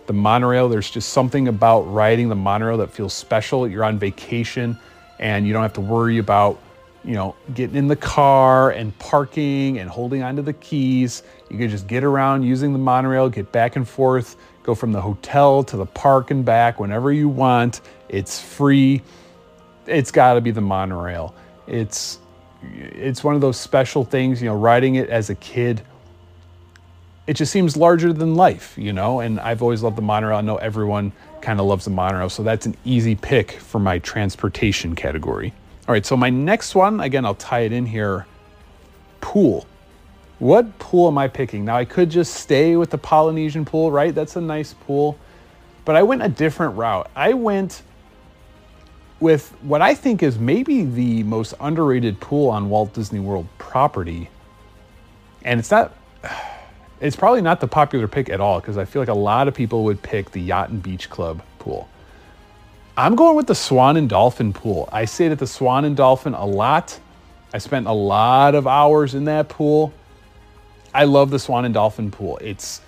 The 0.06 0.14
monorail, 0.14 0.70
there's 0.70 0.90
just 0.90 1.10
something 1.10 1.50
about 1.50 1.82
riding 1.82 2.30
the 2.30 2.36
monorail 2.36 2.78
that 2.78 2.92
feels 2.92 3.14
special. 3.14 3.68
You're 3.68 3.84
on 3.84 4.00
vacation 4.00 4.80
and 5.20 5.46
you 5.46 5.52
don't 5.52 5.64
have 5.64 5.74
to 5.74 5.82
worry 5.82 6.18
about 6.18 6.62
you 7.04 7.14
know, 7.14 7.36
getting 7.54 7.76
in 7.76 7.88
the 7.88 7.96
car 7.96 8.72
and 8.72 8.98
parking 8.98 9.78
and 9.80 9.90
holding 9.90 10.24
onto 10.24 10.42
the 10.42 10.54
keys. 10.54 11.22
You 11.52 11.58
can 11.58 11.70
just 11.70 11.88
get 11.88 12.04
around 12.04 12.44
using 12.44 12.74
the 12.74 12.80
monorail, 12.80 13.30
get 13.30 13.52
back 13.52 13.76
and 13.76 13.88
forth, 13.88 14.38
go 14.66 14.76
from 14.76 14.92
the 14.92 15.02
hotel 15.02 15.64
to 15.64 15.78
the 15.78 15.86
park 15.86 16.32
and 16.32 16.44
back 16.44 16.80
whenever 16.80 17.12
you 17.12 17.30
want. 17.30 17.82
It's 18.10 18.42
free. 18.42 19.02
It's 19.86 20.12
got 20.12 20.34
to 20.34 20.42
be 20.42 20.52
the 20.52 20.62
monorail. 20.62 21.36
It's 21.68 22.20
it's 22.64 23.24
one 23.24 23.36
of 23.36 23.42
those 23.42 23.60
special 23.60 24.04
things, 24.04 24.42
you 24.42 24.50
know, 24.50 24.56
riding 24.56 24.96
it 24.96 25.10
as 25.10 25.30
a 25.30 25.36
kid. 25.36 25.82
It 27.28 27.36
just 27.36 27.52
seems 27.52 27.78
larger 27.78 28.12
than 28.12 28.36
life, 28.36 28.76
you 28.78 28.92
know, 28.92 29.20
and 29.20 29.40
I've 29.40 29.62
always 29.62 29.84
loved 29.84 29.98
the 29.98 30.02
monorail. 30.02 30.38
I 30.38 30.42
know 30.42 30.58
everyone 30.58 31.12
kind 31.42 31.60
of 31.60 31.68
loves 31.68 31.86
the 31.86 31.92
monorail, 31.92 32.30
so 32.30 32.42
that's 32.42 32.66
an 32.66 32.76
easy 32.86 33.16
pick 33.16 33.52
for 33.52 33.80
my 33.80 34.00
transportation 34.00 34.96
category. 34.96 35.54
All 35.88 35.94
right, 35.94 36.06
so 36.06 36.18
my 36.18 36.32
next 36.32 36.74
one, 36.74 37.00
again, 37.00 37.26
I'll 37.26 37.36
tie 37.36 37.62
it 37.62 37.72
in 37.72 37.86
here 37.86 38.26
pool. 39.22 39.68
What 40.40 40.78
pool 40.80 41.08
am 41.08 41.18
I 41.18 41.28
picking? 41.28 41.66
Now, 41.66 41.78
I 41.78 41.86
could 41.86 42.10
just 42.10 42.34
stay 42.34 42.76
with 42.76 42.90
the 42.90 42.98
Polynesian 42.98 43.64
pool, 43.64 43.92
right? 43.92 44.14
That's 44.14 44.36
a 44.36 44.42
nice 44.42 44.74
pool. 44.74 45.18
But 45.86 45.96
I 45.96 46.04
went 46.04 46.24
a 46.24 46.30
different 46.30 46.76
route. 46.76 47.10
I 47.16 47.34
went 47.34 47.84
with 49.20 49.50
what 49.62 49.82
I 49.82 49.96
think 49.96 50.22
is 50.24 50.38
maybe 50.38 50.84
the 50.84 51.24
most 51.24 51.54
underrated 51.60 52.20
pool 52.20 52.50
on 52.50 52.70
Walt 52.70 52.94
Disney 52.94 53.20
World 53.20 53.48
property. 53.58 54.30
And 55.44 55.60
it's 55.60 55.72
not, 55.72 55.94
it's 57.00 57.16
probably 57.16 57.42
not 57.42 57.62
the 57.62 57.68
popular 57.68 58.08
pick 58.08 58.30
at 58.30 58.42
all 58.42 58.60
because 58.60 58.78
I 58.78 58.86
feel 58.86 59.02
like 59.02 59.10
a 59.10 59.14
lot 59.14 59.48
of 59.48 59.54
people 59.54 59.84
would 59.86 60.02
pick 60.02 60.32
the 60.32 60.42
Yacht 60.42 60.70
and 60.70 60.84
Beach 60.84 61.10
Club 61.10 61.42
pool. 61.60 61.88
I'm 62.98 63.16
going 63.16 63.36
with 63.36 63.48
the 63.48 63.56
Swan 63.56 63.98
and 63.98 64.10
Dolphin 64.10 64.54
pool. 64.54 64.90
I 64.92 65.06
stayed 65.06 65.32
at 65.32 65.40
the 65.40 65.48
Swan 65.48 65.86
and 65.86 65.96
Dolphin 65.96 66.34
a 66.34 66.46
lot. 66.46 67.00
I 67.54 67.58
spent 67.58 67.88
a 67.88 67.94
lot 67.94 68.56
of 68.56 68.68
hours 68.68 69.16
in 69.16 69.26
that 69.26 69.50
pool. 69.50 69.94
I 70.96 71.04
love 71.04 71.30
the 71.30 71.40
Swan 71.40 71.66
and 71.66 71.74
Dolphin 71.74 72.12
pool. 72.12 72.38
It's 72.42 72.82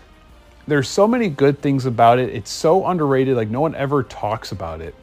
there's 0.68 0.90
so 0.90 1.08
many 1.08 1.30
good 1.30 1.62
things 1.62 1.86
about 1.86 2.20
it. 2.20 2.30
It's 2.34 2.52
so 2.52 2.86
underrated. 2.86 3.36
Like 3.36 3.50
no 3.50 3.62
one 3.62 3.76
ever 3.76 4.04
talks 4.04 4.52
about 4.52 4.82
it. 4.82 4.96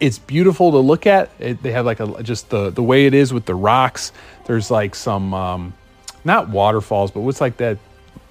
It's 0.00 0.18
beautiful 0.18 0.70
to 0.72 0.78
look 0.78 1.06
at. 1.06 1.30
It, 1.38 1.62
they 1.62 1.72
have 1.72 1.86
like 1.86 2.00
a 2.00 2.22
just 2.22 2.50
the 2.50 2.70
the 2.70 2.82
way 2.82 3.06
it 3.06 3.14
is 3.14 3.32
with 3.32 3.44
the 3.44 3.54
rocks. 3.54 4.12
There's 4.44 4.70
like 4.70 4.94
some 4.94 5.34
um, 5.34 5.74
not 6.24 6.48
waterfalls, 6.48 7.10
but 7.10 7.20
what's 7.20 7.40
like 7.40 7.56
that 7.58 7.78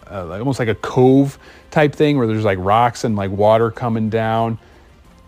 uh, 0.09 0.29
almost 0.39 0.59
like 0.59 0.69
a 0.69 0.75
cove 0.75 1.37
type 1.69 1.93
thing 1.93 2.17
where 2.17 2.27
there's 2.27 2.45
like 2.45 2.59
rocks 2.59 3.03
and 3.03 3.15
like 3.15 3.31
water 3.31 3.71
coming 3.71 4.09
down 4.09 4.57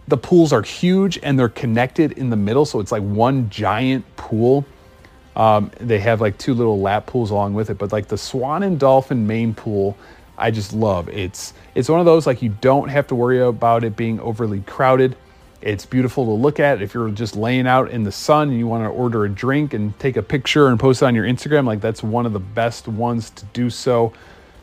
the 0.07 0.17
pools 0.17 0.51
are 0.51 0.61
huge 0.61 1.17
and 1.23 1.39
they're 1.39 1.49
connected 1.49 2.13
in 2.13 2.29
the 2.29 2.35
middle, 2.35 2.65
so 2.65 2.79
it's 2.79 2.91
like 2.91 3.03
one 3.03 3.49
giant 3.49 4.03
pool. 4.15 4.65
Um, 5.35 5.71
they 5.79 5.99
have 5.99 6.21
like 6.21 6.37
two 6.37 6.53
little 6.53 6.79
lap 6.79 7.07
pools 7.07 7.31
along 7.31 7.55
with 7.55 7.69
it, 7.69 7.77
but 7.77 7.91
like 7.91 8.07
the 8.07 8.17
Swan 8.17 8.63
and 8.63 8.79
Dolphin 8.79 9.25
main 9.25 9.53
pool, 9.53 9.97
I 10.37 10.51
just 10.51 10.73
love. 10.73 11.09
It's 11.09 11.53
it's 11.75 11.89
one 11.89 11.99
of 11.99 12.05
those 12.05 12.27
like 12.27 12.41
you 12.41 12.49
don't 12.61 12.89
have 12.89 13.07
to 13.07 13.15
worry 13.15 13.41
about 13.41 13.83
it 13.83 13.95
being 13.95 14.19
overly 14.19 14.61
crowded. 14.61 15.15
It's 15.61 15.85
beautiful 15.85 16.25
to 16.25 16.31
look 16.31 16.59
at 16.59 16.81
if 16.81 16.93
you're 16.93 17.09
just 17.09 17.35
laying 17.35 17.67
out 17.67 17.89
in 17.89 18.03
the 18.03 18.11
sun 18.11 18.49
and 18.49 18.57
you 18.57 18.67
want 18.67 18.83
to 18.83 18.89
order 18.89 19.23
a 19.23 19.29
drink 19.29 19.73
and 19.73 19.97
take 19.97 20.17
a 20.17 20.21
picture 20.21 20.67
and 20.67 20.79
post 20.79 21.01
it 21.01 21.05
on 21.05 21.15
your 21.15 21.25
Instagram. 21.25 21.65
Like 21.65 21.81
that's 21.81 22.03
one 22.03 22.25
of 22.25 22.33
the 22.33 22.39
best 22.39 22.87
ones 22.87 23.29
to 23.31 23.45
do 23.53 23.69
so. 23.69 24.11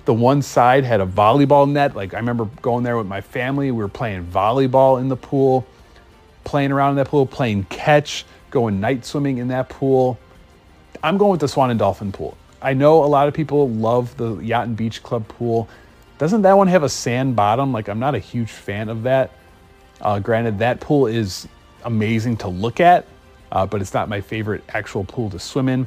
The 0.05 0.15
one 0.15 0.43
side 0.43 0.85
had 0.85 1.01
a 1.01 1.07
volleyball 1.07 1.71
net. 1.71 1.97
Like 1.97 2.15
I 2.15 2.19
remember 2.19 2.45
going 2.61 2.85
there 2.85 2.97
with 2.99 3.07
my 3.07 3.23
family. 3.23 3.71
We 3.71 3.83
were 3.83 3.89
playing 3.89 4.27
volleyball 4.27 5.01
in 5.01 5.09
the 5.09 5.17
pool, 5.17 5.67
playing 6.45 6.71
around 6.71 6.91
in 6.91 6.97
that 6.97 7.09
pool, 7.09 7.27
playing 7.27 7.65
catch, 7.65 8.27
going 8.51 8.81
night 8.81 9.05
swimming 9.05 9.39
in 9.39 9.49
that 9.49 9.69
pool. 9.69 10.19
I'm 11.03 11.19
going 11.19 11.31
with 11.31 11.41
the 11.41 11.49
Swan 11.49 11.71
and 11.71 11.79
Dolphin 11.79 12.13
pool. 12.13 12.37
I 12.63 12.75
know 12.75 13.05
a 13.05 13.07
lot 13.07 13.27
of 13.27 13.35
people 13.35 13.69
love 13.69 14.17
the 14.17 14.37
Yacht 14.39 14.67
and 14.67 14.77
Beach 14.77 15.03
Club 15.03 15.27
pool. 15.29 15.69
Doesn't 16.19 16.43
that 16.43 16.57
one 16.57 16.69
have 16.69 16.83
a 16.83 16.89
sand 16.89 17.35
bottom? 17.35 17.73
Like 17.73 17.89
I'm 17.89 17.99
not 17.99 18.15
a 18.15 18.19
huge 18.19 18.51
fan 18.51 18.89
of 18.89 19.05
that. 19.05 19.31
Uh, 20.01 20.19
granted, 20.19 20.59
that 20.59 20.81
pool 20.81 21.07
is 21.07 21.49
amazing 21.85 22.37
to 22.39 22.49
look 22.49 22.81
at, 22.81 23.07
uh, 23.53 23.67
but 23.67 23.81
it's 23.81 23.95
not 23.95 24.09
my 24.09 24.21
favorite 24.21 24.63
actual 24.71 25.05
pool 25.05 25.31
to 25.31 25.39
swim 25.39 25.69
in. 25.69 25.87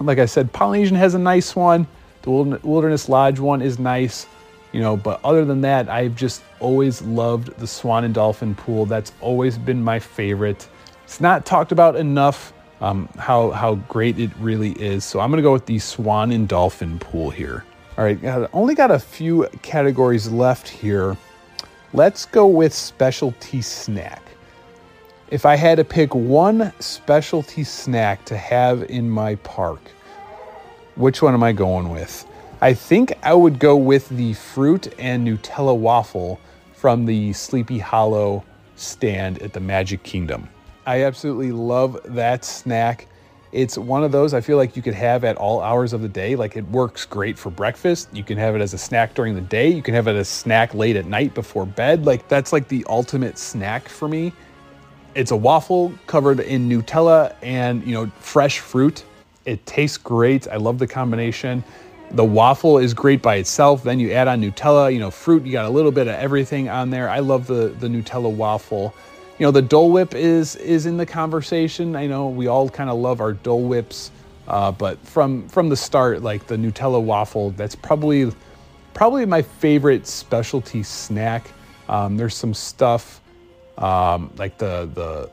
Like 0.00 0.18
I 0.18 0.26
said, 0.26 0.52
Polynesian 0.52 0.96
has 0.96 1.14
a 1.14 1.18
nice 1.18 1.54
one. 1.54 1.86
The 2.22 2.30
Wilderness 2.30 3.08
Lodge 3.08 3.38
one 3.38 3.62
is 3.62 3.78
nice, 3.78 4.26
you 4.72 4.80
know, 4.80 4.96
but 4.96 5.20
other 5.24 5.44
than 5.44 5.60
that, 5.62 5.88
I've 5.88 6.14
just 6.14 6.42
always 6.60 7.02
loved 7.02 7.56
the 7.58 7.66
Swan 7.66 8.04
and 8.04 8.14
Dolphin 8.14 8.54
pool. 8.54 8.86
That's 8.86 9.12
always 9.20 9.58
been 9.58 9.82
my 9.82 9.98
favorite. 9.98 10.68
It's 11.04 11.20
not 11.20 11.44
talked 11.44 11.72
about 11.72 11.96
enough 11.96 12.52
um, 12.82 13.08
how 13.16 13.52
how 13.52 13.76
great 13.76 14.18
it 14.18 14.30
really 14.38 14.72
is. 14.72 15.04
So 15.04 15.20
I'm 15.20 15.30
gonna 15.30 15.40
go 15.40 15.52
with 15.52 15.66
the 15.66 15.78
Swan 15.78 16.32
and 16.32 16.46
Dolphin 16.46 16.98
pool 16.98 17.30
here. 17.30 17.64
All 17.96 18.04
right, 18.04 18.18
only 18.52 18.74
got 18.74 18.90
a 18.90 18.98
few 18.98 19.46
categories 19.62 20.28
left 20.28 20.68
here. 20.68 21.16
Let's 21.94 22.26
go 22.26 22.46
with 22.46 22.74
specialty 22.74 23.62
snack. 23.62 24.22
If 25.30 25.46
I 25.46 25.56
had 25.56 25.76
to 25.76 25.84
pick 25.84 26.14
one 26.14 26.72
specialty 26.80 27.64
snack 27.64 28.24
to 28.26 28.36
have 28.36 28.82
in 28.90 29.08
my 29.08 29.36
park, 29.36 29.80
which 30.96 31.22
one 31.22 31.34
am 31.34 31.42
I 31.42 31.52
going 31.52 31.90
with? 31.90 32.26
I 32.60 32.74
think 32.74 33.12
I 33.22 33.34
would 33.34 33.58
go 33.58 33.76
with 33.76 34.08
the 34.08 34.34
fruit 34.34 34.92
and 34.98 35.26
Nutella 35.26 35.76
waffle 35.76 36.40
from 36.74 37.06
the 37.06 37.32
Sleepy 37.32 37.78
Hollow 37.78 38.44
stand 38.76 39.40
at 39.42 39.52
the 39.52 39.60
Magic 39.60 40.02
Kingdom. 40.02 40.48
I 40.84 41.04
absolutely 41.04 41.52
love 41.52 42.00
that 42.04 42.44
snack. 42.44 43.06
It's 43.52 43.76
one 43.76 44.02
of 44.02 44.12
those 44.12 44.34
I 44.34 44.40
feel 44.40 44.56
like 44.56 44.76
you 44.76 44.82
could 44.82 44.94
have 44.94 45.24
at 45.24 45.36
all 45.36 45.60
hours 45.60 45.92
of 45.92 46.00
the 46.00 46.08
day. 46.08 46.34
Like 46.34 46.56
it 46.56 46.66
works 46.68 47.04
great 47.04 47.38
for 47.38 47.50
breakfast. 47.50 48.08
You 48.12 48.24
can 48.24 48.38
have 48.38 48.56
it 48.56 48.62
as 48.62 48.72
a 48.74 48.78
snack 48.78 49.14
during 49.14 49.34
the 49.34 49.42
day. 49.42 49.68
You 49.68 49.82
can 49.82 49.94
have 49.94 50.08
it 50.08 50.16
as 50.16 50.28
a 50.28 50.30
snack 50.30 50.74
late 50.74 50.96
at 50.96 51.06
night 51.06 51.34
before 51.34 51.66
bed. 51.66 52.06
Like 52.06 52.26
that's 52.28 52.52
like 52.52 52.66
the 52.68 52.84
ultimate 52.88 53.38
snack 53.38 53.88
for 53.88 54.08
me. 54.08 54.32
It's 55.14 55.30
a 55.30 55.36
waffle 55.36 55.92
covered 56.06 56.40
in 56.40 56.68
Nutella 56.68 57.34
and, 57.42 57.86
you 57.86 57.92
know, 57.92 58.06
fresh 58.18 58.58
fruit. 58.58 59.04
It 59.44 59.64
tastes 59.66 59.98
great. 59.98 60.48
I 60.48 60.56
love 60.56 60.78
the 60.78 60.86
combination. 60.86 61.62
The 62.12 62.24
waffle 62.24 62.78
is 62.78 62.94
great 62.94 63.22
by 63.22 63.36
itself. 63.36 63.82
Then 63.82 64.00
you 64.00 64.12
add 64.12 64.28
on 64.28 64.40
Nutella, 64.42 64.92
you 64.92 64.98
know, 64.98 65.10
fruit. 65.10 65.44
You 65.44 65.52
got 65.52 65.66
a 65.66 65.70
little 65.70 65.92
bit 65.92 66.08
of 66.08 66.14
everything 66.14 66.68
on 66.68 66.90
there. 66.90 67.08
I 67.08 67.20
love 67.20 67.46
the 67.46 67.68
the 67.78 67.88
Nutella 67.88 68.30
waffle. 68.34 68.94
You 69.42 69.48
know, 69.48 69.50
the 69.50 69.60
Dole 69.60 69.90
Whip 69.90 70.14
is 70.14 70.54
is 70.54 70.86
in 70.86 70.96
the 70.96 71.04
conversation. 71.04 71.96
I 71.96 72.06
know 72.06 72.28
we 72.28 72.46
all 72.46 72.68
kind 72.68 72.88
of 72.88 72.96
love 73.00 73.20
our 73.20 73.32
Dole 73.32 73.64
Whips, 73.64 74.12
uh, 74.46 74.70
but 74.70 75.04
from 75.04 75.48
from 75.48 75.68
the 75.68 75.74
start, 75.74 76.22
like 76.22 76.46
the 76.46 76.54
Nutella 76.54 77.02
waffle, 77.02 77.50
that's 77.50 77.74
probably 77.74 78.30
probably 78.94 79.26
my 79.26 79.42
favorite 79.42 80.06
specialty 80.06 80.84
snack. 80.84 81.50
Um, 81.88 82.16
there's 82.16 82.36
some 82.36 82.54
stuff 82.54 83.20
um, 83.78 84.32
like 84.36 84.58
the 84.58 84.88
the 84.94 85.28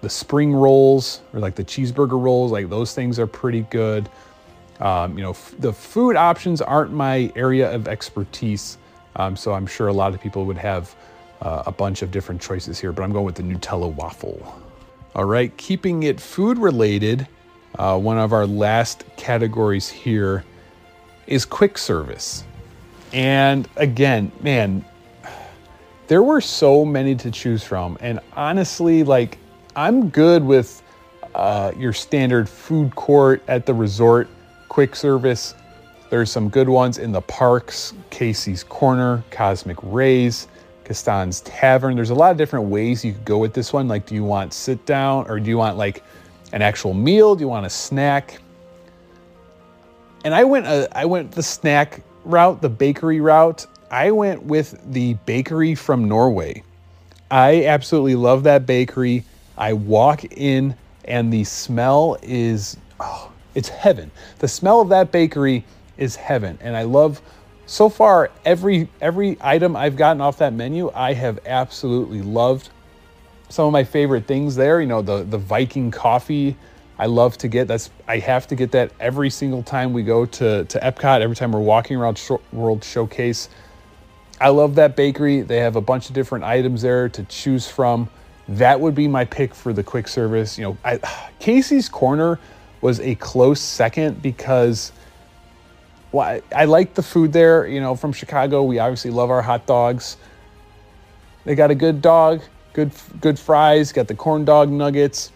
the 0.00 0.08
spring 0.08 0.54
rolls 0.54 1.20
or 1.34 1.40
like 1.40 1.56
the 1.56 1.64
cheeseburger 1.64 2.18
rolls, 2.18 2.50
like 2.50 2.70
those 2.70 2.94
things 2.94 3.18
are 3.18 3.26
pretty 3.26 3.66
good. 3.68 4.08
Um, 4.80 5.18
you 5.18 5.24
know, 5.24 5.32
f- 5.32 5.54
the 5.58 5.74
food 5.74 6.16
options 6.16 6.62
aren't 6.62 6.94
my 6.94 7.30
area 7.36 7.70
of 7.70 7.86
expertise, 7.86 8.78
um, 9.16 9.36
so 9.36 9.52
I'm 9.52 9.66
sure 9.66 9.88
a 9.88 9.92
lot 9.92 10.14
of 10.14 10.22
people 10.22 10.46
would 10.46 10.56
have 10.56 10.96
uh, 11.40 11.64
a 11.66 11.72
bunch 11.72 12.02
of 12.02 12.10
different 12.10 12.40
choices 12.40 12.78
here, 12.78 12.92
but 12.92 13.02
I'm 13.02 13.12
going 13.12 13.24
with 13.24 13.36
the 13.36 13.42
Nutella 13.42 13.92
waffle. 13.94 14.62
All 15.14 15.24
right, 15.24 15.56
keeping 15.56 16.04
it 16.04 16.20
food 16.20 16.58
related, 16.58 17.26
uh, 17.78 17.98
one 17.98 18.18
of 18.18 18.32
our 18.32 18.46
last 18.46 19.04
categories 19.16 19.88
here 19.88 20.44
is 21.26 21.44
quick 21.44 21.78
service. 21.78 22.44
And 23.12 23.68
again, 23.76 24.30
man, 24.40 24.84
there 26.06 26.22
were 26.22 26.40
so 26.40 26.84
many 26.84 27.14
to 27.16 27.30
choose 27.30 27.64
from. 27.64 27.96
And 28.00 28.20
honestly, 28.34 29.04
like, 29.04 29.38
I'm 29.76 30.10
good 30.10 30.44
with 30.44 30.82
uh, 31.34 31.72
your 31.76 31.92
standard 31.92 32.48
food 32.48 32.94
court 32.96 33.42
at 33.48 33.66
the 33.66 33.74
resort, 33.74 34.28
quick 34.68 34.96
service. 34.96 35.54
There's 36.10 36.30
some 36.30 36.48
good 36.48 36.68
ones 36.68 36.98
in 36.98 37.12
the 37.12 37.20
parks, 37.20 37.94
Casey's 38.10 38.64
Corner, 38.64 39.22
Cosmic 39.30 39.78
Rays, 39.82 40.48
Gaston's 40.90 41.42
Tavern. 41.42 41.94
There's 41.94 42.10
a 42.10 42.16
lot 42.16 42.32
of 42.32 42.36
different 42.36 42.66
ways 42.66 43.04
you 43.04 43.12
could 43.12 43.24
go 43.24 43.38
with 43.38 43.54
this 43.54 43.72
one. 43.72 43.86
Like, 43.86 44.06
do 44.06 44.16
you 44.16 44.24
want 44.24 44.52
sit 44.52 44.84
down 44.86 45.30
or 45.30 45.38
do 45.38 45.48
you 45.48 45.56
want 45.56 45.78
like 45.78 46.02
an 46.52 46.62
actual 46.62 46.94
meal? 46.94 47.36
Do 47.36 47.42
you 47.42 47.48
want 47.48 47.64
a 47.64 47.70
snack? 47.70 48.40
And 50.24 50.34
I 50.34 50.42
went, 50.42 50.66
uh, 50.66 50.88
I 50.90 51.04
went 51.04 51.30
the 51.30 51.44
snack 51.44 52.02
route, 52.24 52.60
the 52.60 52.68
bakery 52.68 53.20
route. 53.20 53.68
I 53.88 54.10
went 54.10 54.42
with 54.42 54.80
the 54.92 55.14
bakery 55.26 55.76
from 55.76 56.08
Norway. 56.08 56.64
I 57.30 57.66
absolutely 57.66 58.16
love 58.16 58.42
that 58.42 58.66
bakery. 58.66 59.24
I 59.56 59.74
walk 59.74 60.24
in 60.24 60.74
and 61.04 61.32
the 61.32 61.44
smell 61.44 62.18
is 62.20 62.76
oh, 62.98 63.30
it's 63.54 63.68
heaven. 63.68 64.10
The 64.40 64.48
smell 64.48 64.80
of 64.80 64.88
that 64.88 65.12
bakery 65.12 65.64
is 65.98 66.16
heaven. 66.16 66.58
And 66.60 66.76
I 66.76 66.82
love 66.82 67.22
so 67.70 67.88
far 67.88 68.32
every 68.44 68.88
every 69.00 69.36
item 69.40 69.76
I've 69.76 69.94
gotten 69.94 70.20
off 70.20 70.38
that 70.38 70.52
menu, 70.52 70.90
I 70.92 71.12
have 71.12 71.38
absolutely 71.46 72.20
loved. 72.20 72.68
Some 73.48 73.66
of 73.66 73.72
my 73.72 73.84
favorite 73.84 74.26
things 74.26 74.56
there, 74.56 74.80
you 74.80 74.88
know, 74.88 75.02
the 75.02 75.22
the 75.22 75.38
Viking 75.38 75.92
coffee 75.92 76.56
I 76.98 77.06
love 77.06 77.38
to 77.38 77.48
get. 77.48 77.68
That's 77.68 77.88
I 78.08 78.18
have 78.18 78.48
to 78.48 78.56
get 78.56 78.72
that 78.72 78.90
every 78.98 79.30
single 79.30 79.62
time 79.62 79.92
we 79.92 80.02
go 80.02 80.26
to 80.26 80.64
to 80.64 80.80
Epcot. 80.80 81.20
Every 81.20 81.36
time 81.36 81.52
we're 81.52 81.60
walking 81.60 81.96
around 81.96 82.20
World 82.52 82.82
Showcase, 82.82 83.48
I 84.40 84.48
love 84.48 84.74
that 84.74 84.96
bakery. 84.96 85.42
They 85.42 85.58
have 85.58 85.76
a 85.76 85.80
bunch 85.80 86.08
of 86.08 86.14
different 86.14 86.42
items 86.42 86.82
there 86.82 87.08
to 87.08 87.22
choose 87.22 87.68
from. 87.68 88.10
That 88.48 88.80
would 88.80 88.96
be 88.96 89.06
my 89.06 89.24
pick 89.24 89.54
for 89.54 89.72
the 89.72 89.84
quick 89.84 90.08
service. 90.08 90.58
You 90.58 90.64
know, 90.64 90.76
I, 90.84 90.98
Casey's 91.38 91.88
Corner 91.88 92.40
was 92.80 92.98
a 92.98 93.14
close 93.14 93.60
second 93.60 94.20
because 94.22 94.90
well, 96.12 96.26
I, 96.26 96.42
I 96.54 96.64
like 96.64 96.94
the 96.94 97.02
food 97.02 97.32
there. 97.32 97.66
You 97.66 97.80
know, 97.80 97.94
from 97.94 98.12
Chicago, 98.12 98.62
we 98.62 98.78
obviously 98.78 99.10
love 99.10 99.30
our 99.30 99.42
hot 99.42 99.66
dogs. 99.66 100.16
They 101.44 101.54
got 101.54 101.70
a 101.70 101.74
good 101.74 102.02
dog, 102.02 102.42
good 102.72 102.92
good 103.20 103.38
fries, 103.38 103.92
got 103.92 104.08
the 104.08 104.14
corn 104.14 104.44
dog 104.44 104.70
nuggets. 104.70 105.32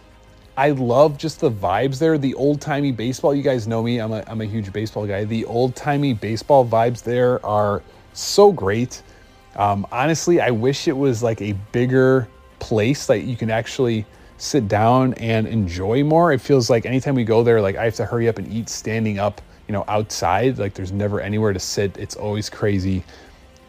I 0.57 0.71
love 0.71 1.17
just 1.17 1.41
the 1.41 1.51
vibes 1.51 1.99
there. 1.99 2.17
The 2.17 2.33
old 2.35 2.61
timey 2.61 2.91
baseball. 2.91 3.35
You 3.35 3.43
guys 3.43 3.67
know 3.67 3.83
me. 3.83 3.99
I'm 3.99 4.13
a, 4.13 4.23
I'm 4.27 4.41
a 4.41 4.45
huge 4.45 4.71
baseball 4.71 5.05
guy. 5.05 5.25
The 5.25 5.43
old 5.45 5.75
timey 5.75 6.13
baseball 6.13 6.65
vibes 6.65 7.03
there 7.03 7.45
are 7.45 7.83
so 8.13 8.51
great. 8.51 9.01
Um, 9.57 9.85
honestly, 9.91 10.39
I 10.39 10.51
wish 10.51 10.87
it 10.87 10.95
was 10.95 11.21
like 11.21 11.41
a 11.41 11.53
bigger 11.71 12.27
place 12.59 13.05
that 13.07 13.23
you 13.23 13.35
can 13.35 13.49
actually 13.49 14.05
sit 14.37 14.67
down 14.67 15.13
and 15.15 15.47
enjoy 15.47 16.03
more. 16.03 16.31
It 16.31 16.41
feels 16.41 16.69
like 16.69 16.85
anytime 16.85 17.15
we 17.15 17.23
go 17.23 17.43
there, 17.43 17.61
like 17.61 17.75
I 17.75 17.85
have 17.85 17.95
to 17.95 18.05
hurry 18.05 18.27
up 18.27 18.37
and 18.37 18.51
eat 18.51 18.69
standing 18.69 19.19
up, 19.19 19.41
you 19.67 19.73
know, 19.73 19.83
outside. 19.87 20.57
Like 20.57 20.73
there's 20.73 20.91
never 20.91 21.19
anywhere 21.19 21.53
to 21.53 21.59
sit. 21.59 21.97
It's 21.97 22.15
always 22.15 22.49
crazy. 22.49 23.03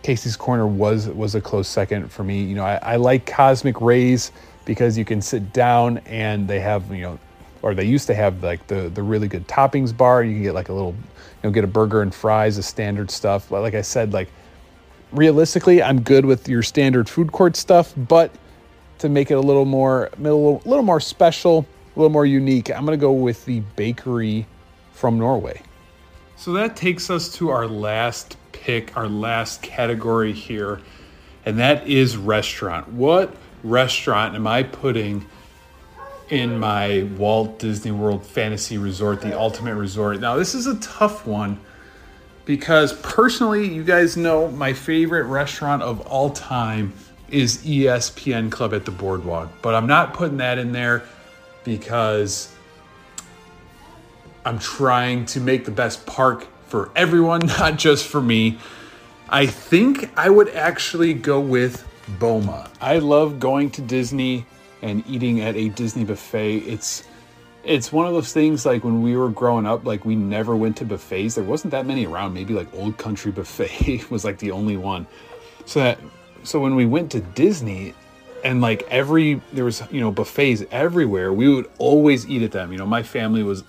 Casey's 0.03 0.37
Corner 0.37 0.67
was 0.67 1.09
was 1.09 1.35
a 1.35 1.41
close 1.41 1.69
second 1.69 2.11
for 2.11 2.25
me. 2.25 2.43
You 2.45 2.55
know, 2.55 2.65
I, 2.65 2.77
I 2.77 2.97
like 2.97 3.27
Cosmic 3.27 3.81
Rays 3.81 4.33
because 4.65 4.97
you 4.97 5.05
can 5.05 5.21
sit 5.21 5.53
down 5.53 5.99
and 5.99 6.47
they 6.47 6.61
have, 6.61 6.93
you 6.93 7.03
know, 7.03 7.19
or 7.63 7.75
they 7.75 7.85
used 7.85 8.07
to 8.09 8.15
have 8.15 8.43
like 8.43 8.67
the 8.67 8.89
the 8.89 9.03
really 9.03 9.29
good 9.29 9.49
toppings 9.49 9.97
bar. 9.97 10.23
You 10.23 10.35
can 10.35 10.43
get 10.43 10.55
like 10.55 10.69
a 10.69 10.73
little, 10.73 10.93
you 10.93 11.49
know, 11.49 11.51
get 11.51 11.65
a 11.65 11.69
burger 11.69 12.03
and 12.03 12.15
fries, 12.15 12.57
the 12.57 12.63
standard 12.63 13.11
stuff. 13.11 13.49
But 13.49 13.63
like 13.63 13.75
I 13.75 13.83
said, 13.83 14.13
like 14.13 14.29
realistically, 15.13 15.83
I'm 15.83 16.03
good 16.03 16.25
with 16.25 16.49
your 16.49 16.63
standard 16.63 17.09
food 17.09 17.33
court 17.33 17.57
stuff, 17.57 17.93
but 17.97 18.31
to 18.99 19.09
make 19.09 19.31
it 19.31 19.35
a 19.35 19.41
little 19.41 19.65
more 19.65 20.07
a 20.07 20.21
little, 20.21 20.63
little 20.65 20.85
more 20.85 21.01
special, 21.01 21.67
a 21.95 21.99
little 21.99 22.13
more 22.13 22.27
unique, 22.27 22.71
I'm 22.71 22.85
going 22.85 22.99
to 22.99 23.01
go 23.01 23.13
with 23.13 23.45
the 23.45 23.61
bakery 23.77 24.47
from 24.93 25.19
Norway. 25.19 25.63
So 26.37 26.53
that 26.53 26.77
takes 26.77 27.09
us 27.11 27.33
to 27.37 27.49
our 27.49 27.67
last 27.67 28.37
pick, 28.53 28.97
our 28.97 29.09
last 29.09 29.63
category 29.63 30.33
here, 30.33 30.81
and 31.45 31.59
that 31.59 31.87
is 31.89 32.17
restaurant. 32.17 32.93
What 32.93 33.35
restaurant 33.65 34.35
am 34.35 34.47
I 34.47 34.63
putting 34.63 35.27
in 36.29 36.59
my 36.59 37.05
Walt 37.17 37.59
Disney 37.59 37.91
World 37.91 38.25
Fantasy 38.25 38.77
Resort, 38.77 39.23
the 39.23 39.39
ultimate 39.39 39.77
resort? 39.77 40.21
Now, 40.21 40.37
this 40.37 40.55
is 40.55 40.67
a 40.67 40.79
tough 40.81 41.27
one 41.27 41.59
because 42.45 42.93
personally, 43.01 43.67
you 43.73 43.83
guys 43.83 44.17
know 44.17 44.49
my 44.49 44.73
favorite 44.73 45.25
restaurant 45.25 45.83
of 45.83 46.01
all 46.07 46.31
time 46.31 46.93
is 47.31 47.59
ESPN 47.59 48.53
Club 48.53 48.73
at 48.75 48.85
the 48.85 48.91
Boardwalk, 48.91 49.51
but 49.63 49.75
I'm 49.75 49.87
not 49.87 50.15
putting 50.15 50.37
that 50.37 50.59
in 50.59 50.73
there 50.73 51.03
because 51.65 52.55
I'm 54.47 54.61
trying 54.61 55.27
to 55.27 55.41
make 55.41 55.65
the 55.65 55.73
best 55.73 56.07
park 56.07 56.47
for 56.69 56.91
everyone, 56.95 57.47
not 57.59 57.79
just 57.79 58.07
for 58.07 58.23
me. 58.23 58.59
I 59.29 59.45
think 59.45 60.17
I 60.17 60.31
would 60.31 60.51
actually 60.51 61.15
go 61.15 61.41
with 61.41 61.85
Boma. 62.21 62.71
I 62.81 62.99
love 62.99 63.41
going 63.41 63.71
to 63.73 63.83
Disney 63.83 64.47
and 64.83 65.03
eating 65.09 65.41
at 65.41 65.57
a 65.57 65.71
Disney 65.71 66.05
buffet. 66.05 66.59
It's 66.59 67.03
it's 67.65 67.91
one 67.91 68.07
of 68.07 68.13
those 68.13 68.33
things 68.33 68.65
like 68.65 68.85
when 68.85 69.03
we 69.03 69.17
were 69.17 69.31
growing 69.31 69.67
up, 69.67 69.85
like 69.85 70.05
we 70.05 70.15
never 70.15 70.55
went 70.55 70.77
to 70.77 70.85
buffets. 70.85 71.35
There 71.35 71.43
wasn't 71.43 71.73
that 71.73 71.85
many 71.85 72.07
around. 72.07 72.33
Maybe 72.33 72.55
like 72.55 72.73
Old 72.73 72.99
Country 72.99 73.33
Buffet 73.33 74.05
was 74.11 74.25
like 74.25 74.39
the 74.39 74.53
only 74.53 74.77
one. 74.77 75.09
So 75.65 75.81
that 75.81 75.99
so 76.45 76.61
when 76.61 76.77
we 76.77 76.87
went 76.87 77.11
to 77.11 77.21
Disney 77.21 77.95
and 78.45 78.61
like 78.61 78.83
every 78.83 79.41
there 79.53 79.65
was 79.65 79.83
you 79.91 80.01
know 80.01 80.13
buffets 80.13 80.63
everywhere, 80.71 81.33
we 81.33 81.53
would 81.53 81.69
always 81.79 82.29
eat 82.29 82.43
at 82.43 82.53
them. 82.53 82.71
You 82.71 82.79
know, 82.79 82.87
my 82.87 83.03
family 83.03 83.43
was 83.43 83.65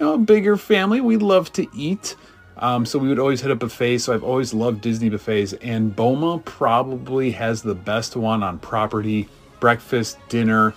know 0.00 0.14
a 0.14 0.18
bigger 0.18 0.56
family. 0.56 1.00
We 1.00 1.16
love 1.16 1.52
to 1.54 1.66
eat. 1.74 2.16
Um, 2.56 2.84
so 2.84 2.98
we 2.98 3.08
would 3.08 3.18
always 3.18 3.40
hit 3.40 3.50
a 3.50 3.56
buffet. 3.56 3.98
So 3.98 4.12
I've 4.12 4.24
always 4.24 4.52
loved 4.52 4.80
Disney 4.80 5.08
buffets, 5.08 5.52
and 5.54 5.94
Boma 5.94 6.38
probably 6.44 7.30
has 7.32 7.62
the 7.62 7.74
best 7.74 8.16
one 8.16 8.42
on 8.42 8.58
property. 8.58 9.28
Breakfast, 9.60 10.18
dinner, 10.28 10.74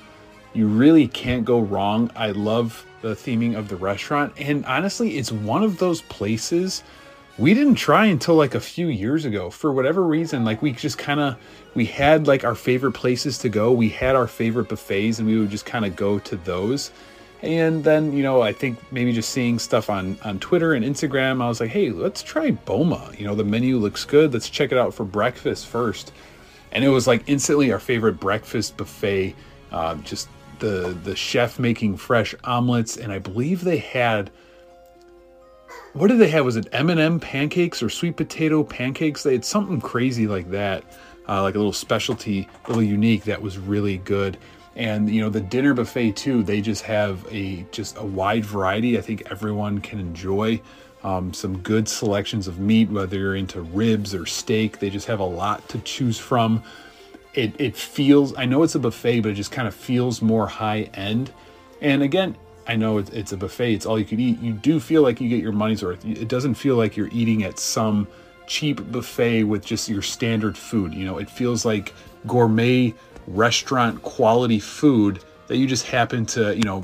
you 0.54 0.68
really 0.68 1.08
can't 1.08 1.46
go 1.46 1.60
wrong. 1.60 2.12
I 2.16 2.32
love 2.32 2.86
the 3.02 3.16
theming 3.16 3.58
of 3.58 3.68
the 3.68 3.76
restaurant, 3.76 4.34
and 4.38 4.66
honestly, 4.66 5.18
it's 5.18 5.32
one 5.32 5.64
of 5.64 5.78
those 5.78 6.02
places 6.04 6.84
we 7.38 7.54
didn't 7.54 7.76
try 7.76 8.06
until 8.06 8.36
like 8.36 8.56
a 8.56 8.60
few 8.60 8.88
years 8.88 9.26
ago 9.26 9.50
for 9.50 9.72
whatever 9.72 10.04
reason 10.04 10.44
like 10.44 10.62
we 10.62 10.72
just 10.72 10.98
kind 10.98 11.20
of 11.20 11.36
we 11.74 11.86
had 11.86 12.28
like 12.28 12.44
our 12.44 12.56
favorite 12.56 12.92
places 12.92 13.38
to 13.38 13.50
go 13.50 13.72
we 13.72 13.90
had 13.90 14.16
our 14.16 14.28
favorite 14.28 14.68
buffets 14.68 15.18
and 15.18 15.28
we 15.28 15.40
would 15.40 15.50
just 15.50 15.66
kind 15.66 15.86
of 15.86 15.96
go 15.96 16.20
to 16.20 16.36
those 16.36 16.92
and 17.42 17.84
then 17.84 18.14
you 18.14 18.22
know 18.22 18.42
i 18.42 18.54
think 18.54 18.78
maybe 18.92 19.12
just 19.12 19.30
seeing 19.30 19.58
stuff 19.58 19.90
on 19.90 20.18
on 20.24 20.40
twitter 20.40 20.74
and 20.74 20.86
instagram 20.86 21.42
i 21.42 21.48
was 21.48 21.60
like 21.60 21.70
hey 21.70 21.90
let's 21.90 22.22
try 22.22 22.52
boma 22.52 23.12
you 23.18 23.26
know 23.26 23.36
the 23.36 23.44
menu 23.44 23.78
looks 23.78 24.06
good 24.06 24.34
let's 24.34 24.50
check 24.50 24.72
it 24.72 24.78
out 24.78 24.94
for 24.94 25.04
breakfast 25.04 25.66
first 25.66 26.12
and 26.72 26.84
it 26.84 26.90
was 26.90 27.08
like 27.08 27.24
instantly 27.28 27.72
our 27.72 27.80
favorite 27.80 28.20
breakfast 28.20 28.78
buffet 28.78 29.36
uh, 29.72 29.96
just 29.96 30.28
the 30.60 30.98
the 31.04 31.16
chef 31.16 31.58
making 31.58 31.98
fresh 31.98 32.36
omelets 32.44 32.98
and 32.98 33.12
i 33.12 33.18
believe 33.18 33.64
they 33.64 33.78
had 33.78 34.30
what 35.94 36.08
did 36.08 36.20
they 36.20 36.30
have? 36.30 36.46
Was 36.46 36.56
it 36.56 36.68
M&M 36.72 37.20
pancakes 37.20 37.84
or 37.84 37.90
sweet 37.90 38.16
potato 38.16 38.64
pancakes? 38.64 39.24
They 39.24 39.34
had 39.34 39.44
something 39.44 39.82
crazy 39.82 40.26
like 40.26 40.50
that, 40.52 40.84
uh, 41.28 41.42
like 41.42 41.56
a 41.56 41.58
little 41.58 41.74
specialty, 41.74 42.48
a 42.66 42.70
little 42.70 42.84
unique 42.84 43.26
that 43.26 43.42
was 43.42 43.58
really 43.58 43.98
good. 43.98 44.38
And 44.76 45.10
you 45.10 45.22
know 45.22 45.30
the 45.30 45.42
dinner 45.42 45.74
buffet 45.74 46.14
too. 46.14 46.44
They 46.44 46.62
just 46.62 46.84
have 46.84 47.26
a 47.30 47.66
just 47.72 47.98
a 47.98 48.04
wide 48.04 48.46
variety. 48.46 48.98
I 48.98 49.02
think 49.02 49.24
everyone 49.30 49.80
can 49.80 50.00
enjoy 50.00 50.62
um, 51.04 51.34
some 51.34 51.58
good 51.60 51.88
selections 51.90 52.48
of 52.48 52.60
meat, 52.60 52.90
whether 52.90 53.18
you're 53.18 53.36
into 53.36 53.62
ribs 53.62 54.16
or 54.16 54.26
steak. 54.26 54.80
They 54.80 54.90
just 54.90 55.08
have 55.08 55.20
a 55.20 55.26
lot 55.26 55.68
to 55.70 55.80
choose 55.80 56.18
from. 56.18 56.64
It 57.34 57.60
it 57.60 57.76
feels. 57.76 58.36
I 58.38 58.46
know 58.46 58.64
it's 58.64 58.76
a 58.76 58.80
buffet, 58.80 59.22
but 59.22 59.30
it 59.30 59.36
just 59.36 59.52
kind 59.52 59.68
of 59.68 59.76
feels 59.76 60.22
more 60.22 60.48
high 60.48 60.90
end. 60.94 61.32
And 61.82 62.04
again, 62.04 62.38
I 62.68 62.76
know 62.76 63.00
it's 63.00 63.32
a 63.32 63.38
buffet, 63.38 63.74
it's 63.74 63.86
all 63.86 64.00
you 64.00 64.06
can 64.06 64.20
eat. 64.20 64.40
You 64.40 64.54
do 64.54 64.80
feel 64.80 65.02
like 65.02 65.20
you 65.20 65.28
get 65.28 65.42
your 65.42 65.52
money's 65.52 65.84
worth. 65.84 66.06
It 66.06 66.28
doesn't 66.28 66.56
feel 66.56 66.76
like 66.76 66.96
you're 66.96 67.10
eating 67.12 67.44
at 67.44 67.60
some 67.60 68.08
cheap 68.48 68.92
buffet 68.92 69.44
with 69.44 69.66
just 69.66 69.90
your 69.90 70.02
standard 70.02 70.58
food. 70.58 70.94
You 70.94 71.06
know, 71.06 71.18
it 71.18 71.30
feels 71.30 71.66
like 71.66 71.94
gourmet 72.28 72.94
restaurant 73.36 74.02
quality 74.04 74.60
food 74.60 75.24
that 75.48 75.58
you 75.58 75.68
just 75.68 75.86
happen 75.86 76.26
to, 76.28 76.56
you 76.56 76.64
know, 76.64 76.84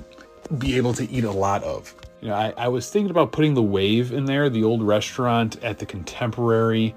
be 0.58 0.76
able 0.78 0.94
to 0.94 1.10
eat 1.10 1.24
a 1.24 1.32
lot 1.32 1.64
of. 1.64 1.94
You 2.22 2.30
know, 2.30 2.36
I, 2.36 2.54
I 2.58 2.68
was 2.68 2.90
thinking 2.90 3.12
about 3.12 3.32
putting 3.32 3.54
the 3.54 3.64
Wave 3.64 4.12
in 4.12 4.26
there, 4.26 4.50
the 4.50 4.64
old 4.64 4.82
restaurant 4.82 5.64
at 5.64 5.80
the 5.80 5.86
Contemporary. 5.86 6.96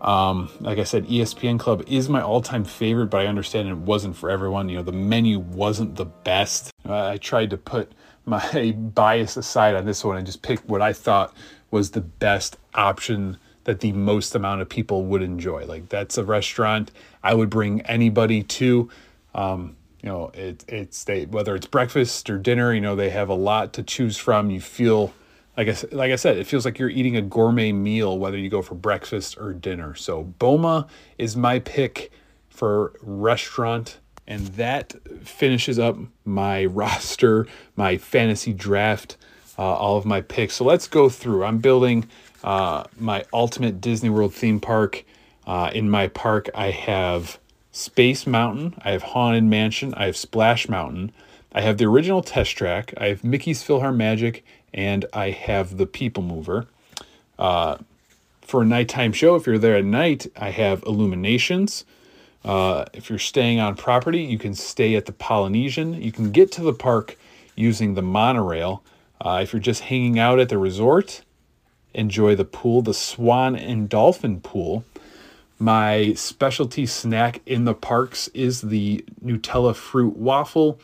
Um, 0.00 0.50
like 0.60 0.78
I 0.78 0.84
said, 0.84 1.06
ESPN 1.06 1.60
Club 1.60 1.84
is 1.86 2.08
my 2.08 2.20
all-time 2.20 2.64
favorite, 2.64 3.06
but 3.06 3.20
I 3.20 3.26
understand 3.26 3.68
it 3.68 3.76
wasn't 3.76 4.16
for 4.16 4.30
everyone. 4.30 4.68
You 4.68 4.76
know, 4.76 4.82
the 4.82 4.92
menu 4.92 5.38
wasn't 5.38 5.94
the 5.94 6.06
best. 6.06 6.72
I 6.84 7.18
tried 7.18 7.50
to 7.50 7.56
put 7.56 7.92
my 8.24 8.72
bias 8.76 9.36
aside 9.36 9.76
on 9.76 9.84
this 9.84 10.04
one 10.04 10.16
and 10.16 10.26
just 10.26 10.42
pick 10.42 10.58
what 10.60 10.82
I 10.82 10.92
thought 10.92 11.34
was 11.70 11.92
the 11.92 12.00
best 12.00 12.58
option 12.74 13.38
that 13.64 13.80
the 13.80 13.92
most 13.92 14.34
amount 14.34 14.60
of 14.60 14.68
people 14.68 15.04
would 15.06 15.22
enjoy. 15.22 15.64
Like 15.66 15.88
that's 15.88 16.18
a 16.18 16.24
restaurant 16.24 16.90
I 17.22 17.34
would 17.34 17.50
bring 17.50 17.80
anybody 17.82 18.42
to. 18.42 18.88
Um, 19.34 19.76
you 20.02 20.08
know, 20.08 20.30
it, 20.34 20.64
it's 20.68 21.04
they 21.04 21.26
whether 21.26 21.54
it's 21.54 21.66
breakfast 21.66 22.28
or 22.28 22.38
dinner. 22.38 22.74
You 22.74 22.80
know, 22.80 22.96
they 22.96 23.10
have 23.10 23.28
a 23.28 23.34
lot 23.34 23.72
to 23.74 23.82
choose 23.82 24.16
from. 24.16 24.50
You 24.50 24.60
feel 24.60 25.14
like 25.56 25.68
I 25.68 25.76
like 25.92 26.10
I 26.10 26.16
said, 26.16 26.38
it 26.38 26.46
feels 26.46 26.64
like 26.64 26.78
you're 26.78 26.90
eating 26.90 27.16
a 27.16 27.22
gourmet 27.22 27.72
meal 27.72 28.18
whether 28.18 28.36
you 28.36 28.48
go 28.48 28.62
for 28.62 28.74
breakfast 28.74 29.38
or 29.38 29.52
dinner. 29.52 29.94
So 29.94 30.24
Boma 30.24 30.88
is 31.18 31.36
my 31.36 31.60
pick 31.60 32.10
for 32.48 32.94
restaurant, 33.00 33.98
and 34.26 34.46
that 34.48 34.94
finishes 35.22 35.78
up 35.78 35.96
my 36.24 36.64
roster, 36.66 37.46
my 37.76 37.96
fantasy 37.96 38.52
draft, 38.52 39.16
uh, 39.56 39.62
all 39.62 39.96
of 39.96 40.04
my 40.04 40.20
picks. 40.20 40.54
So 40.54 40.64
let's 40.64 40.88
go 40.88 41.08
through. 41.08 41.44
I'm 41.44 41.58
building 41.58 42.08
uh, 42.44 42.84
my 42.98 43.24
ultimate 43.32 43.80
Disney 43.80 44.10
World 44.10 44.34
theme 44.34 44.60
park. 44.60 45.04
Uh, 45.46 45.70
in 45.74 45.90
my 45.90 46.08
park, 46.08 46.48
I 46.54 46.70
have 46.70 47.38
Space 47.72 48.26
Mountain, 48.26 48.74
I 48.84 48.92
have 48.92 49.02
Haunted 49.02 49.44
Mansion, 49.44 49.94
I 49.94 50.06
have 50.06 50.16
Splash 50.16 50.68
Mountain, 50.68 51.12
I 51.52 51.62
have 51.62 51.78
the 51.78 51.86
original 51.86 52.22
Test 52.22 52.56
Track, 52.56 52.94
I 52.96 53.08
have 53.08 53.24
Mickey's 53.24 53.64
PhilharMagic, 53.64 54.42
and 54.72 55.04
I 55.12 55.30
have 55.30 55.78
the 55.78 55.86
People 55.86 56.22
Mover. 56.22 56.66
Uh, 57.38 57.78
for 58.42 58.62
a 58.62 58.66
nighttime 58.66 59.12
show, 59.12 59.34
if 59.34 59.46
you're 59.46 59.58
there 59.58 59.76
at 59.76 59.84
night, 59.84 60.26
I 60.36 60.50
have 60.50 60.82
Illuminations. 60.84 61.84
Uh, 62.44 62.84
if 62.92 63.08
you're 63.08 63.18
staying 63.18 63.60
on 63.60 63.76
property, 63.76 64.22
you 64.22 64.38
can 64.38 64.54
stay 64.54 64.94
at 64.94 65.06
the 65.06 65.12
Polynesian. 65.12 66.00
You 66.00 66.12
can 66.12 66.30
get 66.30 66.52
to 66.52 66.62
the 66.62 66.74
park 66.74 67.16
using 67.56 67.94
the 67.94 68.02
monorail. 68.02 68.82
Uh, 69.20 69.40
if 69.42 69.52
you're 69.52 69.60
just 69.60 69.82
hanging 69.82 70.18
out 70.18 70.40
at 70.40 70.48
the 70.48 70.58
resort, 70.58 71.22
enjoy 71.94 72.36
the 72.36 72.44
pool, 72.44 72.82
the 72.82 72.94
Swan 72.94 73.56
and 73.56 73.88
Dolphin 73.88 74.40
Pool. 74.40 74.84
My 75.58 76.14
specialty 76.14 76.86
snack 76.86 77.40
in 77.46 77.64
the 77.64 77.74
parks 77.74 78.28
is 78.28 78.62
the 78.62 79.04
Nutella 79.24 79.74
fruit 79.74 80.16
waffle. 80.16 80.80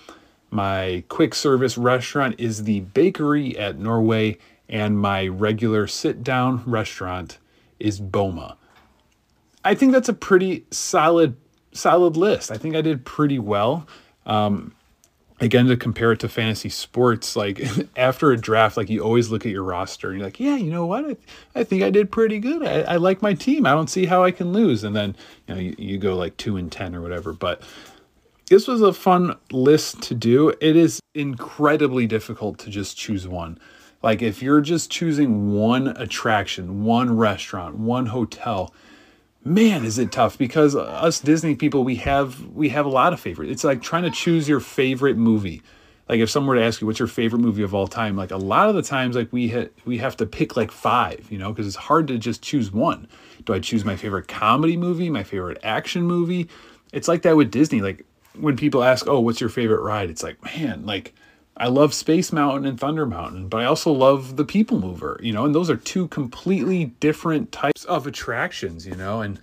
My 0.51 1.05
quick 1.09 1.35
service 1.35 1.77
restaurant 1.77 2.37
is 2.39 2.65
the 2.65 2.81
bakery 2.81 3.59
at 3.59 3.79
Norway, 3.79 4.39
and 4.69 4.99
my 4.99 5.27
regular 5.27 5.87
sit 5.87 6.23
down 6.23 6.63
restaurant 6.65 7.39
is 7.79 8.01
Boma. 8.01 8.57
I 9.65 9.75
think 9.75 9.93
that's 9.93 10.09
a 10.09 10.15
pretty 10.15 10.65
solid 10.71 11.37
solid 11.73 12.17
list. 12.17 12.51
I 12.51 12.57
think 12.57 12.75
I 12.75 12.81
did 12.81 13.05
pretty 13.05 13.39
well. 13.39 13.87
Um, 14.27 14.75
again 15.41 15.67
to 15.67 15.77
compare 15.77 16.13
it 16.13 16.21
to 16.21 16.29
fantasy 16.29 16.69
sports 16.69 17.37
like 17.37 17.63
after 17.97 18.33
a 18.33 18.37
draft 18.37 18.77
like 18.77 18.89
you 18.89 19.01
always 19.01 19.31
look 19.31 19.47
at 19.47 19.53
your 19.53 19.63
roster 19.63 20.09
and 20.11 20.19
you're 20.19 20.27
like 20.27 20.41
yeah 20.41 20.57
you 20.57 20.71
know 20.71 20.87
what? 20.87 21.05
I, 21.05 21.17
I 21.61 21.65
think 21.65 21.83
i 21.83 21.91
did 21.91 22.11
pretty 22.11 22.39
good. 22.39 22.63
I, 22.63 22.81
I 22.93 22.97
like 22.97 23.23
my 23.23 23.35
team. 23.35 23.67
I 23.67 23.71
don't 23.71 23.91
see 23.91 24.07
how 24.07 24.25
i 24.25 24.31
can 24.31 24.53
lose. 24.53 24.85
And 24.85 24.95
then 24.95 25.17
you 25.47 25.55
know 25.55 25.61
you, 25.61 25.75
you 25.79 25.99
go 25.99 26.17
like 26.17 26.37
2 26.37 26.57
and 26.57 26.71
10 26.71 26.95
or 26.95 27.01
whatever. 27.01 27.33
But 27.33 27.63
this 28.47 28.67
was 28.67 28.81
a 28.81 28.93
fun 28.93 29.37
list 29.53 30.03
to 30.03 30.15
do. 30.15 30.51
It 30.61 30.75
is 30.75 31.01
incredibly 31.15 32.07
difficult 32.07 32.59
to 32.61 32.71
just 32.71 32.97
choose 32.97 33.29
one. 33.29 33.59
Like 34.03 34.23
if 34.23 34.43
you're 34.43 34.61
just 34.61 34.91
choosing 34.91 35.53
one 35.55 35.89
attraction 35.89 36.85
one 36.85 37.17
restaurant 37.17 37.77
one 37.77 38.07
hotel 38.07 38.73
man 39.45 39.85
is 39.85 39.99
it 39.99 40.11
tough 40.13 40.37
because 40.37 40.75
us 40.75 41.21
disney 41.21 41.55
people 41.55 41.85
we 41.85 41.95
have 41.95 42.45
we 42.49 42.69
have 42.69 42.85
a 42.85 42.89
lot 42.89 43.13
of 43.13 43.21
favorites 43.21 43.51
it's 43.51 43.65
like 43.65 43.81
trying 43.81 44.03
to 44.03 44.11
choose 44.11 44.49
your 44.49 44.61
favorite 44.61 45.17
movie. 45.17 45.63
Like 46.09 46.21
if 46.21 46.31
someone 46.31 46.57
were 46.57 46.61
to 46.61 46.67
ask 46.67 46.81
you 46.81 46.87
what's 46.87 46.99
your 46.99 47.09
favorite 47.09 47.41
movie 47.41 47.63
of 47.63 47.75
all 47.75 47.87
time? 47.87 48.17
Like 48.17 48.31
a 48.31 48.37
lot 48.37 48.69
of 48.69 48.75
the 48.75 48.83
times 48.83 49.15
like 49.15 49.31
we 49.33 49.49
ha- 49.49 49.69
we 49.85 49.99
have 49.99 50.17
to 50.19 50.27
pick 50.27 50.57
like 50.57 50.71
five 50.71 51.27
you 51.31 51.39
know 51.39 51.53
because 51.53 51.67
it's 51.67 51.77
hard 51.77 52.09
to 52.09 52.19
just 52.19 52.43
choose 52.43 52.73
one. 52.73 53.09
Do 53.45 53.55
i 53.55 53.59
choose 53.59 53.85
my 53.85 53.97
favorite 53.97 54.29
comedy 54.29 54.77
movie 54.77 55.11
my 55.11 55.23
favorite 55.23 55.59
action 55.63 56.03
movie? 56.03 56.49
It's 56.93 57.09
like 57.09 57.23
that 57.23 57.37
with 57.37 57.51
disney 57.51 57.81
like 57.81 58.05
when 58.39 58.57
people 58.57 58.83
ask 58.83 59.07
oh 59.07 59.21
what's 59.21 59.41
your 59.41 59.51
favorite 59.51 59.83
ride? 59.83 60.11
It's 60.11 60.23
like 60.23 60.43
man 60.45 60.87
like 60.87 61.15
I 61.61 61.67
love 61.67 61.93
Space 61.93 62.33
Mountain 62.33 62.67
and 62.67 62.79
Thunder 62.79 63.05
Mountain, 63.05 63.49
but 63.49 63.61
I 63.61 63.65
also 63.65 63.91
love 63.91 64.37
the 64.37 64.45
People 64.45 64.79
Mover, 64.79 65.19
you 65.21 65.33
know, 65.33 65.45
and 65.45 65.53
those 65.53 65.69
are 65.69 65.77
two 65.77 66.07
completely 66.09 66.87
different 67.01 67.51
types 67.51 67.85
of 67.87 68.07
attractions, 68.07 68.87
you 68.87 68.95
know, 68.95 69.23
and 69.23 69.41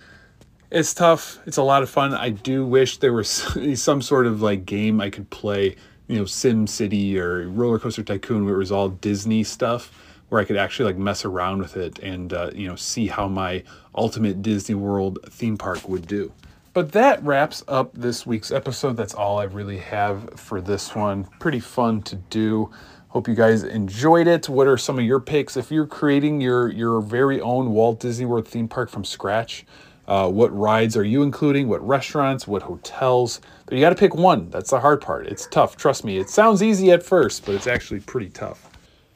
it's 0.70 0.94
tough. 0.94 1.38
It's 1.46 1.58
a 1.58 1.62
lot 1.62 1.82
of 1.82 1.90
fun. 1.90 2.14
I 2.14 2.30
do 2.30 2.66
wish 2.66 2.98
there 2.98 3.12
was 3.12 3.28
some 3.80 4.00
sort 4.00 4.26
of 4.26 4.40
like 4.40 4.64
game 4.64 5.00
I 5.00 5.10
could 5.10 5.28
play, 5.28 5.76
you 6.08 6.18
know, 6.18 6.24
Sim 6.24 6.66
City 6.66 7.18
or 7.18 7.48
Roller 7.48 7.78
Coaster 7.78 8.02
Tycoon 8.02 8.46
where 8.46 8.54
it 8.54 8.58
was 8.58 8.72
all 8.72 8.88
Disney 8.88 9.44
stuff 9.44 9.92
where 10.30 10.40
I 10.40 10.44
could 10.44 10.56
actually 10.56 10.86
like 10.86 10.96
mess 10.96 11.24
around 11.24 11.58
with 11.58 11.76
it 11.76 11.98
and, 11.98 12.32
uh, 12.32 12.50
you 12.54 12.66
know, 12.66 12.76
see 12.76 13.08
how 13.08 13.28
my 13.28 13.62
ultimate 13.94 14.40
Disney 14.40 14.74
World 14.74 15.18
theme 15.28 15.58
park 15.58 15.86
would 15.88 16.06
do. 16.06 16.32
But 16.76 16.92
that 16.92 17.24
wraps 17.24 17.64
up 17.68 17.94
this 17.94 18.26
week's 18.26 18.50
episode. 18.50 18.98
That's 18.98 19.14
all 19.14 19.38
I 19.38 19.44
really 19.44 19.78
have 19.78 20.28
for 20.38 20.60
this 20.60 20.94
one. 20.94 21.24
Pretty 21.38 21.58
fun 21.58 22.02
to 22.02 22.16
do. 22.16 22.70
Hope 23.08 23.28
you 23.28 23.34
guys 23.34 23.62
enjoyed 23.62 24.26
it. 24.26 24.46
What 24.46 24.66
are 24.66 24.76
some 24.76 24.98
of 24.98 25.04
your 25.06 25.18
picks? 25.18 25.56
If 25.56 25.70
you're 25.70 25.86
creating 25.86 26.42
your 26.42 26.68
your 26.68 27.00
very 27.00 27.40
own 27.40 27.72
Walt 27.72 28.00
Disney 28.00 28.26
World 28.26 28.46
theme 28.46 28.68
park 28.68 28.90
from 28.90 29.06
scratch, 29.06 29.64
uh, 30.06 30.28
what 30.28 30.54
rides 30.54 30.98
are 30.98 31.02
you 31.02 31.22
including? 31.22 31.66
What 31.66 31.80
restaurants? 31.80 32.46
What 32.46 32.60
hotels? 32.60 33.40
But 33.64 33.76
you 33.76 33.80
got 33.80 33.88
to 33.88 33.96
pick 33.96 34.14
one. 34.14 34.50
That's 34.50 34.68
the 34.68 34.80
hard 34.80 35.00
part. 35.00 35.28
It's 35.28 35.46
tough. 35.46 35.78
Trust 35.78 36.04
me. 36.04 36.18
It 36.18 36.28
sounds 36.28 36.62
easy 36.62 36.90
at 36.90 37.02
first, 37.02 37.46
but 37.46 37.54
it's 37.54 37.66
actually 37.66 38.00
pretty 38.00 38.28
tough. 38.28 38.68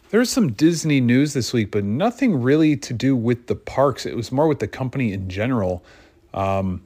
There's 0.09 0.31
some 0.31 0.53
Disney 0.53 1.03
news 1.03 1.35
this 1.35 1.53
week, 1.53 1.73
but 1.73 1.85
nothing 1.85 2.41
really 2.41 2.79
to 2.79 2.95
do 2.95 3.15
with 3.15 3.49
the 3.49 3.55
parks. 3.55 4.07
It 4.07 4.17
was 4.17 4.33
more 4.33 4.49
with 4.49 4.61
the 4.61 4.67
company 4.67 5.13
in 5.13 5.29
general. 5.29 5.85
Um, 6.33 6.81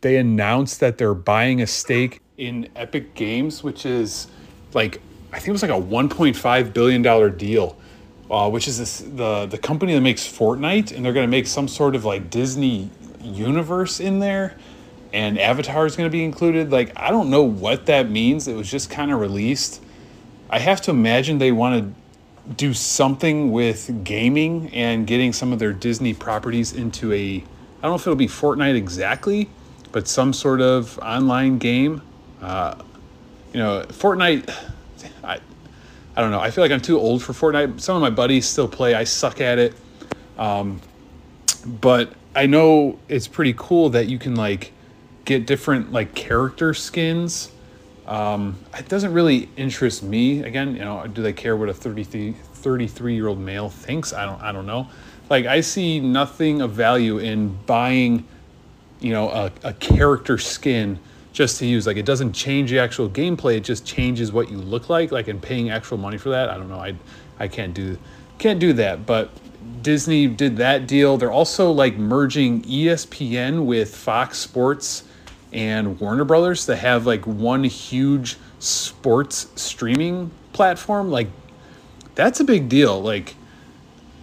they 0.00 0.16
announced 0.16 0.80
that 0.80 0.98
they're 0.98 1.14
buying 1.14 1.60
a 1.60 1.66
stake 1.66 2.20
in 2.36 2.68
Epic 2.74 3.14
Games, 3.14 3.62
which 3.62 3.84
is 3.84 4.28
like 4.72 5.00
I 5.32 5.36
think 5.36 5.48
it 5.48 5.52
was 5.52 5.62
like 5.62 5.70
a 5.70 5.74
1.5 5.74 6.72
billion 6.72 7.02
dollar 7.02 7.30
deal, 7.30 7.76
uh, 8.30 8.50
which 8.50 8.66
is 8.66 8.78
this, 8.78 8.98
the 8.98 9.46
the 9.46 9.58
company 9.58 9.94
that 9.94 10.00
makes 10.00 10.26
Fortnite, 10.26 10.92
and 10.92 11.04
they're 11.04 11.12
going 11.12 11.26
to 11.26 11.30
make 11.30 11.46
some 11.46 11.68
sort 11.68 11.94
of 11.94 12.04
like 12.04 12.30
Disney 12.30 12.90
universe 13.22 14.00
in 14.00 14.18
there, 14.18 14.56
and 15.12 15.38
Avatar 15.38 15.86
is 15.86 15.96
going 15.96 16.08
to 16.08 16.12
be 16.12 16.24
included. 16.24 16.70
Like 16.70 16.92
I 16.96 17.10
don't 17.10 17.30
know 17.30 17.42
what 17.42 17.86
that 17.86 18.10
means. 18.10 18.48
It 18.48 18.54
was 18.54 18.70
just 18.70 18.90
kind 18.90 19.12
of 19.12 19.20
released. 19.20 19.82
I 20.48 20.58
have 20.58 20.80
to 20.82 20.90
imagine 20.90 21.38
they 21.38 21.52
want 21.52 21.84
to 21.84 22.54
do 22.54 22.74
something 22.74 23.52
with 23.52 24.02
gaming 24.02 24.70
and 24.74 25.06
getting 25.06 25.32
some 25.32 25.52
of 25.52 25.58
their 25.58 25.72
Disney 25.72 26.14
properties 26.14 26.72
into 26.72 27.12
a 27.12 27.36
I 27.36 27.82
don't 27.82 27.92
know 27.92 27.94
if 27.94 28.02
it'll 28.02 28.16
be 28.16 28.26
Fortnite 28.26 28.74
exactly, 28.74 29.48
but 29.92 30.08
some 30.08 30.32
sort 30.32 30.60
of 30.60 30.98
online 31.00 31.58
game. 31.58 32.02
Uh, 32.40 32.74
you 33.52 33.58
know, 33.60 33.84
Fortnite. 33.88 34.48
I, 35.24 35.40
I 36.16 36.20
don't 36.20 36.30
know. 36.30 36.40
I 36.40 36.50
feel 36.50 36.62
like 36.62 36.72
I'm 36.72 36.80
too 36.80 36.98
old 36.98 37.22
for 37.22 37.32
Fortnite. 37.32 37.80
Some 37.80 37.96
of 37.96 38.02
my 38.02 38.10
buddies 38.10 38.46
still 38.46 38.68
play. 38.68 38.94
I 38.94 39.04
suck 39.04 39.40
at 39.40 39.58
it. 39.58 39.74
Um, 40.38 40.80
but 41.66 42.12
I 42.34 42.46
know 42.46 42.98
it's 43.08 43.28
pretty 43.28 43.54
cool 43.56 43.90
that 43.90 44.06
you 44.06 44.18
can 44.18 44.34
like 44.34 44.72
get 45.24 45.46
different 45.46 45.92
like 45.92 46.14
character 46.14 46.74
skins. 46.74 47.52
Um, 48.06 48.58
it 48.76 48.88
doesn't 48.88 49.12
really 49.12 49.48
interest 49.56 50.02
me. 50.02 50.42
Again, 50.42 50.74
you 50.74 50.80
know, 50.80 51.06
do 51.06 51.22
they 51.22 51.32
care 51.32 51.56
what 51.56 51.68
a 51.68 51.74
33, 51.74 52.32
33 52.32 53.14
year 53.14 53.28
old 53.28 53.38
male 53.38 53.68
thinks? 53.68 54.12
I 54.12 54.24
don't. 54.24 54.40
I 54.40 54.52
don't 54.52 54.66
know. 54.66 54.88
Like 55.28 55.46
I 55.46 55.60
see 55.60 56.00
nothing 56.00 56.60
of 56.60 56.72
value 56.72 57.18
in 57.18 57.56
buying 57.66 58.26
you 59.00 59.12
know 59.12 59.28
a, 59.30 59.52
a 59.64 59.72
character 59.74 60.38
skin 60.38 60.98
just 61.32 61.58
to 61.58 61.66
use. 61.66 61.86
Like 61.86 61.96
it 61.96 62.06
doesn't 62.06 62.32
change 62.32 62.70
the 62.70 62.78
actual 62.78 63.08
gameplay 63.08 63.56
it 63.56 63.64
just 63.64 63.86
changes 63.86 64.32
what 64.32 64.50
you 64.50 64.58
look 64.58 64.88
like. 64.88 65.12
Like 65.12 65.28
in 65.28 65.40
paying 65.40 65.70
actual 65.70 65.98
money 65.98 66.18
for 66.18 66.30
that 66.30 66.48
i 66.48 66.56
don't 66.56 66.68
know 66.68 66.80
i 66.80 66.94
i 67.38 67.48
can't 67.48 67.74
do 67.74 67.98
can't 68.38 68.60
do 68.60 68.72
that. 68.74 69.06
But 69.06 69.30
disney 69.82 70.26
did 70.26 70.56
that 70.58 70.86
deal. 70.86 71.16
They're 71.16 71.32
also 71.32 71.70
like 71.70 71.96
merging 71.96 72.62
espn 72.62 73.64
with 73.64 73.94
fox 73.94 74.38
sports 74.38 75.04
and 75.52 75.98
warner 76.00 76.24
brothers 76.24 76.66
to 76.66 76.76
have 76.76 77.06
like 77.06 77.26
one 77.26 77.64
huge 77.64 78.36
sports 78.58 79.48
streaming 79.56 80.30
platform. 80.52 81.10
Like 81.10 81.28
that's 82.14 82.40
a 82.40 82.44
big 82.44 82.68
deal. 82.68 83.00
Like 83.00 83.34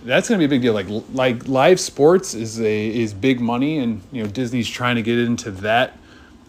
that's 0.04 0.30
going 0.30 0.40
to 0.40 0.48
be 0.48 0.54
a 0.54 0.56
big 0.58 0.62
deal. 0.62 0.74
Like 0.74 0.88
like 1.14 1.48
live 1.48 1.80
sports 1.80 2.34
is 2.34 2.60
a 2.62 2.96
is 2.96 3.14
big 3.14 3.40
money, 3.40 3.80
and 3.80 4.02
you 4.12 4.24
know 4.24 4.30
Disney's 4.30 4.68
trying 4.68 4.96
to 4.96 5.02
get 5.02 5.20
into 5.20 5.52
that. 5.52 5.98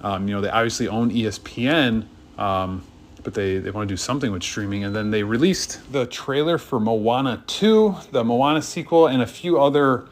Um, 0.01 0.29
you 0.29 0.35
know 0.35 0.41
they 0.41 0.49
obviously 0.49 0.89
own 0.89 1.11
ESPN, 1.11 2.07
um, 2.39 2.85
but 3.23 3.35
they 3.35 3.59
they 3.59 3.71
want 3.71 3.89
to 3.89 3.93
do 3.93 3.97
something 3.97 4.31
with 4.31 4.43
streaming. 4.43 4.85
And 4.85 4.95
then 4.95 5.11
they 5.11 5.23
released 5.23 5.81
the 5.93 6.07
trailer 6.07 6.59
for 6.59 6.79
Moana 6.79 7.43
two, 7.47 7.95
the 8.13 8.25
Moana 8.25 8.63
sequel, 8.63 9.09
and 9.09 9.23
a 9.23 9.27
few 9.27 9.61
other 9.61 10.07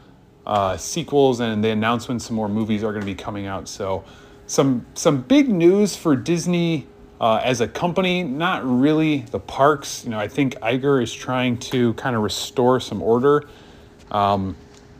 uh, 0.45 0.77
sequels. 0.77 1.39
And 1.39 1.63
they 1.63 1.71
announced 1.71 2.07
when 2.07 2.19
some 2.19 2.35
more 2.35 2.49
movies 2.49 2.83
are 2.83 2.91
going 2.91 3.01
to 3.01 3.05
be 3.05 3.15
coming 3.15 3.45
out. 3.45 3.67
So 3.67 4.03
some 4.47 4.85
some 4.93 5.21
big 5.21 5.49
news 5.49 5.95
for 5.95 6.15
Disney 6.15 6.87
uh, 7.19 7.41
as 7.43 7.61
a 7.61 7.67
company, 7.67 8.23
not 8.23 8.63
really 8.63 9.19
the 9.31 9.39
parks. 9.39 10.03
You 10.03 10.11
know, 10.11 10.19
I 10.19 10.27
think 10.27 10.55
Iger 10.55 11.01
is 11.01 11.13
trying 11.13 11.57
to 11.57 11.93
kind 11.93 12.15
of 12.15 12.21
restore 12.21 12.79
some 12.79 13.01
order. 13.01 13.47
Um, 14.11 14.55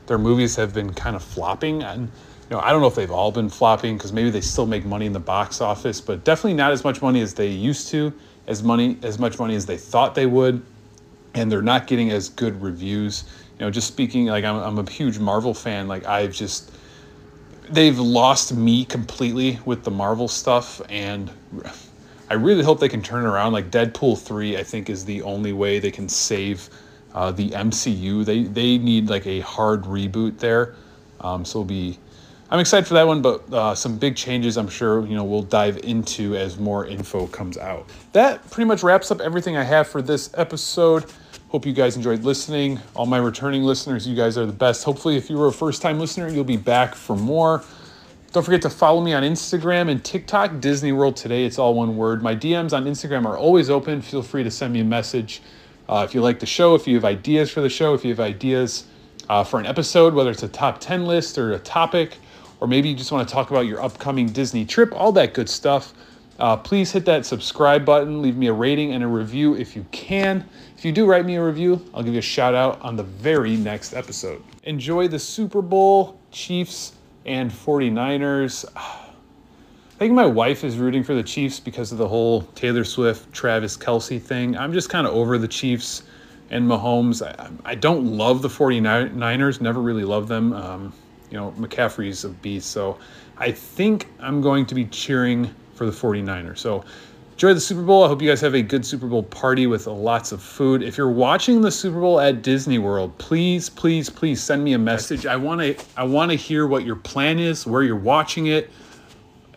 their 0.07 0.17
movies 0.17 0.55
have 0.55 0.73
been 0.73 0.93
kind 0.93 1.15
of 1.15 1.23
flopping. 1.23 1.83
And 1.83 2.03
you 2.49 2.55
know, 2.55 2.59
I 2.59 2.71
don't 2.71 2.81
know 2.81 2.87
if 2.87 2.95
they've 2.95 3.11
all 3.11 3.31
been 3.31 3.49
flopping 3.49 3.97
because 3.97 4.13
maybe 4.13 4.29
they 4.29 4.41
still 4.41 4.65
make 4.65 4.85
money 4.85 5.05
in 5.05 5.13
the 5.13 5.19
box 5.19 5.61
office, 5.61 6.01
but 6.01 6.23
definitely 6.23 6.55
not 6.55 6.71
as 6.71 6.83
much 6.83 7.01
money 7.01 7.21
as 7.21 7.33
they 7.33 7.47
used 7.47 7.89
to, 7.89 8.11
as 8.47 8.63
money 8.63 8.97
as 9.03 9.19
much 9.19 9.37
money 9.37 9.55
as 9.55 9.65
they 9.65 9.77
thought 9.77 10.15
they 10.15 10.25
would, 10.25 10.63
and 11.35 11.51
they're 11.51 11.61
not 11.61 11.87
getting 11.87 12.09
as 12.09 12.29
good 12.29 12.59
reviews. 12.61 13.25
You 13.59 13.65
know, 13.65 13.71
just 13.71 13.87
speaking 13.87 14.27
like 14.27 14.43
I'm, 14.43 14.55
I'm 14.55 14.79
a 14.79 14.89
huge 14.89 15.19
Marvel 15.19 15.53
fan. 15.53 15.87
Like 15.87 16.05
I've 16.05 16.31
just 16.31 16.71
they've 17.69 17.99
lost 17.99 18.55
me 18.55 18.85
completely 18.85 19.59
with 19.65 19.83
the 19.83 19.91
Marvel 19.91 20.29
stuff, 20.29 20.81
and 20.89 21.29
I 22.29 22.33
really 22.33 22.63
hope 22.63 22.79
they 22.79 22.89
can 22.89 23.01
turn 23.01 23.25
around. 23.25 23.53
Like 23.53 23.71
Deadpool 23.71 24.19
three, 24.19 24.57
I 24.57 24.63
think 24.63 24.89
is 24.89 25.05
the 25.05 25.21
only 25.21 25.53
way 25.53 25.79
they 25.79 25.91
can 25.91 26.09
save 26.09 26.69
uh, 27.13 27.31
the 27.31 27.49
MCU. 27.49 28.25
They 28.25 28.43
they 28.43 28.77
need 28.77 29.09
like 29.09 29.25
a 29.25 29.39
hard 29.41 29.83
reboot 29.83 30.39
there. 30.39 30.75
Um, 31.21 31.45
so 31.45 31.63
be. 31.63 31.99
I'm 32.49 32.61
excited 32.61 32.87
for 32.87 32.93
that 32.93 33.05
one, 33.05 33.21
but 33.21 33.51
uh, 33.51 33.75
some 33.75 33.97
big 33.97 34.15
changes 34.15 34.57
I'm 34.57 34.69
sure 34.69 35.05
you 35.05 35.15
know 35.15 35.23
we'll 35.23 35.41
dive 35.41 35.77
into 35.83 36.35
as 36.35 36.57
more 36.57 36.85
info 36.85 37.27
comes 37.27 37.57
out. 37.57 37.89
That 38.13 38.49
pretty 38.49 38.67
much 38.67 38.83
wraps 38.83 39.11
up 39.11 39.19
everything 39.19 39.57
I 39.57 39.63
have 39.63 39.87
for 39.87 40.01
this 40.01 40.29
episode. 40.33 41.05
Hope 41.49 41.65
you 41.65 41.73
guys 41.73 41.95
enjoyed 41.95 42.23
listening. 42.23 42.79
All 42.93 43.05
my 43.05 43.19
returning 43.19 43.63
listeners, 43.63 44.05
you 44.05 44.15
guys 44.15 44.37
are 44.37 44.45
the 44.45 44.53
best. 44.53 44.83
Hopefully, 44.83 45.15
if 45.15 45.29
you 45.29 45.37
were 45.37 45.47
a 45.47 45.53
first 45.53 45.81
time 45.81 45.99
listener, 45.99 46.29
you'll 46.29 46.43
be 46.43 46.57
back 46.57 46.93
for 46.93 47.15
more. 47.15 47.63
Don't 48.33 48.43
forget 48.43 48.61
to 48.63 48.69
follow 48.69 48.99
me 49.01 49.13
on 49.13 49.23
Instagram 49.23 49.89
and 49.89 50.03
TikTok, 50.03 50.59
Disney 50.59 50.91
World 50.91 51.15
Today. 51.15 51.45
It's 51.45 51.57
all 51.57 51.73
one 51.73 51.95
word. 51.95 52.21
My 52.21 52.35
DMs 52.35 52.73
on 52.73 52.83
Instagram 52.83 53.25
are 53.25 53.37
always 53.37 53.69
open. 53.69 54.01
Feel 54.01 54.21
free 54.21 54.43
to 54.43 54.51
send 54.51 54.73
me 54.73 54.81
a 54.81 54.83
message. 54.83 55.41
Uh, 55.87 56.05
if 56.07 56.13
you 56.13 56.21
like 56.21 56.39
the 56.39 56.45
show, 56.45 56.75
if 56.75 56.85
you 56.85 56.95
have 56.95 57.05
ideas 57.05 57.49
for 57.49 57.61
the 57.61 57.69
show, 57.69 57.93
if 57.93 58.03
you 58.03 58.09
have 58.11 58.19
ideas 58.19 58.83
uh, 59.29 59.45
for 59.45 59.61
an 59.61 59.65
episode, 59.65 60.13
whether 60.13 60.29
it's 60.29 60.43
a 60.43 60.49
top 60.49 60.79
10 60.79 61.05
list 61.05 61.37
or 61.37 61.53
a 61.53 61.59
topic, 61.59 62.17
or 62.59 62.67
maybe 62.67 62.89
you 62.89 62.95
just 62.95 63.13
want 63.13 63.27
to 63.27 63.33
talk 63.33 63.49
about 63.49 63.65
your 63.65 63.81
upcoming 63.81 64.27
Disney 64.27 64.65
trip, 64.65 64.91
all 64.93 65.13
that 65.13 65.33
good 65.33 65.47
stuff, 65.47 65.93
uh, 66.39 66.57
please 66.57 66.91
hit 66.91 67.05
that 67.05 67.25
subscribe 67.25 67.85
button. 67.85 68.21
Leave 68.21 68.35
me 68.35 68.47
a 68.47 68.53
rating 68.53 68.91
and 68.91 69.03
a 69.05 69.07
review 69.07 69.55
if 69.55 69.73
you 69.75 69.85
can. 69.91 70.47
If 70.77 70.83
you 70.83 70.91
do 70.91 71.05
write 71.05 71.25
me 71.25 71.35
a 71.35 71.43
review, 71.43 71.83
I'll 71.93 72.03
give 72.03 72.13
you 72.13 72.19
a 72.19 72.21
shout 72.21 72.53
out 72.53 72.79
on 72.81 72.97
the 72.97 73.03
very 73.03 73.55
next 73.55 73.93
episode. 73.93 74.43
Enjoy 74.63 75.07
the 75.07 75.17
Super 75.17 75.61
Bowl, 75.61 76.19
Chiefs, 76.31 76.91
and 77.27 77.51
49ers. 77.51 78.65
I 78.75 79.99
think 79.99 80.13
my 80.13 80.25
wife 80.25 80.63
is 80.63 80.77
rooting 80.77 81.03
for 81.03 81.13
the 81.13 81.23
Chiefs 81.23 81.59
because 81.59 81.91
of 81.91 81.97
the 81.97 82.07
whole 82.07 82.43
Taylor 82.55 82.83
Swift, 82.83 83.31
Travis 83.33 83.75
Kelce 83.75 84.21
thing. 84.21 84.55
I'm 84.57 84.71
just 84.71 84.89
kind 84.89 85.05
of 85.05 85.13
over 85.13 85.37
the 85.37 85.47
Chiefs 85.47 86.03
and 86.49 86.67
Mahomes. 86.67 87.25
I, 87.25 87.49
I, 87.65 87.75
don't 87.75 88.05
love 88.05 88.41
the 88.41 88.47
49ers, 88.47 89.59
never 89.59 89.81
really 89.81 90.05
loved 90.05 90.29
them. 90.29 90.53
Um, 90.53 90.93
you 91.29 91.37
know, 91.37 91.51
McCaffrey's 91.57 92.23
a 92.23 92.29
beast. 92.29 92.71
So 92.71 92.97
I 93.37 93.51
think 93.51 94.07
I'm 94.19 94.39
going 94.41 94.65
to 94.67 94.75
be 94.75 94.85
cheering 94.85 95.53
for 95.73 95.85
the 95.85 95.91
49ers. 95.91 96.59
So 96.59 96.85
enjoy 97.37 97.53
the 97.53 97.61
Super 97.61 97.83
Bowl. 97.83 98.03
I 98.03 98.07
hope 98.07 98.19
you 98.19 98.27
guys 98.27 98.41
have 98.41 98.55
a 98.55 98.63
good 98.63 98.83
Super 98.83 99.05
Bowl 99.05 99.21
party 99.21 99.67
with 99.67 99.85
lots 99.85 100.31
of 100.31 100.41
food. 100.41 100.81
If 100.81 100.97
you're 100.97 101.11
watching 101.11 101.61
the 101.61 101.69
Super 101.69 102.01
Bowl 102.01 102.19
at 102.19 102.41
Disney 102.41 102.79
World, 102.79 103.15
please, 103.19 103.69
please, 103.69 104.09
please 104.09 104.41
send 104.41 104.63
me 104.63 104.73
a 104.73 104.79
message. 104.79 105.27
I 105.27 105.35
want 105.35 105.61
to 105.61 105.77
I 105.95 106.03
want 106.03 106.31
to 106.31 106.35
hear 106.35 106.65
what 106.65 106.83
your 106.83 106.95
plan 106.95 107.37
is, 107.37 107.67
where 107.67 107.83
you're 107.83 107.95
watching 107.95 108.47
it. 108.47 108.71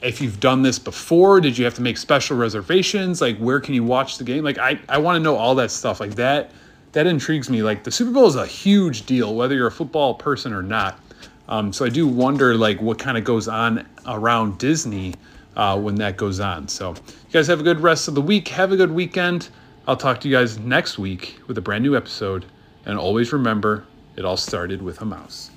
If 0.03 0.21
you've 0.21 0.41
done 0.41 0.61
this 0.61 0.79
before 0.79 1.41
did 1.41 1.57
you 1.57 1.65
have 1.65 1.73
to 1.77 1.81
make 1.81 1.97
special 1.97 2.37
reservations? 2.37 3.23
Like 3.23 3.39
where 3.39 3.61
can 3.61 3.73
you 3.73 3.83
watch 3.83 4.19
the 4.19 4.25
game? 4.25 4.45
Like 4.45 4.59
i, 4.59 4.79
I 4.91 4.99
want 4.99 5.17
to 5.17 5.21
know 5.21 5.37
all 5.37 5.55
that 5.55 5.71
stuff. 5.71 6.01
Like 6.01 6.17
that 6.17 6.51
that 6.93 7.07
intrigues 7.07 7.49
me. 7.49 7.63
Like 7.63 7.83
the 7.83 7.91
super 7.91 8.11
bowl 8.11 8.27
is 8.27 8.37
a 8.37 8.47
huge 8.47 9.07
deal 9.07 9.35
whether 9.35 9.55
you're 9.55 9.69
a 9.69 9.73
football 9.73 10.13
person 10.13 10.53
or 10.53 10.63
not. 10.63 11.01
Um, 11.49 11.73
so 11.73 11.87
i 11.87 11.89
do 11.89 12.07
wonder 12.07 12.55
like 12.57 12.81
what 12.83 12.99
kind 12.99 13.17
of 13.17 13.25
goes 13.25 13.49
on 13.49 13.85
around 14.07 14.59
disney 14.59 15.15
uh, 15.57 15.79
when 15.79 15.97
that 15.97 16.17
goes 16.17 16.41
on. 16.41 16.69
So 16.69 16.91
you 16.91 17.33
guys 17.33 17.47
have 17.47 17.61
a 17.61 17.65
good 17.65 17.81
rest 17.81 18.09
of 18.09 18.15
the 18.15 18.23
week. 18.23 18.49
Have 18.49 18.73
a 18.73 18.77
good 18.77 18.93
weekend. 18.93 19.49
I'll 19.87 19.97
talk 19.97 20.21
to 20.21 20.29
you 20.29 20.37
guys 20.37 20.59
next 20.59 20.99
week 20.99 21.39
with 21.47 21.59
a 21.59 21.63
brand 21.63 21.83
new 21.83 21.97
episode. 21.97 22.45
And 22.87 22.99
always 22.99 23.33
remember 23.33 23.85
it 24.17 24.25
all 24.25 24.37
started 24.37 24.83
with 24.83 25.01
a 25.01 25.05
mouse 25.05 25.51